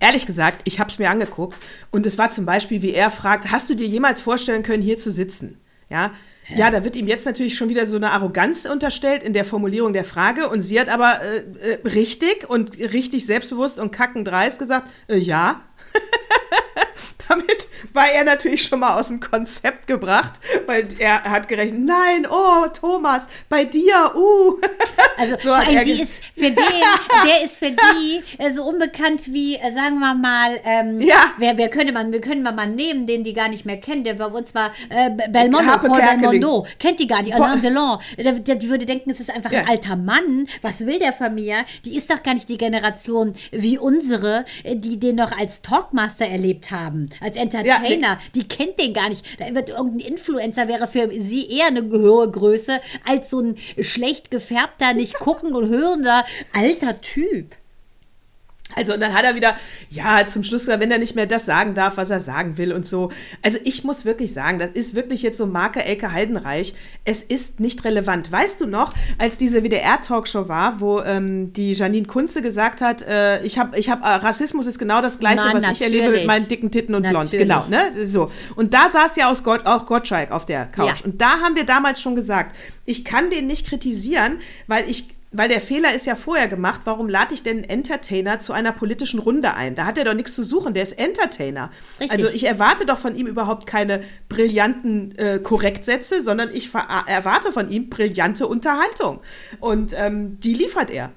Ehrlich 0.00 0.26
gesagt, 0.26 0.60
ich 0.64 0.80
habe 0.80 0.90
es 0.90 0.98
mir 0.98 1.10
angeguckt 1.10 1.58
und 1.90 2.06
es 2.06 2.18
war 2.18 2.30
zum 2.30 2.46
Beispiel, 2.46 2.82
wie 2.82 2.94
er 2.94 3.10
fragt, 3.10 3.50
hast 3.50 3.70
du 3.70 3.74
dir 3.74 3.86
jemals 3.86 4.20
vorstellen 4.20 4.62
können, 4.62 4.82
hier 4.82 4.98
zu 4.98 5.10
sitzen? 5.10 5.60
Ja, 5.90 6.12
ja, 6.54 6.70
da 6.70 6.84
wird 6.84 6.96
ihm 6.96 7.08
jetzt 7.08 7.24
natürlich 7.24 7.56
schon 7.56 7.70
wieder 7.70 7.86
so 7.86 7.96
eine 7.96 8.12
Arroganz 8.12 8.66
unterstellt 8.66 9.22
in 9.22 9.32
der 9.32 9.44
Formulierung 9.44 9.92
der 9.92 10.04
Frage 10.04 10.48
und 10.48 10.62
sie 10.62 10.78
hat 10.78 10.88
aber 10.88 11.22
äh, 11.22 11.38
äh, 11.72 11.88
richtig 11.88 12.48
und 12.48 12.78
richtig 12.78 13.24
selbstbewusst 13.24 13.78
und 13.78 13.92
kackendreist 13.92 14.58
gesagt, 14.58 14.90
äh, 15.08 15.16
ja. 15.16 15.62
Damit 17.28 17.68
war 17.92 18.10
er 18.10 18.24
natürlich 18.24 18.62
schon 18.64 18.80
mal 18.80 18.98
aus 18.98 19.08
dem 19.08 19.20
Konzept 19.20 19.86
gebracht, 19.86 20.32
weil 20.66 20.88
er 20.98 21.22
hat 21.24 21.48
gerechnet, 21.48 21.84
nein, 21.84 22.26
oh, 22.30 22.66
Thomas, 22.72 23.26
bei 23.48 23.64
dir, 23.64 24.12
uh. 24.14 24.58
Also 25.16 25.36
So 25.40 25.54
die 25.70 25.92
ist 25.92 26.12
für 26.34 26.50
den, 26.50 26.56
der 26.56 27.44
ist 27.44 27.58
für 27.58 27.70
die 27.70 28.20
äh, 28.38 28.50
so 28.52 28.64
unbekannt 28.64 29.32
wie, 29.32 29.54
äh, 29.56 29.72
sagen 29.72 29.98
wir 30.00 30.14
mal, 30.14 30.58
ähm, 30.64 31.00
Ja. 31.00 31.30
wer, 31.38 31.56
wer 31.56 31.68
könnte 31.68 31.92
man, 31.92 32.10
wir 32.10 32.20
können 32.20 32.42
wir 32.42 32.50
mal 32.52 32.66
nehmen, 32.66 33.06
den 33.06 33.22
die 33.22 33.32
gar 33.32 33.48
nicht 33.48 33.64
mehr 33.64 33.76
kennen, 33.80 34.02
der 34.02 34.14
bei 34.14 34.26
uns 34.26 34.54
war 34.54 34.72
äh, 34.90 35.10
Belmondo, 35.30 35.66
Harpe 35.70 35.86
Paul 35.88 35.98
Kerkeling. 36.00 36.40
Belmondo, 36.40 36.66
kennt 36.80 36.98
die 36.98 37.06
gar 37.06 37.22
nicht, 37.22 37.32
Alain 37.34 37.62
Delon, 37.62 37.98
die 38.18 38.68
würde 38.68 38.86
denken, 38.86 39.10
es 39.10 39.20
ist 39.20 39.30
einfach 39.30 39.52
ein 39.52 39.64
Ja. 39.64 39.70
alter 39.70 39.94
Mann, 39.96 40.48
was 40.62 40.80
will 40.84 40.98
der 40.98 41.12
von 41.12 41.32
mir? 41.34 41.64
Die 41.84 41.96
ist 41.96 42.10
doch 42.10 42.22
gar 42.22 42.34
nicht 42.34 42.48
die 42.48 42.58
Generation 42.58 43.34
wie 43.52 43.78
unsere, 43.78 44.44
äh, 44.64 44.74
die 44.74 44.98
den 44.98 45.14
noch 45.16 45.30
als 45.38 45.62
Talkmaster 45.62 46.26
erlebt 46.26 46.72
haben, 46.72 47.08
als 47.20 47.36
Entertainer, 47.36 48.18
die 48.34 48.46
kennt 48.46 48.78
den 48.78 48.94
gar 48.94 49.08
nicht, 49.08 49.24
da 49.38 49.54
wird 49.54 49.68
irgendein 49.68 50.12
Influencer, 50.12 50.68
wäre 50.68 50.86
für 50.86 51.10
sie 51.12 51.48
eher 51.50 51.66
eine 51.66 51.82
hohe 51.90 52.30
Größe, 52.30 52.80
als 53.04 53.30
so 53.30 53.40
ein 53.40 53.56
schlecht 53.80 54.30
gefärbter, 54.30 54.94
nicht 54.94 55.14
gucken 55.14 55.54
und 55.54 55.68
hörender 55.68 56.24
alter 56.52 57.00
Typ. 57.00 57.54
Also 58.74 58.94
und 58.94 59.00
dann 59.00 59.12
hat 59.12 59.24
er 59.24 59.34
wieder, 59.34 59.54
ja, 59.90 60.26
zum 60.26 60.42
Schluss 60.42 60.62
gesagt, 60.62 60.80
wenn 60.80 60.90
er 60.90 60.98
nicht 60.98 61.14
mehr 61.14 61.26
das 61.26 61.46
sagen 61.46 61.74
darf, 61.74 61.96
was 61.96 62.10
er 62.10 62.18
sagen 62.18 62.56
will 62.56 62.72
und 62.72 62.86
so. 62.86 63.10
Also 63.42 63.58
ich 63.64 63.84
muss 63.84 64.04
wirklich 64.04 64.32
sagen, 64.32 64.58
das 64.58 64.70
ist 64.70 64.94
wirklich 64.94 65.22
jetzt 65.22 65.36
so 65.36 65.46
Marke 65.46 65.84
Elke 65.84 66.12
Heidenreich. 66.12 66.74
Es 67.04 67.22
ist 67.22 67.60
nicht 67.60 67.84
relevant. 67.84 68.32
Weißt 68.32 68.60
du 68.60 68.66
noch, 68.66 68.94
als 69.18 69.36
diese 69.36 69.62
WDR-Talkshow 69.62 70.48
war, 70.48 70.80
wo 70.80 71.00
ähm, 71.02 71.52
die 71.52 71.74
Janine 71.74 72.06
Kunze 72.06 72.40
gesagt 72.42 72.80
hat, 72.80 73.02
äh, 73.02 73.44
ich 73.44 73.58
habe, 73.58 73.78
ich 73.78 73.90
habe, 73.90 74.02
äh, 74.02 74.08
Rassismus 74.08 74.66
ist 74.66 74.78
genau 74.78 75.02
das 75.02 75.18
Gleiche, 75.18 75.42
Na, 75.44 75.54
was 75.54 75.68
ich 75.70 75.82
erlebe 75.82 76.04
mit 76.04 76.10
natürlich. 76.10 76.26
meinen 76.26 76.48
dicken 76.48 76.70
Titten 76.70 76.94
und 76.94 77.02
blond. 77.02 77.32
Natürlich. 77.32 77.46
Genau, 77.46 77.66
ne? 77.68 78.06
So. 78.06 78.32
Und 78.56 78.74
da 78.74 78.90
saß 78.90 79.14
ja 79.16 79.30
aus 79.30 79.44
Gott, 79.44 79.66
auch 79.66 79.86
Gottschalk 79.86 80.30
auf 80.30 80.46
der 80.46 80.64
Couch. 80.66 81.00
Ja. 81.00 81.04
Und 81.04 81.20
da 81.20 81.40
haben 81.40 81.54
wir 81.54 81.64
damals 81.64 82.00
schon 82.00 82.16
gesagt, 82.16 82.56
ich 82.86 83.04
kann 83.04 83.30
den 83.30 83.46
nicht 83.46 83.66
kritisieren, 83.66 84.38
weil 84.66 84.88
ich 84.88 85.08
weil 85.36 85.48
der 85.48 85.60
Fehler 85.60 85.94
ist 85.94 86.06
ja 86.06 86.14
vorher 86.16 86.48
gemacht, 86.48 86.82
warum 86.84 87.08
lade 87.08 87.34
ich 87.34 87.42
denn 87.42 87.58
einen 87.58 87.68
Entertainer 87.68 88.38
zu 88.38 88.52
einer 88.52 88.72
politischen 88.72 89.18
Runde 89.18 89.54
ein? 89.54 89.74
Da 89.74 89.84
hat 89.84 89.98
er 89.98 90.04
doch 90.04 90.14
nichts 90.14 90.34
zu 90.34 90.42
suchen, 90.42 90.74
der 90.74 90.82
ist 90.82 90.98
Entertainer. 90.98 91.70
Richtig. 92.00 92.10
Also 92.10 92.28
ich 92.28 92.44
erwarte 92.44 92.86
doch 92.86 92.98
von 92.98 93.16
ihm 93.16 93.26
überhaupt 93.26 93.66
keine 93.66 94.02
brillanten 94.28 95.18
äh, 95.18 95.38
Korrektsätze, 95.38 96.22
sondern 96.22 96.54
ich 96.54 96.70
ver- 96.70 97.04
erwarte 97.06 97.52
von 97.52 97.70
ihm 97.70 97.90
brillante 97.90 98.46
Unterhaltung. 98.46 99.20
Und 99.60 99.94
ähm, 99.96 100.38
die 100.40 100.54
liefert 100.54 100.90
er. 100.90 101.12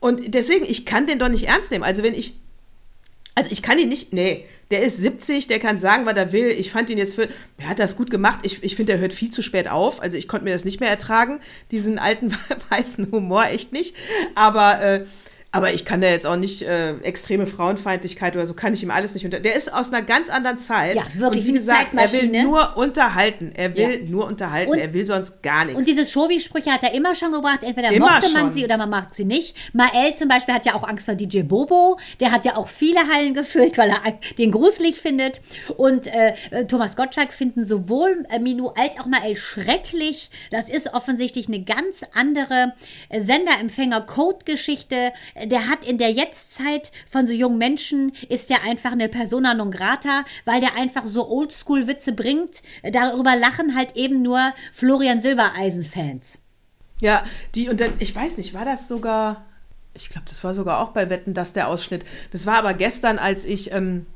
Und 0.00 0.34
deswegen, 0.34 0.64
ich 0.64 0.86
kann 0.86 1.06
den 1.06 1.18
doch 1.18 1.28
nicht 1.28 1.48
ernst 1.48 1.70
nehmen. 1.70 1.84
Also 1.84 2.02
wenn 2.02 2.14
ich 2.14 2.38
also 3.38 3.50
ich 3.50 3.62
kann 3.62 3.78
ihn 3.78 3.90
nicht, 3.90 4.14
nee, 4.14 4.46
der 4.70 4.82
ist 4.82 4.98
70, 4.98 5.46
der 5.46 5.58
kann 5.58 5.78
sagen, 5.78 6.06
was 6.06 6.16
er 6.16 6.32
will. 6.32 6.48
Ich 6.48 6.72
fand 6.72 6.90
ihn 6.90 6.98
jetzt 6.98 7.14
für, 7.14 7.28
er 7.58 7.68
hat 7.68 7.78
das 7.78 7.96
gut 7.96 8.10
gemacht. 8.10 8.40
Ich, 8.42 8.62
ich 8.62 8.74
finde, 8.76 8.92
er 8.92 8.98
hört 8.98 9.12
viel 9.12 9.30
zu 9.30 9.42
spät 9.42 9.68
auf. 9.68 10.02
Also 10.02 10.18
ich 10.18 10.28
konnte 10.28 10.44
mir 10.44 10.52
das 10.52 10.64
nicht 10.64 10.80
mehr 10.80 10.90
ertragen, 10.90 11.40
diesen 11.70 11.98
alten 11.98 12.34
weißen 12.70 13.10
Humor, 13.12 13.46
echt 13.46 13.72
nicht. 13.72 13.94
Aber, 14.34 14.80
äh, 14.82 15.06
aber 15.52 15.72
ich 15.72 15.84
kann 15.86 16.00
da 16.02 16.08
jetzt 16.08 16.26
auch 16.26 16.36
nicht 16.36 16.62
äh, 16.62 16.96
extreme 16.98 17.46
Frauenfeindlichkeit 17.46 18.36
oder 18.36 18.46
so, 18.46 18.52
kann 18.54 18.74
ich 18.74 18.82
ihm 18.82 18.90
alles 18.90 19.14
nicht 19.14 19.24
unter. 19.24 19.40
Der 19.40 19.54
ist 19.54 19.72
aus 19.72 19.88
einer 19.92 20.02
ganz 20.02 20.28
anderen 20.28 20.58
Zeit. 20.58 20.96
Ja, 20.96 21.02
wirklich, 21.14 21.44
Und 21.44 21.48
wie 21.48 21.52
gesagt, 21.54 21.94
er 21.94 22.12
will 22.12 22.42
nur 22.42 22.76
unterhalten. 22.76 23.52
Er 23.54 23.74
will 23.74 24.02
Ja. 24.02 24.10
nur 24.10 24.26
unterhalten. 24.26 24.72
Und- 24.72 24.78
er 24.78 24.92
will 24.92 25.06
sonst 25.06 25.42
gar 25.42 25.64
nichts. 25.64 25.78
Und 25.78 25.86
diese 25.88 26.04
Shovi-Sprüche 26.04 26.70
hat 26.70 26.82
er 26.82 26.92
immer 26.94 27.14
schon 27.14 27.32
gebracht. 27.32 27.60
Entweder 27.62 27.90
Immer 27.90 28.10
mochte 28.10 28.30
man 28.32 28.42
schon. 28.46 28.54
sie 28.54 28.64
oder 28.64 28.76
man 28.76 28.90
mag 28.90 29.14
sie 29.14 29.24
nicht. 29.24 29.56
Mael 29.72 30.14
zum 30.14 30.28
Beispiel 30.28 30.54
hat 30.54 30.66
ja 30.66 30.74
auch 30.74 30.84
Angst 30.86 31.06
vor 31.06 31.14
DJ 31.14 31.40
Bobo. 31.42 31.98
Der 32.20 32.32
hat 32.32 32.44
ja 32.44 32.56
auch 32.56 32.68
viele 32.68 33.00
Hallen 33.12 33.32
gefüllt, 33.32 33.78
weil 33.78 33.90
er 33.90 34.00
den 34.38 34.52
gruselig 34.52 34.96
findet. 35.00 35.40
Und 35.78 36.06
äh, 36.08 36.34
äh, 36.50 36.64
Thomas 36.66 36.96
Gottschalk 36.96 37.32
finden 37.32 37.64
sowohl 37.64 38.26
äh, 38.30 38.38
Minu 38.38 38.68
als 38.76 39.00
auch 39.00 39.06
Mael 39.06 39.36
schrecklich. 39.36 40.28
Das 40.50 40.68
ist 40.68 40.92
offensichtlich 40.92 41.48
eine 41.48 41.62
ganz 41.62 42.02
andere 42.12 42.74
äh, 43.08 43.20
Senderempfänger-Code-Geschichte. 43.20 45.12
Der 45.44 45.68
hat 45.68 45.84
in 45.84 45.98
der 45.98 46.10
Jetztzeit 46.10 46.92
von 47.08 47.26
so 47.26 47.32
jungen 47.32 47.58
Menschen 47.58 48.12
ist 48.28 48.50
der 48.50 48.62
einfach 48.64 48.92
eine 48.92 49.08
Persona 49.08 49.54
non 49.54 49.70
grata, 49.70 50.24
weil 50.44 50.60
der 50.60 50.76
einfach 50.76 51.06
so 51.06 51.28
Oldschool-Witze 51.28 52.12
bringt. 52.12 52.62
Darüber 52.82 53.36
lachen 53.36 53.76
halt 53.76 53.96
eben 53.96 54.22
nur 54.22 54.52
Florian 54.72 55.20
Silbereisen-Fans. 55.20 56.38
Ja, 57.00 57.24
die 57.54 57.68
und 57.68 57.80
dann, 57.80 57.92
ich 57.98 58.14
weiß 58.14 58.38
nicht, 58.38 58.54
war 58.54 58.64
das 58.64 58.88
sogar, 58.88 59.44
ich 59.94 60.08
glaube, 60.08 60.26
das 60.28 60.42
war 60.42 60.54
sogar 60.54 60.80
auch 60.80 60.90
bei 60.90 61.10
Wetten, 61.10 61.34
dass 61.34 61.52
der 61.52 61.68
Ausschnitt. 61.68 62.04
Das 62.32 62.46
war 62.46 62.56
aber 62.56 62.72
gestern, 62.74 63.18
als 63.18 63.44
ich 63.44 63.72
ähm, 63.72 64.06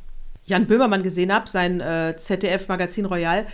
Jan 0.46 0.66
Böhmermann 0.66 1.02
gesehen 1.02 1.32
habe, 1.32 1.48
sein 1.48 1.80
äh, 1.80 2.14
ZDF-Magazin 2.16 3.04
Royal, 3.04 3.46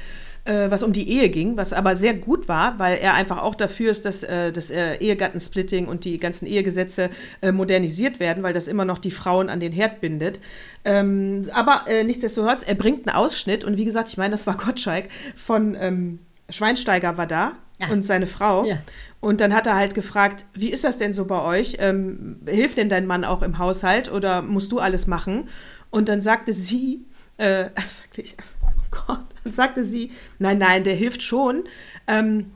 äh, 0.47 0.70
was 0.70 0.82
um 0.82 0.92
die 0.92 1.09
Ehe 1.11 1.28
ging, 1.28 1.57
was 1.57 1.72
aber 1.72 1.97
sehr 1.97 2.14
gut 2.14 2.49
war, 2.49 2.78
weil 2.78 2.99
er 2.99 3.14
einfach 3.14 3.38
auch 3.42 3.55
dafür 3.55 3.90
ist, 3.90 4.05
dass 4.05 4.22
äh, 4.22 4.53
das 4.53 4.70
äh, 4.70 4.97
Ehegattensplitting 4.97 5.86
und 5.86 6.05
die 6.05 6.18
ganzen 6.18 6.47
Ehegesetze 6.47 7.11
äh, 7.42 7.53
modernisiert 7.53 8.20
werden, 8.20 8.42
weil 8.42 8.55
das 8.55 8.68
immer 8.68 8.84
noch 8.84 8.99
die 8.99 9.11
Frauen 9.11 9.49
an 9.49 9.61
den 9.61 9.72
Herd 9.72 10.01
bindet. 10.01 10.40
Ähm, 10.84 11.49
aber 11.53 11.82
äh, 11.88 12.05
nichtsdestotrotz, 12.05 12.62
er 12.62 12.74
bringt 12.76 13.07
einen 13.09 13.16
Ausschnitt 13.16 13.64
und 13.64 13.76
wie 13.76 13.84
gesagt, 13.84 14.09
ich 14.09 14.16
meine, 14.16 14.30
das 14.32 14.47
war 14.47 14.57
Gottschalk 14.64 15.09
von 15.36 15.76
ähm, 15.80 16.18
Schweinsteiger 16.49 17.16
war 17.18 17.26
da 17.26 17.53
Ja. 17.80 17.88
und 17.88 18.05
seine 18.05 18.26
Frau. 18.26 18.64
Ja. 18.64 18.78
Und 19.20 19.40
dann 19.40 19.53
hat 19.55 19.66
er 19.66 19.74
halt 19.74 19.94
gefragt, 19.94 20.44
wie 20.55 20.70
ist 20.70 20.84
das 20.84 20.99
denn 20.99 21.12
so 21.12 21.24
bei 21.24 21.42
euch? 21.42 21.78
Ähm, 21.80 22.36
hilft 22.47 22.76
denn 22.76 22.88
dein 22.88 23.07
Mann 23.07 23.24
auch 23.24 23.42
im 23.42 23.59
Haushalt 23.59 24.12
oder 24.12 24.42
musst 24.42 24.70
du 24.70 24.78
alles 24.78 25.07
machen? 25.09 25.49
Und 25.90 26.09
dann 26.09 26.20
sagte 26.20 26.53
sie, 26.53 27.05
äh, 27.38 27.70
wirklich, 28.05 28.36
oh 28.62 28.97
Gott, 29.07 29.24
dann 29.47 29.53
sagte 29.53 29.84
sie, 29.84 30.11
nein, 30.38 30.59
nein, 30.59 30.84
der 30.84 30.94
hilft 30.94 31.22
schon. 31.22 31.64
Ähm, 32.07 32.53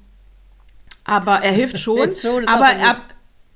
aber 1.04 1.36
er 1.36 1.52
hilft 1.52 1.78
schon. 1.80 1.98
Hilft 1.98 2.20
schon, 2.20 2.46
aber 2.46 2.66
er, 2.66 2.96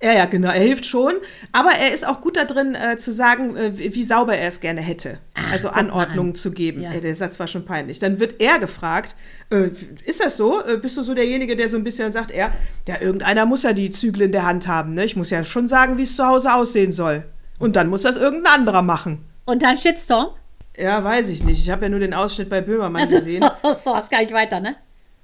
ja, 0.02 0.12
ja, 0.12 0.24
genau, 0.26 0.48
er 0.48 0.60
hilft 0.60 0.86
schon. 0.86 1.14
Aber 1.52 1.70
er 1.70 1.92
ist 1.92 2.06
auch 2.06 2.20
gut 2.20 2.36
darin, 2.36 2.74
äh, 2.74 2.98
zu 2.98 3.12
sagen, 3.12 3.56
äh, 3.56 3.78
wie, 3.78 3.94
wie 3.94 4.02
sauber 4.02 4.36
er 4.36 4.48
es 4.48 4.60
gerne 4.60 4.80
hätte. 4.80 5.18
also 5.50 5.68
guck 5.68 5.76
mal 5.76 5.82
Anordnungen 5.82 6.32
an. 6.32 6.36
zu 6.36 6.50
geben. 6.52 6.82
Ja. 6.82 6.92
Ja, 6.92 7.00
der 7.00 7.14
Satz 7.14 7.40
war 7.40 7.48
schon 7.48 7.64
peinlich. 7.64 7.98
Dann 8.00 8.20
wird 8.20 8.40
er 8.40 8.58
gefragt, 8.58 9.16
äh, 9.50 9.70
ist 10.04 10.22
das 10.22 10.36
so? 10.36 10.62
Äh, 10.62 10.76
bist 10.76 10.96
du 10.96 11.02
so 11.02 11.14
derjenige, 11.14 11.56
der 11.56 11.68
so 11.68 11.76
ein 11.76 11.84
bisschen 11.84 12.12
sagt, 12.12 12.30
er, 12.30 12.52
ja, 12.86 13.00
irgendeiner 13.00 13.46
muss 13.46 13.62
ja 13.62 13.72
die 13.72 13.90
Zügel 13.90 14.22
in 14.22 14.32
der 14.32 14.44
Hand 14.44 14.66
haben. 14.68 14.94
Ne? 14.94 15.04
Ich 15.04 15.16
muss 15.16 15.30
ja 15.30 15.44
schon 15.44 15.68
sagen, 15.68 15.96
wie 15.96 16.02
es 16.02 16.16
zu 16.16 16.26
Hause 16.26 16.52
aussehen 16.52 16.92
soll. 16.92 17.24
Und 17.58 17.76
dann 17.76 17.88
muss 17.88 18.02
das 18.02 18.16
irgendein 18.16 18.60
anderer 18.60 18.82
machen. 18.82 19.24
Und 19.46 19.62
dann 19.62 19.78
Shitstorm. 19.78 20.28
Ja, 20.76 21.02
weiß 21.02 21.28
ich 21.28 21.44
nicht. 21.44 21.60
Ich 21.60 21.70
habe 21.70 21.84
ja 21.84 21.88
nur 21.88 22.00
den 22.00 22.14
Ausschnitt 22.14 22.50
bei 22.50 22.60
Böhmermann 22.60 23.02
Also, 23.02 23.16
gesehen. 23.16 23.44
so, 23.84 23.94
hast 23.94 24.10
gar 24.10 24.20
nicht 24.20 24.32
weiter, 24.32 24.60
ne? 24.60 24.76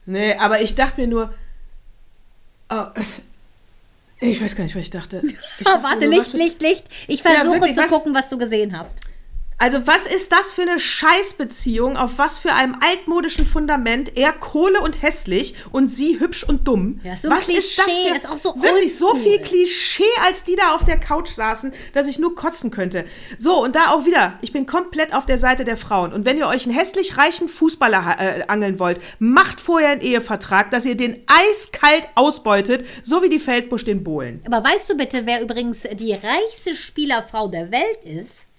Nee, 0.07 0.35
aber 0.35 0.61
ich 0.61 0.75
dachte 0.75 1.01
mir 1.01 1.07
nur, 1.09 1.35
oh, 2.71 2.85
ich 4.21 4.43
weiß 4.43 4.55
gar 4.55 4.65
nicht, 4.65 4.77
was 4.77 4.83
ich 4.83 4.91
dachte. 4.91 5.23
Ich 5.25 5.37
dachte 5.65 5.83
Warte, 5.83 6.07
nur, 6.07 6.15
Licht, 6.19 6.35
Licht, 6.35 6.63
Licht. 6.63 6.85
Ich 7.09 7.23
versuche 7.23 7.61
wirklich, 7.61 7.77
zu 7.77 7.87
gucken, 7.87 8.15
was 8.15 8.29
du 8.29 8.39
gesehen 8.39 8.79
hast. 8.79 8.93
Also 9.61 9.87
was 9.87 10.07
ist 10.07 10.33
das 10.33 10.53
für 10.53 10.63
eine 10.63 10.81
Scheißbeziehung? 10.81 11.99
Auf 11.99 12.13
was 12.17 12.39
für 12.39 12.55
einem 12.55 12.77
altmodischen 12.81 13.45
Fundament? 13.45 14.17
Er 14.17 14.33
Kohle 14.33 14.81
und 14.81 15.03
hässlich 15.03 15.55
und 15.71 15.89
sie 15.89 16.19
hübsch 16.19 16.45
und 16.45 16.67
dumm. 16.67 16.99
Ja, 17.05 17.15
so 17.19 17.29
was 17.29 17.47
ist 17.51 17.79
das 17.79 17.85
Klischee, 17.85 18.09
für 18.09 18.17
ist 18.17 18.27
auch 18.27 18.39
so 18.39 18.63
wirklich 18.63 18.97
so 18.97 19.15
viel 19.15 19.39
Klischee, 19.41 20.03
als 20.27 20.45
die 20.45 20.57
da 20.57 20.75
auf 20.75 20.85
der 20.85 20.99
Couch 20.99 21.29
saßen, 21.29 21.75
dass 21.93 22.09
ich 22.09 22.19
nur 22.19 22.35
kotzen 22.35 22.71
könnte. 22.71 23.05
So 23.37 23.63
und 23.63 23.77
da 23.77 23.91
auch 23.91 24.07
wieder. 24.07 24.39
Ich 24.41 24.55
bin 24.55 24.65
komplett 24.65 25.13
auf 25.13 25.27
der 25.27 25.37
Seite 25.37 25.67
der 25.67 25.77
Frauen. 25.77 26.15
Und 26.15 26.25
wenn 26.25 26.39
ihr 26.39 26.49
euch 26.49 26.65
einen 26.65 26.75
hässlich 26.75 27.19
reichen 27.19 27.47
Fußballer 27.47 28.17
äh, 28.19 28.45
angeln 28.49 28.79
wollt, 28.79 28.99
macht 29.19 29.61
vorher 29.61 29.91
einen 29.91 30.01
Ehevertrag, 30.01 30.71
dass 30.71 30.87
ihr 30.87 30.97
den 30.97 31.23
eiskalt 31.27 32.09
ausbeutet, 32.15 32.87
so 33.05 33.23
wie 33.23 33.29
die 33.29 33.39
Feldbusch 33.39 33.85
den 33.85 34.05
Bohlen. 34.05 34.43
Aber 34.47 34.65
weißt 34.65 34.89
du 34.89 34.97
bitte, 34.97 35.27
wer 35.27 35.43
übrigens 35.43 35.81
die 35.93 36.15
reichste 36.15 36.75
Spielerfrau 36.75 37.49
der 37.49 37.71
Welt 37.71 38.03
ist? 38.05 38.50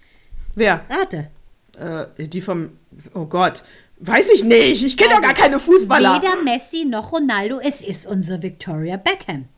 Wer? 0.54 0.84
Rate. 0.88 1.30
Äh, 1.78 2.26
die 2.28 2.40
vom. 2.40 2.78
Oh 3.14 3.26
Gott. 3.26 3.62
Weiß 3.98 4.30
ich 4.30 4.42
nicht. 4.42 4.84
Ich 4.84 4.96
kenne 4.96 5.14
doch 5.14 5.22
gar 5.22 5.34
keine 5.34 5.60
Fußballer. 5.60 6.20
Weder 6.20 6.42
Messi 6.42 6.84
noch 6.84 7.12
Ronaldo, 7.12 7.60
es 7.60 7.82
ist 7.82 8.06
unsere 8.06 8.42
Victoria 8.42 8.96
Beckham. 8.96 9.48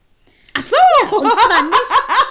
Ach 0.57 0.63
so. 0.63 0.77
Und 1.17 1.33
zwar 1.33 1.63
nicht, 1.63 1.81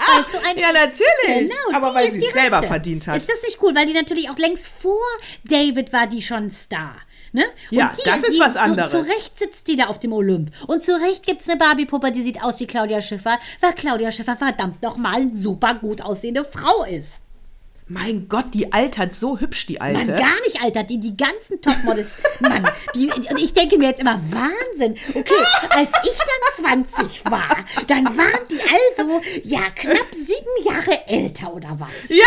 weißt 0.08 0.34
du, 0.34 0.50
ein 0.50 0.58
Ja, 0.60 0.72
natürlich. 0.72 1.52
Genau, 1.52 1.78
Aber 1.78 1.94
weil 1.94 2.12
sie 2.12 2.20
es 2.20 2.32
selber 2.32 2.58
Reichste. 2.58 2.68
verdient 2.72 3.08
hat. 3.08 3.18
Ist 3.18 3.30
das 3.30 3.42
nicht 3.44 3.62
cool? 3.62 3.76
Weil 3.76 3.88
die 3.88 3.94
natürlich 3.94 4.30
auch 4.30 4.38
längst 4.38 4.68
vor 4.68 5.02
David 5.44 5.92
war 5.92 6.08
die 6.08 6.22
schon 6.22 6.52
Star. 6.52 6.96
Ne? 7.34 7.46
Ja, 7.72 7.92
die, 7.98 8.08
das 8.08 8.24
ist 8.24 8.36
die, 8.36 8.40
was 8.40 8.56
anderes. 8.56 8.92
Zu, 8.92 9.04
zu 9.04 9.10
Recht 9.12 9.40
sitzt 9.40 9.68
die 9.68 9.76
da 9.76 9.88
auf 9.88 9.98
dem 9.98 10.14
Olymp. 10.14 10.52
Und 10.68 10.84
zu 10.84 10.92
Recht 11.02 11.26
gibt 11.26 11.42
es 11.42 11.50
eine 11.50 11.58
Barbie-Puppe, 11.58 12.12
die 12.12 12.22
sieht 12.22 12.44
aus 12.44 12.60
wie 12.60 12.68
Claudia 12.68 13.02
Schiffer, 13.02 13.40
weil 13.60 13.74
Claudia 13.74 14.12
Schiffer 14.12 14.38
verdammt 14.38 14.84
nochmal 14.84 15.16
eine 15.16 15.36
super 15.36 15.74
gut 15.74 16.02
aussehende 16.04 16.46
Frau 16.46 16.84
ist. 16.84 17.22
Mein 17.88 18.28
Gott, 18.30 18.46
die 18.54 18.72
altert 18.72 19.14
so 19.14 19.40
hübsch, 19.40 19.66
die 19.66 19.78
Mann, 19.78 19.96
Alte. 19.96 20.08
gar 20.14 20.40
nicht, 20.46 20.62
Alter. 20.62 20.84
Die, 20.84 21.00
die 21.00 21.16
ganzen 21.18 21.62
Topmodels. 21.62 22.12
Mann, 22.40 22.68
die, 22.96 23.12
und 23.12 23.40
ich 23.40 23.54
denke 23.54 23.78
mir 23.78 23.90
jetzt 23.90 24.00
immer, 24.02 24.20
Wahnsinn. 24.30 24.96
Okay, 25.14 25.34
als 25.76 25.90
ich 26.04 26.18
dann 26.18 26.86
20 26.86 27.26
war, 27.32 27.48
dann 27.88 28.06
waren 28.18 28.48
die 28.50 28.60
also, 28.62 29.22
ja, 29.44 29.62
knapp 29.76 30.08
sieben 30.14 30.64
Jahre 30.66 31.08
älter 31.08 31.54
oder 31.54 31.78
was. 31.80 31.90
Ja, 32.10 32.26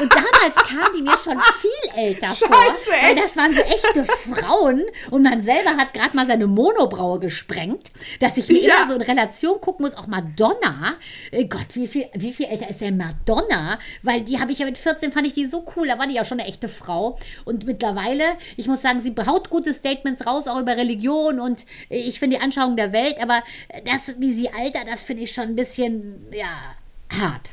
Und 0.00 0.12
damals 0.14 0.54
kamen 0.68 0.96
die 0.96 1.02
mir 1.02 1.16
schon 1.22 1.38
viel 1.60 1.94
älter 1.98 2.28
vor. 2.28 2.48
Scheiße, 2.48 2.90
Weil 3.02 3.12
echt? 3.16 3.24
das 3.24 3.36
waren 3.36 3.54
so 3.54 3.60
echte 3.60 4.04
Frauen. 4.04 4.82
Und 5.10 5.22
man 5.22 5.42
selber 5.42 5.70
hat 5.76 5.94
gerade 5.94 6.14
mal 6.16 6.26
seine 6.26 6.46
Monobraue 6.46 7.18
gesprengt. 7.20 7.88
Dass 8.20 8.36
ich 8.36 8.48
mir 8.48 8.60
Ja. 8.62 8.74
immer 8.82 8.88
so 8.88 8.94
in 8.94 9.02
Relation 9.02 9.60
gucken 9.60 9.84
muss. 9.84 9.94
Auch 9.94 10.06
Madonna. 10.06 10.96
Äh, 11.30 11.44
Gott, 11.46 11.66
wie 11.74 11.86
viel, 11.86 12.06
wie 12.14 12.32
viel 12.32 12.46
älter 12.46 12.68
ist 12.70 12.80
denn 12.80 12.96
Madonna? 12.96 13.78
Weil 14.02 14.22
die 14.22 14.38
habe 14.40 14.52
ich 14.52 14.58
ja 14.58 14.66
mit 14.66 14.78
14, 14.86 15.12
fand 15.12 15.26
ich 15.26 15.34
die 15.34 15.46
so 15.46 15.64
cool. 15.76 15.88
Da 15.88 15.98
war 15.98 16.06
die 16.06 16.14
ja 16.14 16.24
schon 16.24 16.38
eine 16.38 16.48
echte 16.48 16.68
Frau. 16.68 17.18
Und 17.44 17.66
mittlerweile, 17.66 18.24
ich 18.56 18.68
muss 18.68 18.82
sagen, 18.82 19.00
sie 19.00 19.14
haut 19.26 19.50
gute 19.50 19.74
Statements 19.74 20.26
raus, 20.26 20.46
auch 20.46 20.60
über 20.60 20.76
Religion. 20.76 21.40
Und 21.40 21.66
äh, 21.88 21.98
ich 21.98 22.18
finde 22.18 22.36
die 22.36 22.42
Anschauung 22.42 22.76
der 22.76 22.92
Welt. 22.92 23.16
Aber 23.20 23.42
das, 23.84 24.14
wie 24.18 24.34
sie 24.34 24.48
altert, 24.52 24.86
das 24.86 25.04
finde 25.04 25.24
ich 25.24 25.32
schon 25.32 25.44
ein 25.44 25.56
bisschen, 25.56 26.26
ja, 26.32 26.74
hart. 27.18 27.50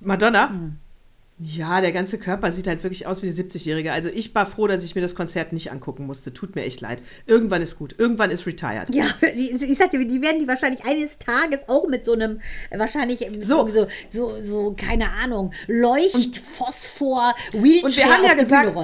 Madonna? 0.00 0.48
Hm. 0.48 0.78
Ja, 1.42 1.80
der 1.80 1.92
ganze 1.92 2.18
Körper 2.18 2.52
sieht 2.52 2.68
halt 2.68 2.82
wirklich 2.84 3.06
aus 3.06 3.22
wie 3.22 3.26
eine 3.26 3.34
70-Jährige. 3.34 3.92
Also 3.92 4.08
ich 4.08 4.32
war 4.34 4.46
froh, 4.46 4.68
dass 4.68 4.84
ich 4.84 4.94
mir 4.94 5.00
das 5.00 5.16
Konzert 5.16 5.52
nicht 5.52 5.72
angucken 5.72 6.06
musste. 6.06 6.32
Tut 6.32 6.54
mir 6.54 6.62
echt 6.62 6.80
leid. 6.80 7.02
Irgendwann 7.26 7.62
ist 7.62 7.76
gut. 7.78 7.96
Irgendwann 7.98 8.30
ist 8.30 8.46
retired. 8.46 8.94
Ja, 8.94 9.06
die, 9.34 9.50
ich 9.50 9.78
sagte, 9.78 9.98
die 9.98 10.22
werden 10.22 10.40
die 10.40 10.46
wahrscheinlich 10.46 10.84
eines 10.84 11.10
Tages 11.18 11.60
auch 11.66 11.88
mit 11.88 12.04
so 12.04 12.12
einem, 12.12 12.40
äh, 12.70 12.78
wahrscheinlich 12.78 13.26
So. 13.40 13.68
so, 13.68 13.88
so, 14.08 14.40
so 14.40 14.74
keine 14.76 15.10
Ahnung, 15.10 15.52
Leucht, 15.66 16.36
Phosphor, 16.36 17.34
Wheelchair 17.52 17.84
Und 17.84 17.96
wir 17.96 18.12
haben 18.12 18.24
ja 18.24 18.34
gesagt, 18.34 18.76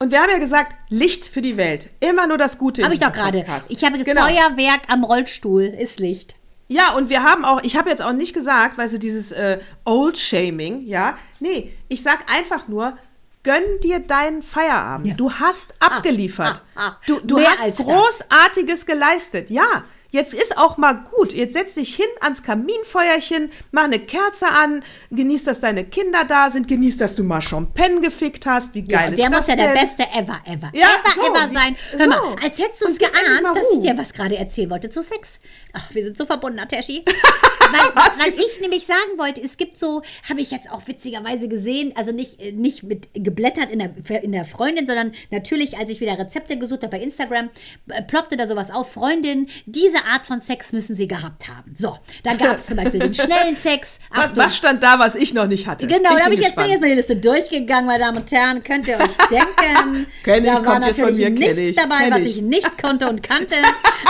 und 0.00 0.12
wir 0.12 0.22
haben 0.22 0.30
ja 0.30 0.38
gesagt, 0.38 0.76
Licht 0.90 1.24
für 1.24 1.42
die 1.42 1.56
Welt. 1.56 1.88
Immer 1.98 2.28
nur 2.28 2.38
das 2.38 2.58
Gute 2.58 2.84
Habe 2.84 2.94
ich 2.94 3.00
doch 3.00 3.12
gerade. 3.12 3.44
Ich 3.68 3.82
habe 3.82 3.98
Genau. 3.98 4.22
Feuerwerk 4.22 4.82
am 4.86 5.02
Rollstuhl, 5.02 5.64
ist 5.64 5.98
Licht. 5.98 6.37
Ja, 6.68 6.94
und 6.94 7.08
wir 7.08 7.22
haben 7.22 7.44
auch, 7.44 7.62
ich 7.62 7.76
habe 7.76 7.88
jetzt 7.88 8.02
auch 8.02 8.12
nicht 8.12 8.34
gesagt, 8.34 8.76
weißt 8.76 8.94
du, 8.94 8.98
dieses 8.98 9.32
äh, 9.32 9.58
Old-Shaming, 9.84 10.86
ja. 10.86 11.16
Nee, 11.40 11.74
ich 11.88 12.02
sag 12.02 12.30
einfach 12.30 12.68
nur, 12.68 12.96
gönn 13.42 13.80
dir 13.82 14.00
deinen 14.00 14.42
Feierabend. 14.42 15.18
Du 15.18 15.32
hast 15.32 15.74
abgeliefert. 15.80 16.62
ah, 16.74 16.88
ah. 16.88 16.96
Du, 17.06 17.20
du 17.20 17.36
Mehr 17.36 17.50
hast. 17.50 17.76
Großartiges 17.76 18.84
geleistet. 18.84 19.48
Ja, 19.48 19.84
jetzt 20.12 20.34
ist 20.34 20.56
auch 20.56 20.76
mal 20.76 20.92
gut. 20.94 21.32
Jetzt 21.34 21.54
setz 21.54 21.74
dich 21.74 21.94
hin 21.94 22.06
ans 22.20 22.42
Kaminfeuerchen, 22.42 23.50
mach 23.72 23.84
eine 23.84 23.98
Kerze 23.98 24.48
an, 24.48 24.82
genieß, 25.10 25.44
dass 25.44 25.60
deine 25.60 25.84
Kinder 25.84 26.24
da 26.24 26.50
sind, 26.50 26.68
genieß, 26.68 26.96
dass 26.96 27.14
du 27.14 27.24
mal 27.24 27.42
Champagne 27.42 28.00
gefickt 28.00 28.46
hast. 28.46 28.74
Wie 28.74 28.82
geil 28.82 29.08
Ja, 29.08 29.10
ist 29.10 29.18
der 29.18 29.30
das 29.30 29.38
muss 29.38 29.46
ja 29.48 29.56
der 29.56 29.74
denn? 29.74 29.82
Beste 29.86 30.02
ever, 30.14 30.40
ever, 30.46 30.70
Ja, 30.74 30.86
ever, 31.04 31.14
so, 31.14 31.32
ever 31.32 31.52
sein. 31.52 31.76
Hör 31.96 32.06
mal, 32.06 32.18
so. 32.18 32.36
als 32.44 32.58
hättest 32.58 32.82
du 32.82 32.86
es 32.88 32.98
mal 33.00 33.08
geahnt, 33.10 33.56
dass 33.56 33.72
ich 33.74 33.80
dir 33.80 33.96
was 33.98 34.12
gerade 34.12 34.36
erzählen 34.36 34.70
wollte 34.70 34.90
zu 34.90 35.02
Sex. 35.02 35.40
Ach, 35.72 35.94
wir 35.94 36.02
sind 36.02 36.16
so 36.16 36.26
verbunden, 36.26 36.56
Nataschi. 36.56 37.02
weil, 37.72 37.80
Was? 37.94 38.18
weil 38.18 38.32
ich 38.32 38.60
nämlich 38.60 38.86
sagen 38.86 39.18
wollte, 39.18 39.42
es 39.42 39.56
gibt 39.56 39.76
so, 39.78 40.02
habe 40.28 40.40
ich 40.40 40.50
jetzt 40.50 40.70
auch 40.70 40.86
witzigerweise 40.86 41.48
gesehen, 41.48 41.92
also 41.96 42.12
nicht, 42.12 42.40
äh, 42.40 42.52
nicht 42.52 42.82
mit 42.82 43.08
geblättert 43.14 43.70
in 43.70 43.78
der, 43.78 44.22
in 44.22 44.32
der 44.32 44.44
Freundin, 44.44 44.86
sondern 44.86 45.12
natürlich, 45.30 45.76
als 45.76 45.90
ich 45.90 46.00
wieder 46.00 46.18
Rezepte 46.18 46.58
gesucht 46.58 46.82
habe 46.82 46.96
bei 46.96 47.02
Instagram, 47.02 47.50
äh, 47.88 48.02
ploppte 48.02 48.36
da 48.36 48.46
sowas 48.46 48.70
auf. 48.70 48.88
Freundin, 48.92 49.48
diese 49.66 49.97
Art 50.06 50.26
von 50.26 50.40
Sex 50.40 50.72
müssen 50.72 50.94
sie 50.94 51.08
gehabt 51.08 51.48
haben. 51.48 51.74
So, 51.74 51.98
da 52.22 52.34
gab 52.34 52.56
es 52.56 52.66
zum 52.66 52.76
Beispiel 52.76 53.00
den 53.00 53.14
schnellen 53.14 53.56
Sex. 53.62 53.98
Was, 54.10 54.36
was 54.36 54.56
stand 54.56 54.82
da, 54.82 54.98
was 54.98 55.14
ich 55.14 55.34
noch 55.34 55.46
nicht 55.46 55.66
hatte? 55.66 55.86
Genau, 55.86 56.10
da 56.10 56.14
bin 56.14 56.24
habe 56.24 56.34
ich 56.34 56.40
jetzt, 56.40 56.56
bin 56.56 56.66
jetzt 56.66 56.80
mal 56.80 56.88
die 56.88 56.96
Liste 56.96 57.16
durchgegangen, 57.16 57.86
meine 57.86 58.04
Damen 58.04 58.18
und 58.18 58.30
Herren. 58.30 58.62
Könnt 58.62 58.88
ihr 58.88 58.96
euch 58.98 59.16
denken? 59.30 60.06
Kenn 60.24 60.44
ich, 60.44 60.50
da 60.50 60.64
war 60.64 60.78
natürlich 60.78 61.16
mir, 61.16 61.30
nichts 61.30 61.58
ich, 61.58 61.76
dabei, 61.76 62.10
was 62.10 62.20
ich. 62.20 62.36
ich 62.36 62.42
nicht 62.42 62.78
konnte 62.80 63.08
und 63.08 63.22
kannte. 63.22 63.56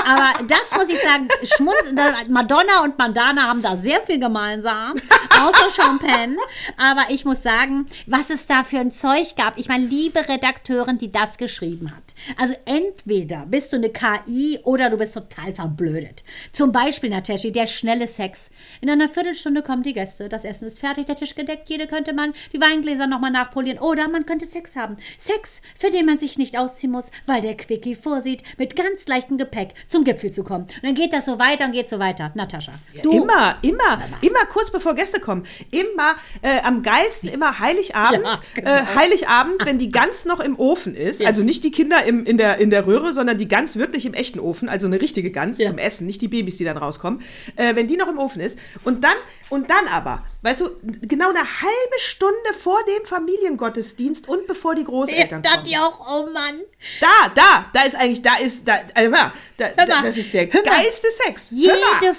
Aber 0.07 0.45
das 0.47 0.78
muss 0.78 0.89
ich 0.89 1.01
sagen, 1.03 1.28
Schmunz, 1.45 1.95
Madonna 2.28 2.84
und 2.84 2.99
Mandana 2.99 3.43
haben 3.43 3.62
da 3.62 3.76
sehr 3.76 4.01
viel 4.03 4.18
gemeinsam, 4.18 4.95
außer 5.41 5.70
Champagne. 5.82 6.36
Aber 6.76 7.03
ich 7.11 7.24
muss 7.24 7.43
sagen, 7.43 7.86
was 8.07 8.30
es 8.30 8.47
da 8.47 8.64
für 8.64 8.78
ein 8.78 8.93
Zeug 8.93 9.36
gab. 9.36 9.59
Ich 9.59 9.68
meine, 9.68 9.84
liebe 9.84 10.28
Redakteurin, 10.28 10.99
die 10.99 11.11
das 11.11 11.39
geschrieben 11.39 11.91
hat. 11.91 12.08
Also 12.37 12.55
entweder 12.64 13.47
bist 13.47 13.73
du 13.73 13.77
eine 13.77 13.91
KI 13.91 14.61
oder 14.64 14.91
du 14.91 14.97
bist 14.97 15.14
total 15.14 15.53
verblödet. 15.53 16.25
Zum 16.53 16.73
Beispiel, 16.73 17.11
Nataschi, 17.11 17.53
der 17.53 17.66
schnelle 17.66 18.07
Sex. 18.07 18.51
In 18.81 18.91
einer 18.91 19.09
Viertelstunde 19.09 19.62
kommen 19.62 19.83
die 19.83 19.93
Gäste. 19.93 20.29
Das 20.29 20.45
Essen 20.45 20.66
ist 20.66 20.79
fertig, 20.79 21.07
der 21.07 21.16
Tisch 21.16 21.35
gedeckt. 21.35 21.69
Jede 21.69 21.87
könnte 21.87 22.12
man 22.12 22.35
die 22.53 22.61
Weingläser 22.61 23.07
nochmal 23.07 23.31
nachpolieren. 23.31 23.79
Oder 23.79 24.09
man 24.09 24.27
könnte 24.27 24.47
Sex 24.47 24.77
haben. 24.77 24.97
Sex, 25.19 25.61
für 25.79 25.91
den 25.91 26.07
man 26.07 26.19
sich 26.19 26.39
nicht 26.39 26.59
ausziehen 26.59 26.93
muss, 26.93 27.07
weil 27.27 27.41
der 27.41 27.57
Quickie 27.57 27.95
vorsieht, 27.95 28.43
mit 28.59 28.77
ganz 28.77 29.07
leichtem 29.07 29.39
Gepäck 29.39 29.75
zum 29.87 30.05
Gipfel 30.05 30.31
zu 30.31 30.45
kommen. 30.45 30.64
Und 30.64 30.85
dann 30.85 30.95
geht 30.95 31.12
das 31.12 31.27
so 31.27 31.39
weiter 31.39 31.66
und 31.66 31.73
geht 31.73 31.89
so 31.89 31.99
weiter. 31.99 32.33
Natascha, 32.35 32.73
du. 33.03 33.12
Immer, 33.12 33.57
immer, 33.62 34.03
immer 34.21 34.47
kurz 34.53 34.71
bevor 34.71 34.95
Gäste 34.95 35.21
kommen. 35.21 35.45
Immer 35.71 36.16
äh, 36.43 36.61
am 36.62 36.83
geilsten, 36.83 37.29
immer 37.29 37.59
Heiligabend. 37.59 38.25
Ja, 38.25 38.41
genau. 38.55 38.71
äh, 38.71 38.83
Heiligabend, 38.95 39.64
wenn 39.64 39.79
die 39.79 39.91
Gans 39.91 40.25
noch 40.25 40.41
im 40.41 40.59
Ofen 40.59 40.95
ist. 40.95 41.25
Also 41.25 41.43
nicht 41.43 41.64
die 41.64 41.71
Kinder 41.71 42.05
im, 42.09 42.25
in, 42.25 42.39
der, 42.39 42.59
in 42.59 42.71
der 42.71 42.87
Röhre, 42.87 43.13
sondern 43.13 43.37
die 43.37 43.49
Gans 43.49 43.77
wirklich 43.77 44.07
im 44.07 44.15
echten 44.15 44.41
Ofen. 44.41 44.69
Also 44.69 44.87
eine 44.87 45.01
richtige 45.01 45.31
Gans 45.31 45.59
Ja. 45.59 45.69
zum 45.69 45.79
Essen, 45.79 46.07
nicht 46.07 46.23
die 46.23 46.29
Babys, 46.29 46.57
die 46.57 46.65
dann 46.65 46.79
rauskommen. 46.79 47.21
Äh, 47.57 47.77
wenn 47.77 47.87
die 47.87 47.97
noch 47.97 48.09
im 48.09 48.19
Ofen 48.19 48.41
ist. 48.41 48.59
Und 48.85 49.05
dann, 49.05 49.13
und 49.51 49.69
dann 49.71 49.87
aber, 49.93 50.25
weißt 50.43 50.61
du, 50.61 50.70
genau 51.03 51.30
eine 51.30 51.41
halbe 51.41 51.99
Stunde 51.99 52.55
vor 52.61 52.78
dem 52.84 53.05
Familiengottesdienst 53.07 54.28
und 54.28 54.47
bevor 54.47 54.74
die 54.76 54.84
Großeltern 54.84 55.43
Da 55.43 55.51
kommen. 55.53 55.64
die 55.64 55.76
auch, 55.76 55.99
oh 56.01 56.30
Mann. 56.32 56.61
Da, 57.01 57.28
da, 57.34 57.66
da 57.72 57.82
ist 57.82 57.97
eigentlich, 57.97 58.22
da 58.22 58.36
ist, 58.36 58.66
da, 58.68 58.78
also, 58.95 59.11
da, 59.11 59.68
da, 59.76 59.86
mal, 59.86 60.03
das 60.03 60.16
ist 60.16 60.32
der 60.32 60.47
geilste 60.47 61.09
Sex. 61.24 61.51
Jede. 61.51 61.74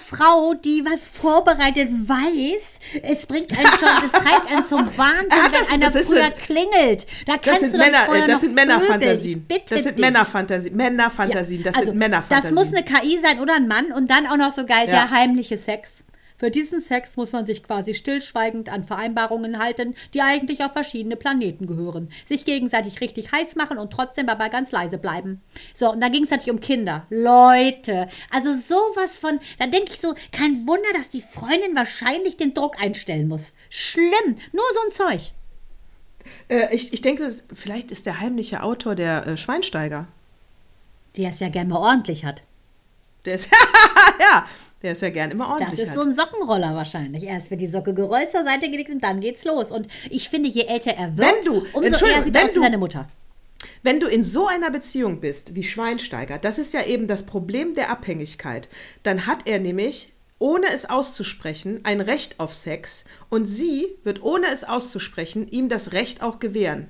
Frau, 0.10 0.54
die 0.54 0.84
was 0.86 1.08
vorbereitet, 1.08 1.88
weiß, 1.90 3.02
es 3.04 3.26
bringt 3.26 3.58
einen 3.58 3.68
schon, 3.68 3.90
es 4.06 4.12
treibt 4.12 4.52
einen 4.52 4.66
zum 4.66 4.80
Wahnsinn, 4.98 5.28
Ah, 5.32 5.46
wenn 5.46 5.52
das- 5.54 5.72
einer 5.72 5.90
das 5.90 6.06
früher 6.06 6.30
klingelt. 6.32 7.08
Da 7.26 7.38
kannst 7.38 7.48
Das 7.64 7.72
sind 7.72 7.74
du 7.74 7.78
Männer, 7.78 8.14
äh, 8.14 8.28
das 8.28 8.42
sind 8.42 8.54
Männerfantasien. 8.54 9.46
Ich 9.50 9.64
Das 9.66 9.84
sind. 9.84 9.98
Männerfantasien. 10.00 10.76
Männerfantasien. 10.76 11.64
Das 11.64 11.76
also, 11.76 11.88
sind 11.88 11.98
Männerfantasien. 11.98 12.56
Das 12.56 12.66
muss 12.66 12.76
eine 12.76 12.84
KI 12.86 13.20
sein 13.22 13.40
oder 13.40 13.56
ein 13.56 13.68
Mann 13.68 13.92
und 13.94 14.12
dann 14.12 14.28
auch 14.28 14.38
noch 14.38 14.52
so 14.52 14.66
geil 14.66 14.88
Ja. 14.88 14.92
der 14.92 15.12
heimliche 15.12 15.58
Sex. 15.58 16.04
Für 16.40 16.50
diesen 16.50 16.80
Sex 16.80 17.18
muss 17.18 17.34
man 17.34 17.46
sich 17.46 17.64
quasi 17.64 17.94
stillschweigend 17.94 18.70
an 18.70 18.86
Vereinbarungen 18.86 19.60
halten, 19.60 19.94
die 20.14 20.22
eigentlich 20.22 20.64
auf 20.64 20.72
verschiedene 20.72 21.18
Planeten 21.18 21.68
gehören. 21.68 22.10
Sich 22.30 22.46
gegenseitig 22.46 23.02
richtig 23.02 23.34
heiß 23.34 23.58
machen 23.58 23.78
und 23.78 23.92
trotzdem 23.92 24.26
dabei 24.26 24.48
ganz 24.48 24.72
leise 24.72 24.98
bleiben. 24.98 25.42
So, 25.74 25.92
und 25.92 26.00
dann 26.00 26.14
ging 26.14 26.24
es 26.24 26.30
natürlich 26.30 26.54
um 26.54 26.62
Kinder. 26.62 27.06
Leute, 27.10 28.08
also 28.32 28.56
sowas 28.56 29.18
von, 29.18 29.42
da 29.60 29.68
denke 29.68 29.92
ich 29.92 30.00
so, 30.00 30.16
kein 30.32 30.66
Wunder, 30.66 30.88
dass 30.98 31.10
die 31.10 31.22
Freundin 31.22 31.76
wahrscheinlich 31.76 32.38
den 32.38 32.54
Druck 32.54 32.82
einstellen 32.82 33.28
muss. 33.28 33.52
Schlimm, 33.70 34.38
nur 34.54 34.64
so 34.74 34.80
ein 34.88 34.92
Zeug. 34.94 35.32
Äh, 36.48 36.74
ich, 36.74 36.94
ich 36.94 37.02
denke, 37.02 37.24
das, 37.24 37.44
vielleicht 37.54 37.92
ist 37.92 38.06
der 38.06 38.22
heimliche 38.22 38.64
Autor 38.64 38.96
der 38.96 39.28
äh, 39.28 39.38
Schweinsteiger. 39.38 40.08
Der 41.18 41.32
es 41.32 41.42
ja 41.42 41.50
gern 41.50 41.68
mal 41.68 41.80
ordentlich 41.80 42.24
hat. 42.24 42.44
Der 43.26 43.36
ist, 43.36 43.50
ja, 44.22 44.48
der 44.82 44.94
ist 44.94 45.02
ja 45.02 45.10
gern 45.10 45.32
immer 45.32 45.46
Das 45.46 45.54
ordentlich. 45.54 45.80
ist 45.82 45.90
halt. 45.90 46.00
so 46.00 46.06
ein 46.06 46.16
Sockenroller 46.16 46.76
wahrscheinlich. 46.76 47.24
Erst 47.24 47.52
wird 47.52 47.62
die 47.62 47.68
Socke 47.68 47.94
gerollt, 47.94 48.32
zur 48.32 48.44
Seite 48.44 48.70
gelegt 48.70 48.90
und 48.90 49.04
dann 49.04 49.20
geht's 49.22 49.44
los. 49.44 49.72
Und 49.72 49.88
ich 50.10 50.30
finde, 50.30 50.50
je 50.50 50.64
älter 50.66 50.92
er 50.92 51.18
wird, 51.18 51.46
du- 51.46 51.66
umso 51.74 52.06
eher 52.06 52.24
sieht 52.24 52.36
er 52.36 52.46
aus 52.46 52.56
wie 52.56 52.60
seine 52.60 52.78
Mutter. 52.78 53.08
Wenn 53.84 54.00
du 54.00 54.08
in 54.08 54.24
so 54.24 54.48
einer 54.48 54.72
Beziehung 54.72 55.20
bist 55.20 55.54
wie 55.56 55.64
Schweinsteiger, 55.64 56.38
das 56.38 56.60
ist 56.60 56.74
ja 56.74 56.86
eben 56.86 57.08
das 57.08 57.26
Problem 57.26 57.76
der 57.76 57.90
Abhängigkeit, 57.90 58.70
dann 59.04 59.26
hat 59.26 59.48
er 59.48 59.60
nämlich, 59.60 60.14
ohne 60.38 60.68
es 60.74 60.90
auszusprechen, 60.90 61.82
ein 61.84 62.00
Recht 62.00 62.40
auf 62.40 62.54
Sex 62.54 63.04
und 63.30 63.46
sie 63.48 63.86
wird, 64.06 64.24
ohne 64.24 64.48
es 64.48 64.64
auszusprechen, 64.64 65.48
ihm 65.50 65.68
das 65.68 65.92
Recht 65.92 66.22
auch 66.24 66.40
gewähren. 66.40 66.88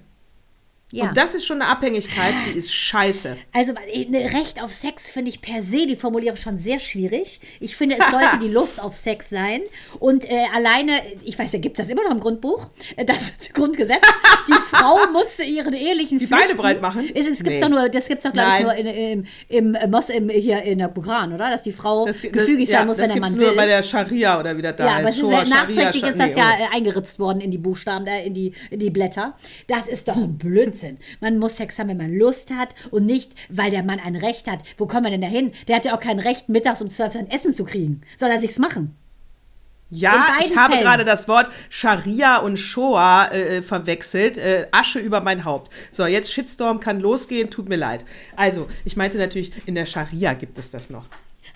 Ja. 0.92 1.10
Und 1.10 1.18
das 1.18 1.36
ist 1.36 1.46
schon 1.46 1.62
eine 1.62 1.70
Abhängigkeit, 1.72 2.34
die 2.48 2.58
ist 2.58 2.74
scheiße. 2.74 3.38
Also 3.54 3.74
ein 3.74 4.16
Recht 4.16 4.62
auf 4.62 4.74
Sex 4.74 5.12
finde 5.12 5.30
ich 5.30 5.40
per 5.40 5.62
se 5.62 5.86
die 5.86 5.96
Formulierung 5.96 6.36
schon 6.36 6.58
sehr 6.58 6.80
schwierig. 6.80 7.40
Ich 7.60 7.76
finde, 7.76 7.96
es 8.00 8.10
sollte 8.10 8.40
die 8.42 8.48
Lust 8.48 8.82
auf 8.82 8.96
Sex 8.96 9.30
sein. 9.30 9.62
Und 10.00 10.26
äh, 10.26 10.46
alleine, 10.56 10.94
ich 11.24 11.38
weiß, 11.38 11.52
ja, 11.52 11.60
gibt 11.60 11.78
das 11.78 11.90
immer 11.90 12.04
noch 12.06 12.12
im 12.12 12.20
Grundbuch, 12.20 12.70
äh, 12.96 13.06
das 13.06 13.34
Grundgesetz. 13.54 14.02
Die 14.48 14.54
Frau 14.76 14.98
musste 15.14 15.44
ihren 15.44 15.74
ehelichen 15.74 16.18
Die 16.18 16.26
Beine 16.26 16.56
breit 16.56 16.82
machen? 16.82 17.08
Es, 17.14 17.28
es 17.28 17.44
gibt's 17.44 17.50
Nee. 17.50 17.62
doch 17.62 17.70
nur, 17.70 17.90
das 17.90 18.08
gibt 18.08 18.20
es 18.20 18.24
doch, 18.24 18.34
glaube 18.34 18.52
ich, 18.58 18.64
nur 18.64 18.74
in, 18.74 18.86
im, 18.88 19.26
im, 19.50 19.76
im, 19.76 19.92
Mos, 19.92 20.10
im, 20.10 20.30
hier 20.30 20.64
in 20.64 20.80
der 20.80 20.88
Koran, 20.90 21.34
oder? 21.34 21.52
Dass 21.52 21.62
die 21.62 21.72
Frau 21.72 22.06
Das, 22.08 22.22
das, 22.22 22.32
gefügig 22.32 22.68
sein 22.68 22.80
ja, 22.80 22.86
muss, 22.86 22.98
das 22.98 23.10
wenn 23.10 23.16
der 23.16 23.22
Mann 23.22 23.36
nur 23.36 23.50
will. 23.52 23.56
bei 23.56 23.66
der 23.68 23.84
Scharia 23.84 24.40
oder 24.40 24.58
wie 24.58 24.62
das 24.64 24.76
da 24.76 24.86
Ja, 24.86 24.96
heißt. 24.96 25.00
aber 25.02 25.10
es 25.10 25.16
ist 25.18 25.22
ja, 25.24 25.46
Scharia, 25.46 25.84
nachträglich 25.84 26.04
ist 26.04 26.20
das 26.20 26.36
ja 26.36 26.50
nee, 26.58 26.64
äh, 26.64 26.76
eingeritzt 26.78 27.20
worden 27.20 27.42
in 27.42 27.52
die 27.52 27.58
Buchstaben, 27.60 28.08
äh, 28.08 28.26
in, 28.26 28.34
die, 28.34 28.54
in 28.72 28.80
die 28.80 28.90
Blätter. 28.90 29.36
Das 29.68 29.88
ist 29.88 30.08
doch 30.08 30.16
ein 30.16 30.36
Blödsinn. 30.38 30.79
Man 31.20 31.38
muss 31.38 31.58
Sex 31.58 31.78
haben, 31.78 31.90
wenn 31.90 31.98
man 31.98 32.16
Lust 32.16 32.52
hat 32.52 32.76
und 32.92 33.06
nicht, 33.06 33.34
weil 33.50 33.72
der 33.72 33.84
Mann 33.84 34.00
ein 34.00 34.16
Recht 34.16 34.48
hat. 34.48 34.60
Wo 34.78 34.86
kommen 34.86 35.06
wir 35.06 35.12
denn 35.12 35.22
da 35.22 35.28
hin? 35.28 35.52
Der 35.68 35.76
hat 35.76 35.86
ja 35.86 35.96
auch 35.96 36.00
kein 36.00 36.20
Recht, 36.20 36.50
mittags 36.50 36.82
um 36.82 36.90
12 36.90 37.14
sein 37.14 37.30
Essen 37.32 37.54
zu 37.54 37.64
kriegen. 37.66 38.02
Soll 38.18 38.30
er 38.30 38.40
sich's 38.40 38.60
machen? 38.60 38.96
Ja, 39.92 40.38
ich 40.42 40.56
habe 40.56 40.74
Fällen. 40.74 40.86
gerade 40.86 41.04
das 41.04 41.28
Wort 41.28 41.50
Scharia 41.70 42.38
und 42.38 42.58
Shoah 42.58 43.32
äh, 43.32 43.64
verwechselt. 43.64 44.38
Äh, 44.38 44.68
Asche 44.72 45.00
über 45.00 45.22
mein 45.22 45.46
Haupt. 45.46 45.72
So, 45.92 46.06
jetzt 46.06 46.32
Shitstorm 46.32 46.80
kann 46.80 47.00
losgehen, 47.00 47.50
tut 47.50 47.70
mir 47.70 47.76
leid. 47.76 48.06
Also, 48.36 48.70
ich 48.86 48.98
meinte 48.98 49.18
natürlich, 49.18 49.52
in 49.66 49.74
der 49.74 49.88
Scharia 49.88 50.34
gibt 50.34 50.60
es 50.60 50.70
das 50.70 50.92
noch. 50.92 51.06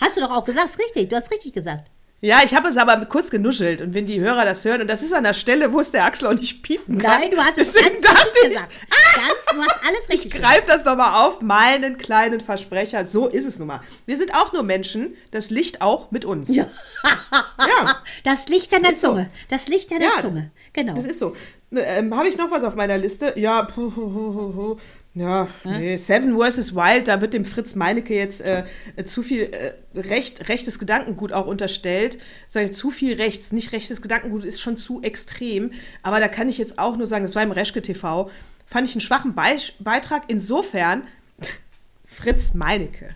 Hast 0.02 0.18
du 0.18 0.22
doch 0.22 0.32
auch 0.32 0.46
gesagt, 0.46 0.72
ist 0.72 0.80
richtig. 0.80 1.10
Du 1.12 1.16
hast 1.16 1.30
richtig 1.32 1.54
gesagt. 1.54 1.92
Ja, 2.24 2.40
ich 2.42 2.56
habe 2.56 2.70
es 2.70 2.78
aber 2.78 3.06
kurz 3.06 3.30
genuschelt 3.30 3.82
und 3.82 3.94
wenn 3.94 4.06
die 4.06 4.22
Hörer 4.22 4.46
das 4.46 4.64
hören, 4.64 4.80
und 4.80 4.88
das 4.88 5.02
ist 5.02 5.14
an 5.14 5.26
der 5.26 5.34
Stelle, 5.34 5.74
wo 5.74 5.82
es 5.82 5.92
der 5.92 6.06
Axel 6.06 6.30
auch 6.30 6.34
nicht 6.34 6.64
piepen 6.64 6.98
kann. 6.98 7.20
Nein, 7.20 7.32
du 7.32 7.38
hast 7.38 7.58
es 7.58 7.74
Deswegen 7.74 8.02
ganz 8.02 8.18
richtig 8.18 8.44
ich, 8.44 8.50
gesagt. 8.52 8.72
Ganz, 9.16 9.34
du 9.52 9.62
hast 9.62 9.80
alles 9.86 10.10
richtig 10.10 10.26
ich 10.28 10.32
gesagt. 10.32 10.54
greif 10.54 10.66
das 10.66 10.86
nochmal 10.86 11.26
auf, 11.26 11.42
meinen 11.42 11.98
kleinen 11.98 12.40
Versprecher. 12.40 13.06
So 13.06 13.28
ist 13.28 13.46
es 13.46 13.60
nun 13.60 13.68
mal. 13.68 13.82
Wir 14.06 14.16
sind 14.16 14.34
auch 14.34 14.54
nur 14.54 14.64
Menschen, 14.64 15.16
das 15.32 15.50
Licht 15.50 15.82
auch 15.82 16.12
mit 16.12 16.24
uns. 16.24 16.48
Ja. 16.56 16.68
ja. 17.60 18.02
Das 18.24 18.48
Licht 18.48 18.74
an 18.74 18.84
der 18.84 18.94
Ist 18.94 19.02
so. 19.02 19.10
Zunge. 19.10 19.30
Das 19.50 19.68
Licht 19.68 19.92
an 19.92 20.00
der 20.00 20.08
Ja, 20.08 20.22
Zunge. 20.22 20.52
Genau. 20.72 20.94
Das 20.94 21.04
ist 21.04 21.20
so. 21.20 21.36
Ähm, 21.76 22.16
Habe 22.16 22.30
ich 22.30 22.38
noch 22.38 22.52
was 22.52 22.64
auf 22.64 22.76
meiner 22.76 22.98
Liste? 22.98 23.34
Ja, 23.36 23.64
puh, 23.64 23.92
puh, 23.92 24.10
puh, 24.10 24.54
puh, 24.54 24.78
Ja, 25.16 25.48
nee. 25.64 25.96
Seven 25.98 26.40
vs. 26.40 26.74
Wild, 26.74 27.08
da 27.08 27.22
wird 27.22 27.34
dem 27.34 27.46
Fritz 27.46 27.76
Meinecke 27.76 28.16
jetzt 28.16 28.42
äh, 28.42 28.64
zu 29.06 29.22
viel 29.22 29.44
äh, 29.44 29.74
Recht, 29.96 30.50
rechtes 30.50 30.80
Gedankengut 30.80 31.32
auch 31.32 31.46
unterstellt. 31.46 32.18
Sagen, 32.48 32.74
zu 32.74 32.90
viel 32.90 33.16
rechts, 33.16 33.52
nicht 33.52 33.74
rechtes 33.74 34.02
Gedankengut 34.02 34.44
ist 34.44 34.60
schon 34.60 34.76
zu 34.76 35.04
extrem. 35.04 35.72
Aber 36.02 36.20
da 36.20 36.28
kann 36.28 36.50
ich 36.50 36.58
jetzt 36.58 36.80
auch 36.80 36.98
nur 36.98 37.06
sagen, 37.06 37.24
das 37.24 37.36
war 37.36 37.44
im 37.44 37.52
Reschke 37.52 37.84
TV, 37.84 38.32
fand 38.66 38.88
ich 38.88 38.96
einen 38.96 39.02
schwachen 39.02 39.36
Be 39.36 39.58
Beitrag. 39.80 40.24
Insofern, 40.30 41.04
Fritz 42.08 42.56
Meinecke 42.56 43.10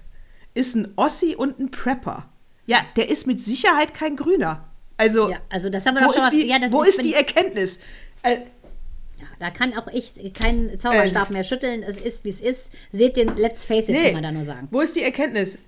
ist 0.53 0.75
ein 0.75 0.93
Ossi 0.97 1.35
und 1.35 1.59
ein 1.59 1.71
Prepper. 1.71 2.29
Ja, 2.67 2.77
der 2.95 3.09
ist 3.09 3.25
mit 3.25 3.41
Sicherheit 3.41 3.95
kein 3.95 4.15
Grüner. 4.15 4.65
Also, 4.97 5.29
Ja, 5.31 5.37
also 5.49 5.69
das 5.69 5.85
haben 5.85 5.95
wir 5.95 6.01
wo 6.01 6.07
doch 6.07 6.15
schon 6.15 6.25
ist 6.25 6.33
die, 6.33 6.47
ja, 6.47 6.59
das 6.59 6.71
wo 6.71 6.83
ist, 6.83 7.03
die 7.03 7.13
Erkenntnis? 7.13 7.79
Äh, 8.23 8.39
Da 9.39 9.49
kann 9.51 9.73
auch 9.77 9.88
ich 9.88 10.13
keinen 10.33 10.79
Zauberstab 10.79 11.29
Äh, 11.29 11.33
mehr 11.33 11.43
schütteln. 11.43 11.83
Es 11.83 11.99
ist, 11.99 12.23
wie 12.23 12.29
es 12.29 12.41
ist. 12.41 12.71
Seht 12.91 13.17
den 13.17 13.27
Let's 13.38 13.65
Face 13.65 13.88
It, 13.89 13.95
Nee. 13.95 14.03
kann 14.05 14.13
man 14.13 14.23
da 14.23 14.31
nur 14.31 14.45
sagen. 14.45 14.67
Wo 14.71 14.81
ist 14.81 14.95
die 14.95 15.03
Erkenntnis? 15.03 15.59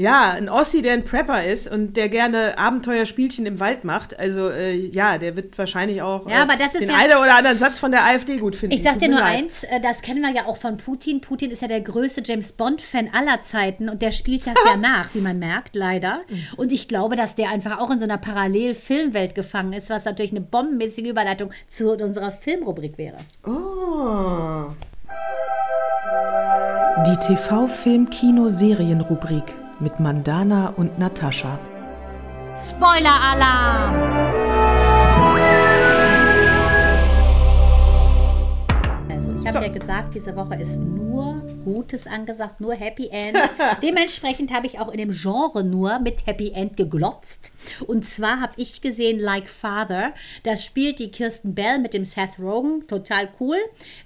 Ja, 0.00 0.30
ein 0.30 0.48
Ossi, 0.48 0.80
der 0.80 0.94
ein 0.94 1.04
Prepper 1.04 1.44
ist 1.44 1.70
und 1.70 1.94
der 1.94 2.08
gerne 2.08 2.56
Abenteuerspielchen 2.56 3.44
im 3.44 3.60
Wald 3.60 3.84
macht. 3.84 4.18
Also 4.18 4.48
äh, 4.48 4.74
ja, 4.74 5.18
der 5.18 5.36
wird 5.36 5.58
wahrscheinlich 5.58 6.00
auch 6.00 6.26
Ja, 6.26 6.38
äh, 6.38 6.40
aber 6.40 6.56
das 6.56 6.68
ist 6.72 6.80
den 6.80 6.88
ja- 6.88 6.96
einen 6.96 7.18
oder 7.18 7.34
anderen 7.36 7.58
Satz 7.58 7.78
von 7.78 7.90
der 7.90 8.06
AfD 8.06 8.38
gut 8.38 8.56
finden. 8.56 8.74
Ich 8.74 8.82
sag 8.82 8.94
Tut 8.94 9.02
dir 9.02 9.10
nur 9.10 9.20
leid. 9.20 9.42
eins, 9.42 9.62
äh, 9.64 9.78
das 9.78 10.00
kennen 10.00 10.22
wir 10.22 10.30
ja 10.30 10.46
auch 10.46 10.56
von 10.56 10.78
Putin. 10.78 11.20
Putin 11.20 11.50
ist 11.50 11.60
ja 11.60 11.68
der 11.68 11.82
größte 11.82 12.22
James 12.24 12.52
Bond-Fan 12.52 13.10
aller 13.12 13.42
Zeiten 13.42 13.90
und 13.90 14.00
der 14.00 14.12
spielt 14.12 14.46
das 14.46 14.54
ja 14.64 14.74
nach, 14.78 15.14
wie 15.14 15.20
man 15.20 15.38
merkt, 15.38 15.76
leider. 15.76 16.22
Und 16.56 16.72
ich 16.72 16.88
glaube, 16.88 17.14
dass 17.14 17.34
der 17.34 17.50
einfach 17.50 17.78
auch 17.78 17.90
in 17.90 17.98
so 17.98 18.04
einer 18.04 18.16
Parallel-Filmwelt 18.16 19.34
gefangen 19.34 19.74
ist, 19.74 19.90
was 19.90 20.06
natürlich 20.06 20.30
eine 20.30 20.40
bombenmäßige 20.40 21.08
Überleitung 21.10 21.50
zu 21.68 21.90
unserer 21.90 22.32
Filmrubrik 22.32 22.96
wäre. 22.96 23.18
Oh. 23.44 24.70
Die 27.06 27.16
TV-Film-Kino-Serien-Rubrik 27.18 29.44
mit 29.80 29.98
Mandana 30.00 30.72
und 30.76 30.98
Natascha. 30.98 31.58
Spoiler-Alarm! 32.54 34.29
Ja 39.62 39.68
gesagt, 39.68 40.14
diese 40.14 40.34
Woche 40.36 40.54
ist 40.54 40.78
nur 40.78 41.42
Gutes 41.64 42.06
angesagt, 42.06 42.60
nur 42.60 42.74
Happy 42.74 43.08
End. 43.08 43.36
Dementsprechend 43.82 44.52
habe 44.52 44.66
ich 44.66 44.78
auch 44.78 44.88
in 44.88 44.98
dem 44.98 45.10
Genre 45.12 45.62
nur 45.62 45.98
mit 45.98 46.26
Happy 46.26 46.52
End 46.52 46.76
geglotzt. 46.76 47.52
Und 47.86 48.04
zwar 48.06 48.40
habe 48.40 48.54
ich 48.56 48.80
gesehen 48.80 49.18
Like 49.18 49.48
Father. 49.48 50.14
Das 50.44 50.64
spielt 50.64 50.98
die 50.98 51.10
Kirsten 51.10 51.54
Bell 51.54 51.78
mit 51.78 51.92
dem 51.92 52.06
Seth 52.06 52.38
Rogen. 52.38 52.86
Total 52.86 53.28
cool. 53.38 53.56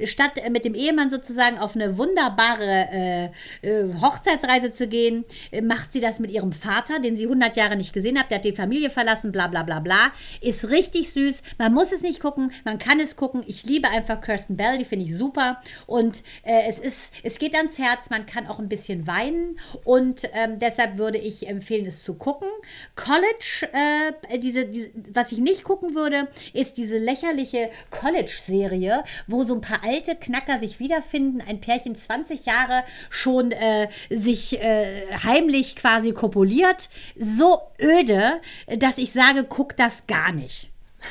Statt 0.02 0.32
äh, 0.36 0.50
mit 0.50 0.64
dem 0.64 0.74
Ehemann 0.74 1.10
sozusagen 1.10 1.58
auf 1.58 1.76
eine 1.76 1.96
wunderbare 1.96 2.88
äh, 2.92 3.24
äh, 3.62 3.94
Hochzeitsreise 4.00 4.72
zu 4.72 4.88
gehen, 4.88 5.24
äh, 5.52 5.62
macht 5.62 5.92
sie 5.92 6.00
das 6.00 6.18
mit 6.18 6.32
ihrem 6.32 6.52
Vater, 6.52 6.98
den 6.98 7.16
sie 7.16 7.24
100 7.24 7.56
Jahre 7.56 7.76
nicht 7.76 7.92
gesehen 7.92 8.18
hat. 8.18 8.30
Der 8.30 8.38
hat 8.38 8.44
die 8.44 8.52
Familie 8.52 8.90
verlassen, 8.90 9.30
bla 9.30 9.46
bla 9.46 9.62
bla 9.62 9.78
bla. 9.78 10.12
Ist 10.40 10.68
richtig 10.70 11.12
süß. 11.12 11.42
Man 11.58 11.72
muss 11.72 11.92
es 11.92 12.02
nicht 12.02 12.18
gucken, 12.18 12.50
man 12.64 12.78
kann 12.78 12.98
es 12.98 13.14
gucken. 13.14 13.44
Ich 13.46 13.64
liebe 13.64 13.88
einfach 13.88 14.20
Kirsten 14.20 14.56
Bell, 14.56 14.78
die 14.78 14.84
finde 14.84 15.04
ich 15.04 15.16
super. 15.16 15.43
Und 15.86 16.22
äh, 16.42 16.62
es, 16.68 16.78
ist, 16.78 17.12
es 17.22 17.38
geht 17.38 17.54
ans 17.54 17.78
Herz, 17.78 18.10
man 18.10 18.26
kann 18.26 18.46
auch 18.46 18.58
ein 18.58 18.68
bisschen 18.68 19.06
weinen. 19.06 19.58
Und 19.84 20.28
ähm, 20.32 20.58
deshalb 20.58 20.98
würde 20.98 21.18
ich 21.18 21.48
empfehlen, 21.48 21.86
es 21.86 22.02
zu 22.02 22.14
gucken. 22.14 22.48
College, 22.96 23.68
äh, 23.72 24.38
diese, 24.38 24.66
diese, 24.66 24.90
was 25.12 25.32
ich 25.32 25.38
nicht 25.38 25.64
gucken 25.64 25.94
würde, 25.94 26.28
ist 26.52 26.76
diese 26.76 26.98
lächerliche 26.98 27.70
College-Serie, 27.90 29.04
wo 29.26 29.44
so 29.44 29.54
ein 29.54 29.60
paar 29.60 29.84
alte 29.84 30.16
Knacker 30.16 30.60
sich 30.60 30.80
wiederfinden, 30.80 31.40
ein 31.40 31.60
Pärchen 31.60 31.96
20 31.96 32.46
Jahre 32.46 32.84
schon 33.10 33.52
äh, 33.52 33.88
sich 34.10 34.60
äh, 34.60 35.02
heimlich 35.24 35.76
quasi 35.76 36.12
kopuliert. 36.12 36.88
So 37.18 37.60
öde, 37.80 38.40
dass 38.78 38.98
ich 38.98 39.12
sage, 39.12 39.44
guck 39.44 39.76
das 39.76 40.06
gar 40.06 40.32
nicht. 40.32 40.70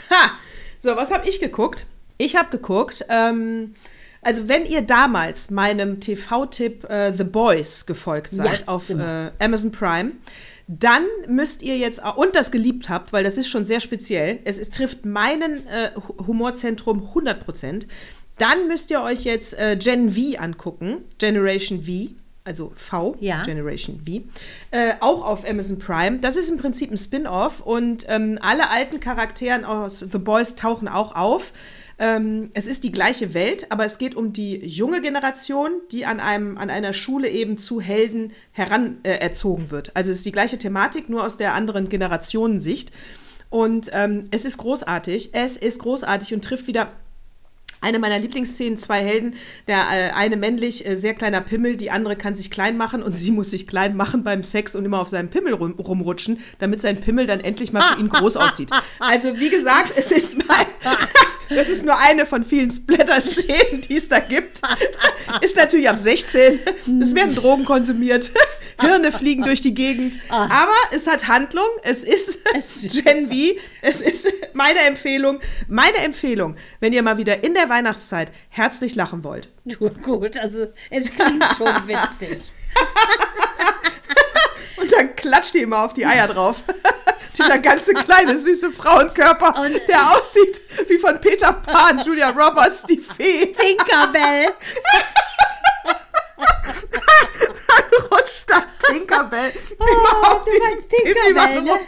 Ha! 0.10 0.32
So, 0.80 0.96
was 0.96 1.12
habe 1.12 1.28
ich 1.30 1.40
geguckt? 1.40 1.86
Ich 2.18 2.36
habe 2.36 2.50
geguckt, 2.50 3.06
ähm, 3.10 3.76
also 4.24 4.48
wenn 4.48 4.66
ihr 4.66 4.82
damals 4.82 5.50
meinem 5.52 6.00
TV-Tipp 6.00 6.90
äh, 6.90 7.14
The 7.16 7.24
Boys 7.24 7.86
gefolgt 7.86 8.34
seid 8.36 8.62
Ja, 8.62 8.68
auf 8.68 8.88
genau. 8.88 9.04
äh, 9.28 9.32
Amazon 9.40 9.72
Prime, 9.72 10.12
dann 10.68 11.04
müsst 11.28 11.62
ihr 11.62 11.78
jetzt 11.78 12.04
auch, 12.04 12.16
und 12.18 12.36
das 12.36 12.50
geliebt 12.52 12.88
habt, 12.90 13.12
weil 13.14 13.24
das 13.24 13.38
ist 13.38 13.48
schon 13.50 13.66
sehr 13.66 13.80
speziell, 13.82 14.40
es, 14.46 14.58
es 14.60 14.70
trifft 14.70 15.06
meinen 15.06 15.68
äh, 15.68 15.92
Hu- 15.96 16.28
Humorzentrum 16.28 17.10
100%, 17.14 17.88
dann 18.38 18.68
müsst 18.68 18.90
ihr 18.90 19.02
euch 19.02 19.24
jetzt 19.26 19.58
äh, 19.60 19.76
Gen 19.78 20.12
V 20.12 20.40
angucken, 20.40 21.04
Generation 21.20 21.84
V, 21.84 22.14
also 22.46 22.72
V, 22.76 23.16
Ja. 23.20 23.44
Generation 23.44 24.02
V, 24.08 24.22
äh, 24.72 24.94
auch 25.02 25.24
auf 25.26 25.48
Amazon 25.48 25.80
Prime. 25.80 26.20
Das 26.20 26.36
ist 26.36 26.50
im 26.50 26.58
Prinzip 26.58 26.92
ein 26.92 26.98
Spin-off 26.98 27.62
und 27.62 28.06
ähm, 28.10 28.40
alle 28.42 28.70
alten 28.70 29.00
Charakteren 29.00 29.66
aus 29.66 30.00
The 30.00 30.18
Boys 30.18 30.56
tauchen 30.56 30.88
auch 30.88 31.16
auf. 31.16 31.52
Ähm, 32.00 32.50
es 32.54 32.68
ist 32.68 32.84
die 32.84 32.92
gleiche 32.92 33.34
Welt, 33.34 33.72
aber 33.72 33.86
es 33.86 33.98
geht 33.98 34.16
um 34.16 34.34
die 34.34 34.66
junge 34.66 35.02
Generation, 35.02 35.72
die 35.92 36.06
an, 36.06 36.20
einem, 36.20 36.58
an 36.58 36.70
einer 36.70 36.94
Schule 36.94 37.30
eben 37.30 37.58
zu 37.58 37.82
Helden 37.82 38.34
heran 38.52 38.98
äh, 39.04 39.30
wird. 39.70 39.96
Also 39.96 40.12
es 40.12 40.18
ist 40.18 40.26
die 40.26 40.32
gleiche 40.32 40.58
Thematik, 40.58 41.10
nur 41.10 41.24
aus 41.24 41.38
der 41.38 41.54
anderen 41.54 41.90
Generationensicht. 41.90 42.92
Und 43.50 43.92
ähm, 43.94 44.28
es 44.32 44.46
ist 44.46 44.58
großartig. 44.58 45.30
Es 45.34 45.58
ist 45.58 45.80
großartig 45.80 46.34
und 46.34 46.44
trifft 46.44 46.66
wieder 46.66 46.92
eine 47.84 48.00
meiner 48.00 48.18
Lieblingsszenen, 48.18 48.78
zwei 48.78 49.04
Helden, 49.04 49.36
der 49.68 49.80
äh, 49.92 50.12
eine 50.12 50.38
männlich, 50.38 50.86
äh, 50.86 50.96
sehr 50.96 51.14
kleiner 51.14 51.42
Pimmel, 51.42 51.76
die 51.76 51.92
andere 51.92 52.16
kann 52.16 52.34
sich 52.34 52.50
klein 52.50 52.78
machen 52.78 53.04
und 53.04 53.14
sie 53.14 53.30
muss 53.30 53.52
sich 53.52 53.68
klein 53.68 53.98
machen 53.98 54.24
beim 54.24 54.42
Sex 54.42 54.76
und 54.76 54.86
immer 54.86 55.00
auf 55.00 55.10
seinem 55.10 55.30
Pimmel 55.30 55.54
rum, 55.54 55.74
rumrutschen, 55.74 56.40
damit 56.60 56.82
sein 56.82 57.02
Pimmel 57.02 57.28
dann 57.28 57.42
endlich 57.42 57.74
mal 57.74 57.94
für 57.94 58.00
ihn 58.00 58.10
groß 58.10 58.38
aussieht. 58.38 58.70
Also 59.00 59.38
wie 59.38 59.50
gesagt, 59.50 59.94
es 59.98 60.12
ist 60.12 60.38
mein, 60.48 60.66
das 61.50 61.68
ist 61.68 61.86
nur 61.86 61.98
eine 61.98 62.26
von 62.26 62.46
vielen 62.46 62.72
Splatter-Szenen, 62.72 63.82
die 63.82 63.98
es 63.98 64.08
da 64.08 64.20
gibt. 64.20 64.62
Ist 65.42 65.58
natürlich 65.58 65.90
ab 65.90 66.00
16, 66.00 66.60
es 67.02 67.16
werden 67.16 67.36
Drogen 67.36 67.66
konsumiert, 67.66 68.32
Hirne 68.80 69.12
fliegen 69.12 69.44
durch 69.44 69.62
die 69.62 69.74
Gegend, 69.74 70.18
aber 70.30 70.74
es 70.92 71.08
hat 71.08 71.28
Handlung, 71.28 71.68
es 71.84 72.04
ist 72.04 72.40
Gen 73.04 73.28
V, 73.30 73.60
es 73.82 74.02
ist 74.02 74.28
meine 74.54 74.80
Empfehlung, 74.80 75.40
meine 75.68 75.98
Empfehlung, 75.98 76.56
wenn 76.80 76.94
ihr 76.94 77.04
mal 77.04 77.18
wieder 77.18 77.44
in 77.44 77.54
der 77.54 77.70
Weihnachtszeit 77.70 78.32
herzlich 78.50 78.96
lachen 78.96 79.24
wollt. 79.24 79.50
Gut, 79.80 80.02
gut, 80.04 80.38
also 80.38 80.68
es 80.90 81.10
klingt 81.12 81.44
schon 81.58 81.68
witzig. 81.88 82.40
Und 84.78 84.92
dann 84.92 85.16
klatscht 85.16 85.56
ihr 85.56 85.64
immer 85.64 85.84
auf 85.86 85.94
die 85.94 86.06
Eier 86.06 86.28
drauf. 86.28 86.58
Dieser 87.38 87.58
ganze 87.60 87.94
kleine, 87.94 88.38
süße 88.38 88.72
Frauenkörper, 88.72 89.60
Und- 89.62 89.88
der 89.88 90.12
aussieht 90.12 90.62
wie 90.88 90.98
von 90.98 91.20
Peter 91.22 91.54
Pan, 91.54 92.00
Julia 92.00 92.30
Roberts, 92.30 92.84
die 92.84 92.98
Fee. 93.00 93.52
Tinkerbell. 93.54 94.48
Rutscht 98.12 98.50
da 98.50 98.64
Tinkerbell 98.80 99.54
immer 99.80 100.32
auf 100.32 100.46
meinst 100.46 100.90
Tinkerbell, 100.90 101.62
ne? 101.62 101.72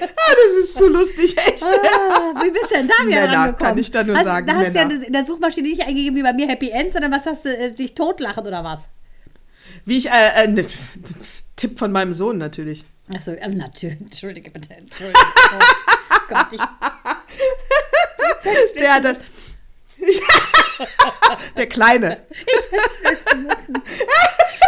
ah, 0.00 0.06
das 0.06 0.64
ist 0.64 0.74
so 0.74 0.88
lustig, 0.88 1.36
echt. 1.36 1.62
Ah, 1.62 2.34
wie 2.42 2.50
bist 2.50 2.70
du 2.70 2.74
denn 2.74 2.88
da 2.88 3.06
wieder 3.06 3.20
Männer, 3.20 3.32
rangekommen? 3.32 3.58
kann 3.58 3.78
ich 3.78 3.90
da 3.90 4.04
nur 4.04 4.16
hast, 4.16 4.24
sagen, 4.24 4.46
Da 4.46 4.54
hast 4.54 4.68
du 4.68 4.72
ja 4.78 4.84
Männer. 4.86 5.06
in 5.06 5.12
der 5.12 5.24
Suchmaschine 5.24 5.68
nicht 5.68 5.82
eingegeben 5.82 6.16
wie 6.16 6.22
bei 6.22 6.32
mir 6.32 6.48
Happy 6.48 6.70
End, 6.70 6.92
sondern 6.92 7.12
was 7.12 7.26
hast 7.26 7.44
du, 7.44 7.48
äh, 7.48 7.74
sich 7.76 7.94
totlachen 7.94 8.46
oder 8.46 8.64
was? 8.64 8.88
Wie 9.84 9.98
ich, 9.98 10.08
äh, 10.10 10.44
äh, 10.44 10.48
ne, 10.48 10.64
Tipp 11.56 11.78
von 11.78 11.92
meinem 11.92 12.14
Sohn 12.14 12.38
natürlich. 12.38 12.84
Achso, 13.12 13.32
äh, 13.32 13.48
natürlich, 13.48 14.00
entschuldige 14.00 14.50
bitte, 14.50 14.74
entschuldige. 14.74 15.18
Oh 15.18 16.18
Gott, 16.28 16.46
ich, 16.52 16.60
Der, 18.78 19.00
das, 19.00 19.16
der 21.56 21.66
Kleine. 21.66 22.22